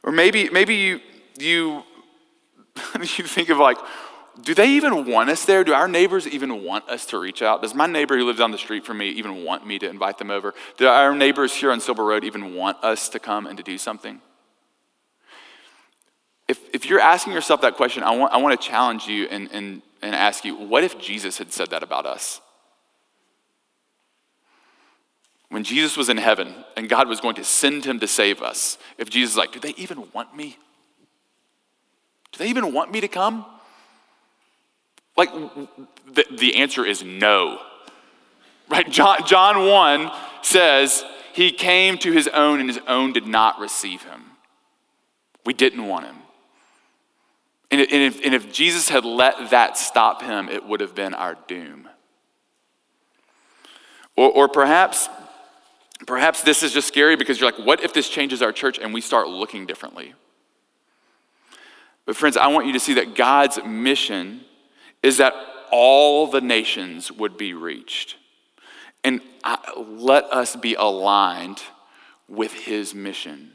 Or 0.02 0.12
maybe, 0.12 0.48
maybe 0.50 0.74
you, 0.76 1.00
you 1.38 1.82
you 2.94 3.24
think 3.24 3.48
of 3.48 3.58
like, 3.58 3.78
do 4.42 4.54
they 4.54 4.70
even 4.70 5.06
want 5.06 5.30
us 5.30 5.44
there? 5.44 5.64
Do 5.64 5.74
our 5.74 5.88
neighbors 5.88 6.26
even 6.26 6.64
want 6.64 6.88
us 6.88 7.06
to 7.06 7.18
reach 7.18 7.42
out? 7.42 7.62
Does 7.62 7.74
my 7.74 7.86
neighbor 7.86 8.16
who 8.16 8.24
lives 8.24 8.38
down 8.38 8.50
the 8.50 8.58
street 8.58 8.84
from 8.84 8.98
me 8.98 9.10
even 9.10 9.44
want 9.44 9.66
me 9.66 9.78
to 9.78 9.88
invite 9.88 10.18
them 10.18 10.30
over? 10.30 10.54
Do 10.76 10.86
our 10.88 11.14
neighbors 11.14 11.54
here 11.54 11.70
on 11.70 11.80
Silver 11.80 12.04
Road 12.04 12.24
even 12.24 12.54
want 12.54 12.82
us 12.82 13.08
to 13.10 13.18
come 13.18 13.46
and 13.46 13.56
to 13.58 13.62
do 13.62 13.78
something? 13.78 14.20
if, 16.48 16.60
if 16.74 16.86
you're 16.86 17.00
asking 17.00 17.32
yourself 17.32 17.62
that 17.62 17.76
question, 17.76 18.02
I 18.02 18.16
want, 18.16 18.32
I 18.32 18.36
want 18.38 18.60
to 18.60 18.66
challenge 18.68 19.06
you 19.06 19.26
and, 19.26 19.48
and, 19.52 19.82
and 20.02 20.14
ask 20.14 20.44
you 20.44 20.54
what 20.54 20.84
if 20.84 20.98
Jesus 20.98 21.38
had 21.38 21.52
said 21.52 21.70
that 21.70 21.82
about 21.82 22.06
us? 22.06 22.40
When 25.54 25.62
Jesus 25.62 25.96
was 25.96 26.08
in 26.08 26.16
heaven 26.16 26.52
and 26.76 26.88
God 26.88 27.06
was 27.06 27.20
going 27.20 27.36
to 27.36 27.44
send 27.44 27.84
him 27.84 28.00
to 28.00 28.08
save 28.08 28.42
us, 28.42 28.76
if 28.98 29.08
Jesus 29.08 29.34
is 29.34 29.36
like, 29.36 29.52
do 29.52 29.60
they 29.60 29.72
even 29.76 30.08
want 30.12 30.34
me? 30.34 30.58
Do 32.32 32.38
they 32.40 32.48
even 32.48 32.72
want 32.72 32.90
me 32.90 33.00
to 33.00 33.06
come? 33.06 33.46
Like, 35.16 35.32
the, 36.12 36.24
the 36.36 36.56
answer 36.56 36.84
is 36.84 37.04
no. 37.04 37.60
Right? 38.68 38.90
John, 38.90 39.24
John 39.28 39.68
1 39.68 40.10
says, 40.42 41.04
He 41.34 41.52
came 41.52 41.98
to 41.98 42.10
His 42.10 42.26
own, 42.26 42.58
and 42.58 42.68
His 42.68 42.80
own 42.88 43.12
did 43.12 43.28
not 43.28 43.60
receive 43.60 44.02
Him. 44.02 44.24
We 45.46 45.54
didn't 45.54 45.86
want 45.86 46.06
Him. 46.06 46.16
And 47.70 47.80
if, 47.80 48.24
and 48.24 48.34
if 48.34 48.52
Jesus 48.52 48.88
had 48.88 49.04
let 49.04 49.50
that 49.50 49.78
stop 49.78 50.20
Him, 50.20 50.48
it 50.48 50.66
would 50.66 50.80
have 50.80 50.96
been 50.96 51.14
our 51.14 51.36
doom. 51.46 51.88
Or, 54.16 54.32
or 54.32 54.48
perhaps, 54.48 55.08
perhaps 56.06 56.42
this 56.42 56.62
is 56.62 56.72
just 56.72 56.88
scary 56.88 57.16
because 57.16 57.40
you're 57.40 57.50
like, 57.50 57.64
what 57.64 57.82
if 57.82 57.92
this 57.92 58.08
changes 58.08 58.42
our 58.42 58.52
church 58.52 58.78
and 58.78 58.92
we 58.92 59.00
start 59.00 59.28
looking 59.28 59.66
differently? 59.66 60.14
But, 62.06 62.16
friends, 62.16 62.36
I 62.36 62.48
want 62.48 62.66
you 62.66 62.72
to 62.74 62.80
see 62.80 62.94
that 62.94 63.14
God's 63.14 63.58
mission 63.64 64.42
is 65.02 65.18
that 65.18 65.34
all 65.70 66.26
the 66.26 66.40
nations 66.40 67.10
would 67.10 67.36
be 67.36 67.54
reached. 67.54 68.16
And 69.02 69.20
I, 69.42 69.58
let 69.76 70.24
us 70.24 70.56
be 70.56 70.74
aligned 70.74 71.62
with 72.28 72.52
his 72.52 72.94
mission. 72.94 73.52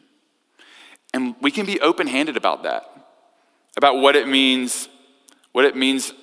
And 1.14 1.36
we 1.42 1.52
can 1.52 1.66
be 1.66 1.80
open 1.80 2.08
handed 2.08 2.38
about 2.38 2.64
that, 2.64 2.84
about 3.78 3.98
what 3.98 4.16
it 4.16 4.28
means, 4.28 4.90
what 5.52 5.66
it 5.66 5.76
means 5.76 6.14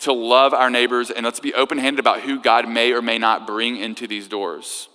to 0.00 0.12
love 0.12 0.54
our 0.54 0.70
neighbors, 0.70 1.10
and 1.10 1.24
let's 1.24 1.40
be 1.40 1.52
open 1.54 1.78
handed 1.78 1.98
about 1.98 2.20
who 2.20 2.40
God 2.40 2.68
may 2.68 2.92
or 2.92 3.02
may 3.02 3.18
not 3.18 3.46
bring 3.46 3.76
into 3.76 4.06
these 4.06 4.28
doors. 4.28 4.88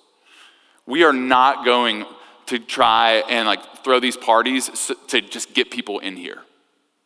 We 0.86 1.04
are 1.04 1.14
not 1.14 1.66
going 1.66 2.06
to 2.48 2.60
try 2.60 3.24
and 3.30 3.48
like 3.48 3.84
throw 3.84 4.00
these 4.00 4.18
parties 4.18 4.92
to 5.08 5.22
just 5.22 5.54
get 5.54 5.72
people 5.72 6.00
in 6.00 6.18
here. 6.18 6.40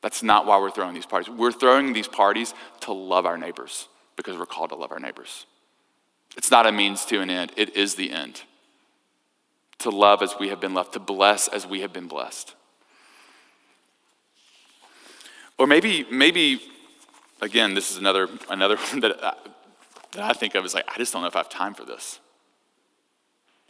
That's 0.02 0.24
not 0.24 0.46
why 0.46 0.58
we're 0.60 0.72
throwing 0.72 0.94
these 0.94 1.06
parties. 1.06 1.30
We're 1.30 1.52
throwing 1.52 1.94
these 1.94 2.08
parties 2.08 2.54
to 2.82 2.94
love 2.94 3.26
our 3.26 3.38
neighbors 3.38 3.88
because 4.16 4.38
we're 4.38 4.46
called 4.46 4.70
to 4.70 4.76
love 4.76 4.92
our 4.92 5.00
neighbors. 5.00 5.46
It's 6.36 6.52
not 6.52 6.68
a 6.68 6.72
means 6.72 7.06
to 7.06 7.22
an 7.22 7.30
end, 7.30 7.52
it 7.56 7.76
is 7.76 7.96
the 7.96 8.12
end. 8.12 8.44
To 9.80 9.90
love 9.90 10.22
as 10.22 10.36
we 10.40 10.50
have 10.50 10.60
been 10.60 10.74
loved, 10.74 10.94
to 10.94 11.00
bless 11.00 11.48
as 11.48 11.66
we 11.68 11.82
have 11.82 11.94
been 11.94 12.08
blessed. 12.08 12.56
Or 15.58 15.66
maybe, 15.66 16.06
maybe, 16.12 16.62
again, 17.42 17.74
this 17.74 17.92
is 17.92 17.98
another, 17.98 18.28
another 18.50 18.78
one 18.92 19.00
that 19.02 19.24
I, 19.24 19.34
that 20.14 20.24
I 20.24 20.34
think 20.34 20.56
of 20.56 20.66
is 20.66 20.74
like, 20.74 20.86
I 20.88 20.98
just 20.98 21.14
don't 21.14 21.22
know 21.22 21.28
if 21.28 21.36
I 21.36 21.40
have 21.40 21.50
time 21.50 21.74
for 21.74 21.86
this. 21.86 22.20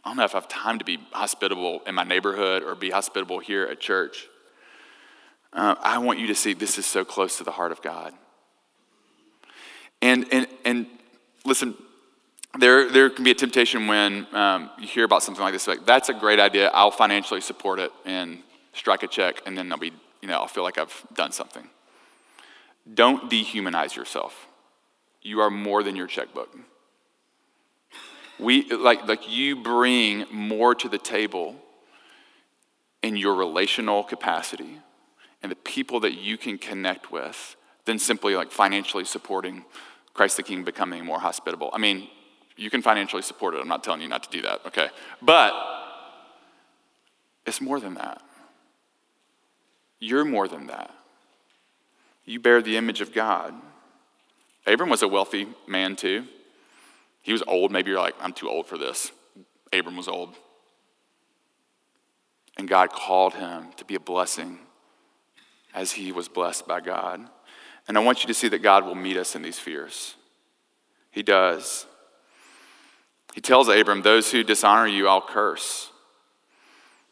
I 0.04 0.10
don't 0.10 0.16
know 0.16 0.24
if 0.24 0.34
I 0.34 0.38
have 0.38 0.48
time 0.48 0.78
to 0.78 0.84
be 0.84 0.98
hospitable 1.12 1.80
in 1.86 1.94
my 1.94 2.04
neighborhood 2.04 2.62
or 2.62 2.74
be 2.74 2.90
hospitable 2.90 3.40
here 3.40 3.64
at 3.64 3.80
church. 3.80 4.26
Uh, 5.52 5.74
I 5.80 5.98
want 5.98 6.18
you 6.18 6.26
to 6.28 6.34
see 6.34 6.54
this 6.54 6.78
is 6.78 6.86
so 6.86 7.04
close 7.04 7.38
to 7.38 7.44
the 7.44 7.50
heart 7.50 7.72
of 7.72 7.82
God. 7.82 8.14
And, 10.00 10.26
and, 10.32 10.46
and 10.64 10.86
listen, 11.44 11.74
there, 12.58 12.90
there 12.90 13.10
can 13.10 13.24
be 13.24 13.32
a 13.32 13.34
temptation 13.34 13.86
when 13.86 14.26
um, 14.34 14.70
you 14.78 14.86
hear 14.86 15.04
about 15.04 15.22
something 15.22 15.42
like 15.42 15.52
this, 15.52 15.66
like, 15.66 15.84
that's 15.84 16.08
a 16.08 16.14
great 16.14 16.40
idea. 16.40 16.70
I'll 16.72 16.90
financially 16.90 17.40
support 17.40 17.78
it 17.78 17.90
and 18.04 18.42
strike 18.72 19.02
a 19.02 19.08
check, 19.08 19.42
and 19.46 19.56
then 19.58 19.72
I'll 19.72 19.78
be, 19.78 19.92
you 20.22 20.28
know, 20.28 20.34
I'll 20.34 20.46
feel 20.46 20.62
like 20.62 20.78
I've 20.78 21.04
done 21.14 21.32
something. 21.32 21.68
Don't 22.94 23.30
dehumanize 23.30 23.96
yourself. 23.96 24.46
You 25.20 25.40
are 25.40 25.50
more 25.50 25.82
than 25.82 25.96
your 25.96 26.06
checkbook. 26.06 26.56
We, 28.38 28.70
like, 28.70 29.06
like 29.06 29.30
you 29.30 29.62
bring 29.62 30.26
more 30.30 30.74
to 30.76 30.88
the 30.88 30.98
table 30.98 31.56
in 33.02 33.16
your 33.16 33.34
relational 33.34 34.04
capacity 34.04 34.78
and 35.42 35.50
the 35.50 35.56
people 35.56 36.00
that 36.00 36.14
you 36.14 36.36
can 36.36 36.58
connect 36.58 37.10
with 37.10 37.56
than 37.84 37.98
simply 37.98 38.34
like 38.34 38.50
financially 38.50 39.04
supporting 39.04 39.64
Christ 40.14 40.36
the 40.36 40.42
King 40.42 40.64
becoming 40.64 41.04
more 41.04 41.20
hospitable. 41.20 41.70
I 41.72 41.78
mean, 41.78 42.08
you 42.56 42.70
can 42.70 42.82
financially 42.82 43.22
support 43.22 43.54
it. 43.54 43.60
I'm 43.60 43.68
not 43.68 43.84
telling 43.84 44.02
you 44.02 44.08
not 44.08 44.24
to 44.24 44.30
do 44.30 44.42
that, 44.42 44.60
okay? 44.66 44.88
But 45.22 45.52
it's 47.46 47.60
more 47.60 47.80
than 47.80 47.94
that. 47.94 48.20
You're 50.00 50.24
more 50.24 50.48
than 50.48 50.66
that. 50.66 50.94
You 52.24 52.40
bear 52.40 52.60
the 52.60 52.76
image 52.76 53.00
of 53.00 53.12
God. 53.12 53.54
Abram 54.66 54.90
was 54.90 55.02
a 55.02 55.08
wealthy 55.08 55.48
man 55.66 55.96
too. 55.96 56.26
He 57.28 57.32
was 57.32 57.42
old. 57.46 57.70
Maybe 57.70 57.90
you're 57.90 58.00
like, 58.00 58.14
I'm 58.22 58.32
too 58.32 58.48
old 58.48 58.66
for 58.66 58.78
this. 58.78 59.12
Abram 59.70 59.98
was 59.98 60.08
old. 60.08 60.34
And 62.56 62.66
God 62.66 62.90
called 62.90 63.34
him 63.34 63.66
to 63.76 63.84
be 63.84 63.96
a 63.96 64.00
blessing 64.00 64.60
as 65.74 65.92
he 65.92 66.10
was 66.10 66.26
blessed 66.26 66.66
by 66.66 66.80
God. 66.80 67.20
And 67.86 67.98
I 67.98 68.00
want 68.00 68.22
you 68.22 68.28
to 68.28 68.32
see 68.32 68.48
that 68.48 68.62
God 68.62 68.86
will 68.86 68.94
meet 68.94 69.18
us 69.18 69.36
in 69.36 69.42
these 69.42 69.58
fears. 69.58 70.14
He 71.10 71.22
does. 71.22 71.84
He 73.34 73.42
tells 73.42 73.68
Abram, 73.68 74.00
Those 74.00 74.32
who 74.32 74.42
dishonor 74.42 74.86
you, 74.86 75.06
I'll 75.06 75.20
curse. 75.20 75.90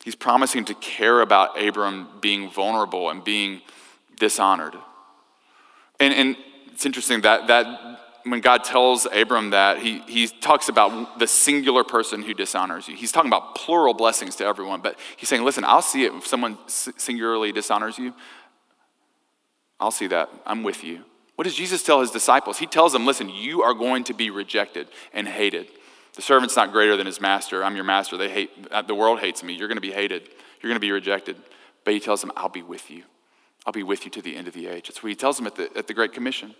He's 0.02 0.16
promising 0.16 0.64
to 0.64 0.74
care 0.76 1.20
about 1.20 1.62
Abram 1.62 2.08
being 2.22 2.48
vulnerable 2.48 3.10
and 3.10 3.22
being 3.22 3.60
dishonored. 4.18 4.76
And, 6.00 6.14
and 6.14 6.36
it's 6.72 6.86
interesting 6.86 7.20
that, 7.20 7.48
that 7.48 8.00
when 8.26 8.40
God 8.40 8.64
tells 8.64 9.06
Abram 9.12 9.50
that, 9.50 9.78
he, 9.78 10.00
he 10.00 10.26
talks 10.26 10.68
about 10.68 11.18
the 11.18 11.26
singular 11.26 11.84
person 11.84 12.22
who 12.22 12.34
dishonors 12.34 12.88
you. 12.88 12.96
He's 12.96 13.12
talking 13.12 13.30
about 13.30 13.54
plural 13.54 13.94
blessings 13.94 14.36
to 14.36 14.44
everyone, 14.44 14.80
but 14.80 14.98
he's 15.16 15.28
saying, 15.28 15.44
listen, 15.44 15.64
I'll 15.64 15.82
see 15.82 16.04
it 16.04 16.12
if 16.12 16.26
someone 16.26 16.58
singularly 16.66 17.52
dishonors 17.52 17.98
you. 17.98 18.14
I'll 19.78 19.90
see 19.90 20.08
that. 20.08 20.28
I'm 20.44 20.62
with 20.62 20.82
you. 20.82 21.04
What 21.36 21.44
does 21.44 21.54
Jesus 21.54 21.82
tell 21.82 22.00
his 22.00 22.10
disciples? 22.10 22.58
He 22.58 22.66
tells 22.66 22.92
them, 22.92 23.06
listen, 23.06 23.28
you 23.28 23.62
are 23.62 23.74
going 23.74 24.04
to 24.04 24.14
be 24.14 24.30
rejected 24.30 24.88
and 25.12 25.28
hated. 25.28 25.68
The 26.14 26.22
servant's 26.22 26.56
not 26.56 26.72
greater 26.72 26.96
than 26.96 27.06
his 27.06 27.20
master. 27.20 27.62
I'm 27.62 27.76
your 27.76 27.84
master. 27.84 28.16
They 28.16 28.30
hate, 28.30 28.50
uh, 28.70 28.82
the 28.82 28.94
world 28.94 29.20
hates 29.20 29.42
me. 29.42 29.52
You're 29.52 29.68
going 29.68 29.76
to 29.76 29.82
be 29.82 29.92
hated. 29.92 30.22
You're 30.62 30.70
going 30.70 30.76
to 30.76 30.80
be 30.80 30.92
rejected. 30.92 31.36
But 31.84 31.92
he 31.92 32.00
tells 32.00 32.22
them, 32.22 32.32
I'll 32.36 32.48
be 32.48 32.62
with 32.62 32.90
you. 32.90 33.02
I'll 33.66 33.72
be 33.72 33.82
with 33.82 34.04
you 34.04 34.10
to 34.12 34.22
the 34.22 34.34
end 34.34 34.48
of 34.48 34.54
the 34.54 34.66
age. 34.66 34.88
That's 34.88 35.02
what 35.02 35.10
he 35.10 35.14
tells 35.14 35.36
them 35.36 35.46
at 35.46 35.56
the, 35.56 35.76
at 35.76 35.86
the 35.86 35.94
Great 35.94 36.12
Commission. 36.12 36.54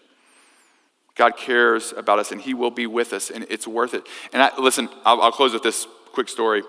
God 1.17 1.37
cares 1.37 1.93
about 1.97 2.19
us 2.19 2.31
and 2.31 2.41
he 2.41 2.55
will 2.55 2.71
be 2.71 2.87
with 2.87 3.12
us 3.12 3.31
and 3.31 3.47
it's 3.49 3.67
worth 3.67 3.95
it. 3.95 4.07
And 4.33 4.43
I, 4.43 4.57
listen, 4.59 4.89
I'll, 5.05 5.21
I'll 5.23 5.33
close 5.33 5.53
with 5.53 5.62
this 5.62 5.87
quick 6.12 6.29
story. 6.29 6.62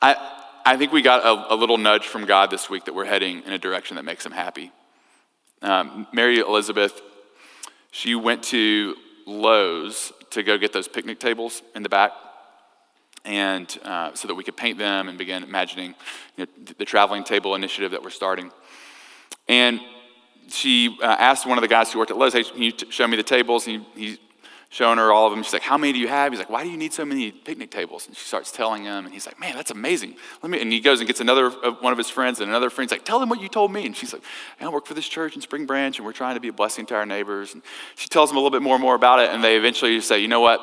I, 0.00 0.38
I 0.64 0.76
think 0.76 0.92
we 0.92 1.02
got 1.02 1.24
a, 1.24 1.54
a 1.54 1.56
little 1.56 1.78
nudge 1.78 2.06
from 2.06 2.24
God 2.24 2.50
this 2.50 2.70
week 2.70 2.84
that 2.84 2.94
we're 2.94 3.04
heading 3.04 3.42
in 3.44 3.52
a 3.52 3.58
direction 3.58 3.96
that 3.96 4.04
makes 4.04 4.24
him 4.24 4.32
happy. 4.32 4.70
Um, 5.62 6.06
Mary 6.12 6.38
Elizabeth, 6.38 7.00
she 7.90 8.14
went 8.14 8.44
to 8.44 8.94
Lowe's 9.26 10.12
to 10.30 10.42
go 10.42 10.56
get 10.56 10.72
those 10.72 10.86
picnic 10.86 11.18
tables 11.18 11.62
in 11.74 11.82
the 11.82 11.88
back, 11.88 12.12
and 13.24 13.78
uh, 13.84 14.14
so 14.14 14.28
that 14.28 14.34
we 14.34 14.44
could 14.44 14.56
paint 14.56 14.78
them 14.78 15.08
and 15.08 15.18
begin 15.18 15.42
imagining 15.42 15.94
you 16.36 16.46
know, 16.46 16.64
the 16.78 16.84
traveling 16.84 17.24
table 17.24 17.54
initiative 17.54 17.90
that 17.90 18.02
we're 18.02 18.10
starting. 18.10 18.52
And 19.48 19.80
she 20.50 20.96
uh, 21.02 21.06
asked 21.06 21.46
one 21.46 21.58
of 21.58 21.62
the 21.62 21.68
guys 21.68 21.92
who 21.92 21.98
worked 21.98 22.10
at 22.10 22.16
Lowe's, 22.16 22.32
"Hey, 22.32 22.44
can 22.44 22.62
you 22.62 22.72
t- 22.72 22.90
show 22.90 23.06
me 23.06 23.16
the 23.16 23.22
tables?" 23.22 23.66
And 23.66 23.84
he, 23.94 24.10
he 24.10 24.18
showing 24.70 24.98
her 24.98 25.10
all 25.10 25.26
of 25.26 25.32
them. 25.32 25.42
She's 25.42 25.52
like, 25.52 25.62
How 25.62 25.78
many 25.78 25.92
do 25.92 25.98
you 25.98 26.08
have? 26.08 26.32
He's 26.32 26.38
like, 26.38 26.50
Why 26.50 26.62
do 26.62 26.70
you 26.70 26.76
need 26.76 26.92
so 26.92 27.04
many 27.04 27.30
picnic 27.30 27.70
tables? 27.70 28.06
And 28.06 28.16
she 28.16 28.24
starts 28.24 28.52
telling 28.52 28.84
him, 28.84 29.04
and 29.04 29.12
he's 29.12 29.26
like, 29.26 29.40
Man, 29.40 29.56
that's 29.56 29.70
amazing. 29.70 30.16
Let 30.42 30.50
me, 30.50 30.60
and 30.60 30.72
he 30.72 30.80
goes 30.80 31.00
and 31.00 31.06
gets 31.06 31.20
another 31.20 31.46
uh, 31.46 31.72
one 31.80 31.92
of 31.92 31.98
his 31.98 32.10
friends, 32.10 32.40
and 32.40 32.48
another 32.48 32.70
friend's 32.70 32.92
like, 32.92 33.04
Tell 33.04 33.18
them 33.18 33.28
what 33.28 33.40
you 33.40 33.48
told 33.48 33.72
me. 33.72 33.86
And 33.86 33.96
she's 33.96 34.12
like, 34.12 34.22
I 34.60 34.68
work 34.68 34.86
for 34.86 34.94
this 34.94 35.08
church 35.08 35.34
in 35.34 35.40
Spring 35.40 35.66
Branch, 35.66 35.96
and 35.96 36.04
we're 36.04 36.12
trying 36.12 36.34
to 36.34 36.40
be 36.40 36.48
a 36.48 36.52
blessing 36.52 36.86
to 36.86 36.94
our 36.94 37.06
neighbors. 37.06 37.54
And 37.54 37.62
she 37.96 38.08
tells 38.08 38.30
them 38.30 38.36
a 38.36 38.40
little 38.40 38.50
bit 38.50 38.62
more 38.62 38.74
and 38.74 38.82
more 38.82 38.94
about 38.94 39.20
it, 39.20 39.30
and 39.30 39.42
they 39.42 39.56
eventually 39.56 40.00
say, 40.00 40.18
You 40.18 40.28
know 40.28 40.40
what? 40.40 40.60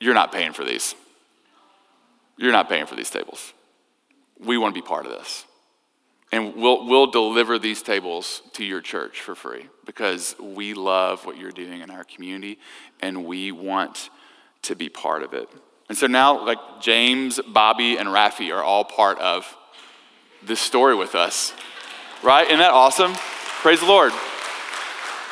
You're 0.00 0.14
not 0.14 0.32
paying 0.32 0.52
for 0.52 0.64
these. 0.64 0.94
You're 2.36 2.52
not 2.52 2.68
paying 2.68 2.86
for 2.86 2.96
these 2.96 3.10
tables. 3.10 3.52
We 4.38 4.58
want 4.58 4.74
to 4.74 4.80
be 4.80 4.86
part 4.86 5.06
of 5.06 5.12
this. 5.12 5.45
And 6.32 6.56
we'll, 6.56 6.86
we'll 6.86 7.06
deliver 7.06 7.58
these 7.58 7.82
tables 7.82 8.42
to 8.54 8.64
your 8.64 8.80
church 8.80 9.20
for 9.20 9.34
free 9.34 9.66
because 9.84 10.34
we 10.40 10.74
love 10.74 11.24
what 11.24 11.36
you're 11.36 11.52
doing 11.52 11.80
in 11.82 11.90
our 11.90 12.04
community 12.04 12.58
and 13.00 13.24
we 13.24 13.52
want 13.52 14.10
to 14.62 14.74
be 14.74 14.88
part 14.88 15.22
of 15.22 15.32
it. 15.34 15.48
And 15.88 15.96
so 15.96 16.08
now, 16.08 16.44
like 16.44 16.58
James, 16.80 17.38
Bobby, 17.46 17.96
and 17.96 18.08
Rafi 18.08 18.52
are 18.52 18.62
all 18.62 18.84
part 18.84 19.18
of 19.20 19.56
this 20.42 20.58
story 20.58 20.96
with 20.96 21.14
us, 21.14 21.52
right? 22.24 22.46
Isn't 22.46 22.58
that 22.58 22.72
awesome? 22.72 23.14
Praise 23.60 23.78
the 23.78 23.86
Lord. 23.86 24.12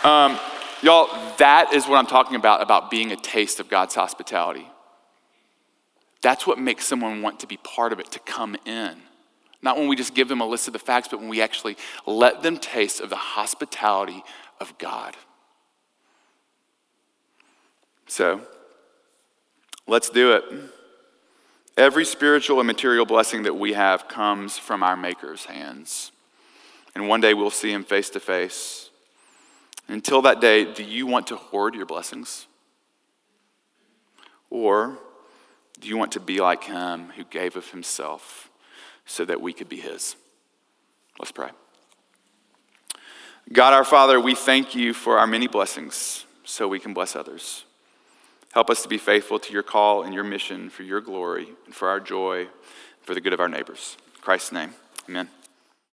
Um, 0.05 0.39
y'all, 0.81 1.09
that 1.39 1.73
is 1.73 1.89
what 1.89 1.97
I'm 1.97 2.07
talking 2.07 2.37
about, 2.37 2.63
about 2.63 2.89
being 2.89 3.11
a 3.11 3.17
taste 3.17 3.59
of 3.59 3.69
God's 3.69 3.97
hospitality. 3.97 4.69
That's 6.23 6.47
what 6.47 6.59
makes 6.59 6.87
someone 6.87 7.21
want 7.21 7.41
to 7.41 7.49
be 7.49 7.57
part 7.57 7.93
of 7.93 7.99
it, 7.99 8.13
to 8.13 8.21
come 8.21 8.57
in 8.65 9.03
Not 9.65 9.79
when 9.79 9.89
we 9.89 9.97
just 9.97 10.15
give 10.15 10.29
them 10.29 10.43
a 10.43 10.47
list 10.47 10.67
of 10.67 10.75
the 10.75 10.79
facts, 10.79 11.09
but 11.09 11.21
when 11.21 11.31
we 11.31 11.41
actually 11.41 11.79
let 12.07 12.43
them 12.43 12.59
taste 12.59 13.01
of 13.01 13.09
the 13.09 13.17
hospitality 13.17 14.23
of 14.61 14.77
God. 14.77 15.17
So, 18.07 18.43
let's 19.87 20.11
do 20.11 20.33
it. 20.33 20.45
Every 21.79 22.05
spiritual 22.05 22.61
and 22.61 22.67
material 22.67 23.07
blessing 23.07 23.45
that 23.45 23.55
we 23.57 23.73
have 23.73 24.07
comes 24.07 24.59
from 24.59 24.83
our 24.83 24.99
Maker's 24.99 25.47
hands. 25.47 26.13
And 26.95 27.09
one 27.09 27.23
day 27.23 27.33
we'll 27.33 27.51
see 27.51 27.73
him 27.73 27.85
face 27.85 28.11
to 28.11 28.21
face. 28.21 28.91
Until 29.89 30.21
that 30.23 30.43
day, 30.43 30.71
do 30.71 30.85
you 30.85 31.07
want 31.07 31.29
to 31.29 31.37
hoard 31.37 31.75
your 31.75 31.87
blessings? 31.87 32.47
Or 34.51 34.99
do 35.81 35.89
you 35.89 35.97
want 35.97 36.13
to 36.13 36.21
be 36.21 36.41
like 36.41 36.65
him 36.65 37.09
who 37.17 37.25
gave 37.25 37.57
of 37.57 37.71
himself 37.71 38.44
so 39.07 39.25
that 39.25 39.41
we 39.41 39.53
could 39.53 39.69
be 39.69 39.81
his? 39.81 40.17
Let's 41.19 41.33
pray. 41.33 41.51
God 43.53 43.73
our 43.73 43.85
Father, 43.85 44.19
we 44.19 44.35
thank 44.35 44.75
you 44.75 44.95
for 44.95 45.19
our 45.19 45.27
many 45.27 45.47
blessings 45.47 46.25
so 46.45 46.67
we 46.67 46.81
can 46.81 46.95
bless 46.95 47.15
others. 47.15 47.65
Help 48.53 48.71
us 48.71 48.83
to 48.83 48.89
be 48.89 48.99
faithful 48.99 49.39
to 49.39 49.53
your 49.53 49.63
call 49.63 50.03
and 50.03 50.15
your 50.15 50.25
mission 50.25 50.71
for 50.71 50.83
your 50.83 51.01
glory 51.01 51.49
and 51.67 51.75
for 51.75 51.89
our 51.89 52.01
joy, 52.01 52.41
and 52.41 52.49
for 53.03 53.15
the 53.15 53.21
good 53.21 53.33
of 53.33 53.41
our 53.41 53.49
neighbors. 53.49 53.97
In 54.15 54.21
Christ's 54.23 54.53
name, 54.53 54.75
amen. 55.09 55.29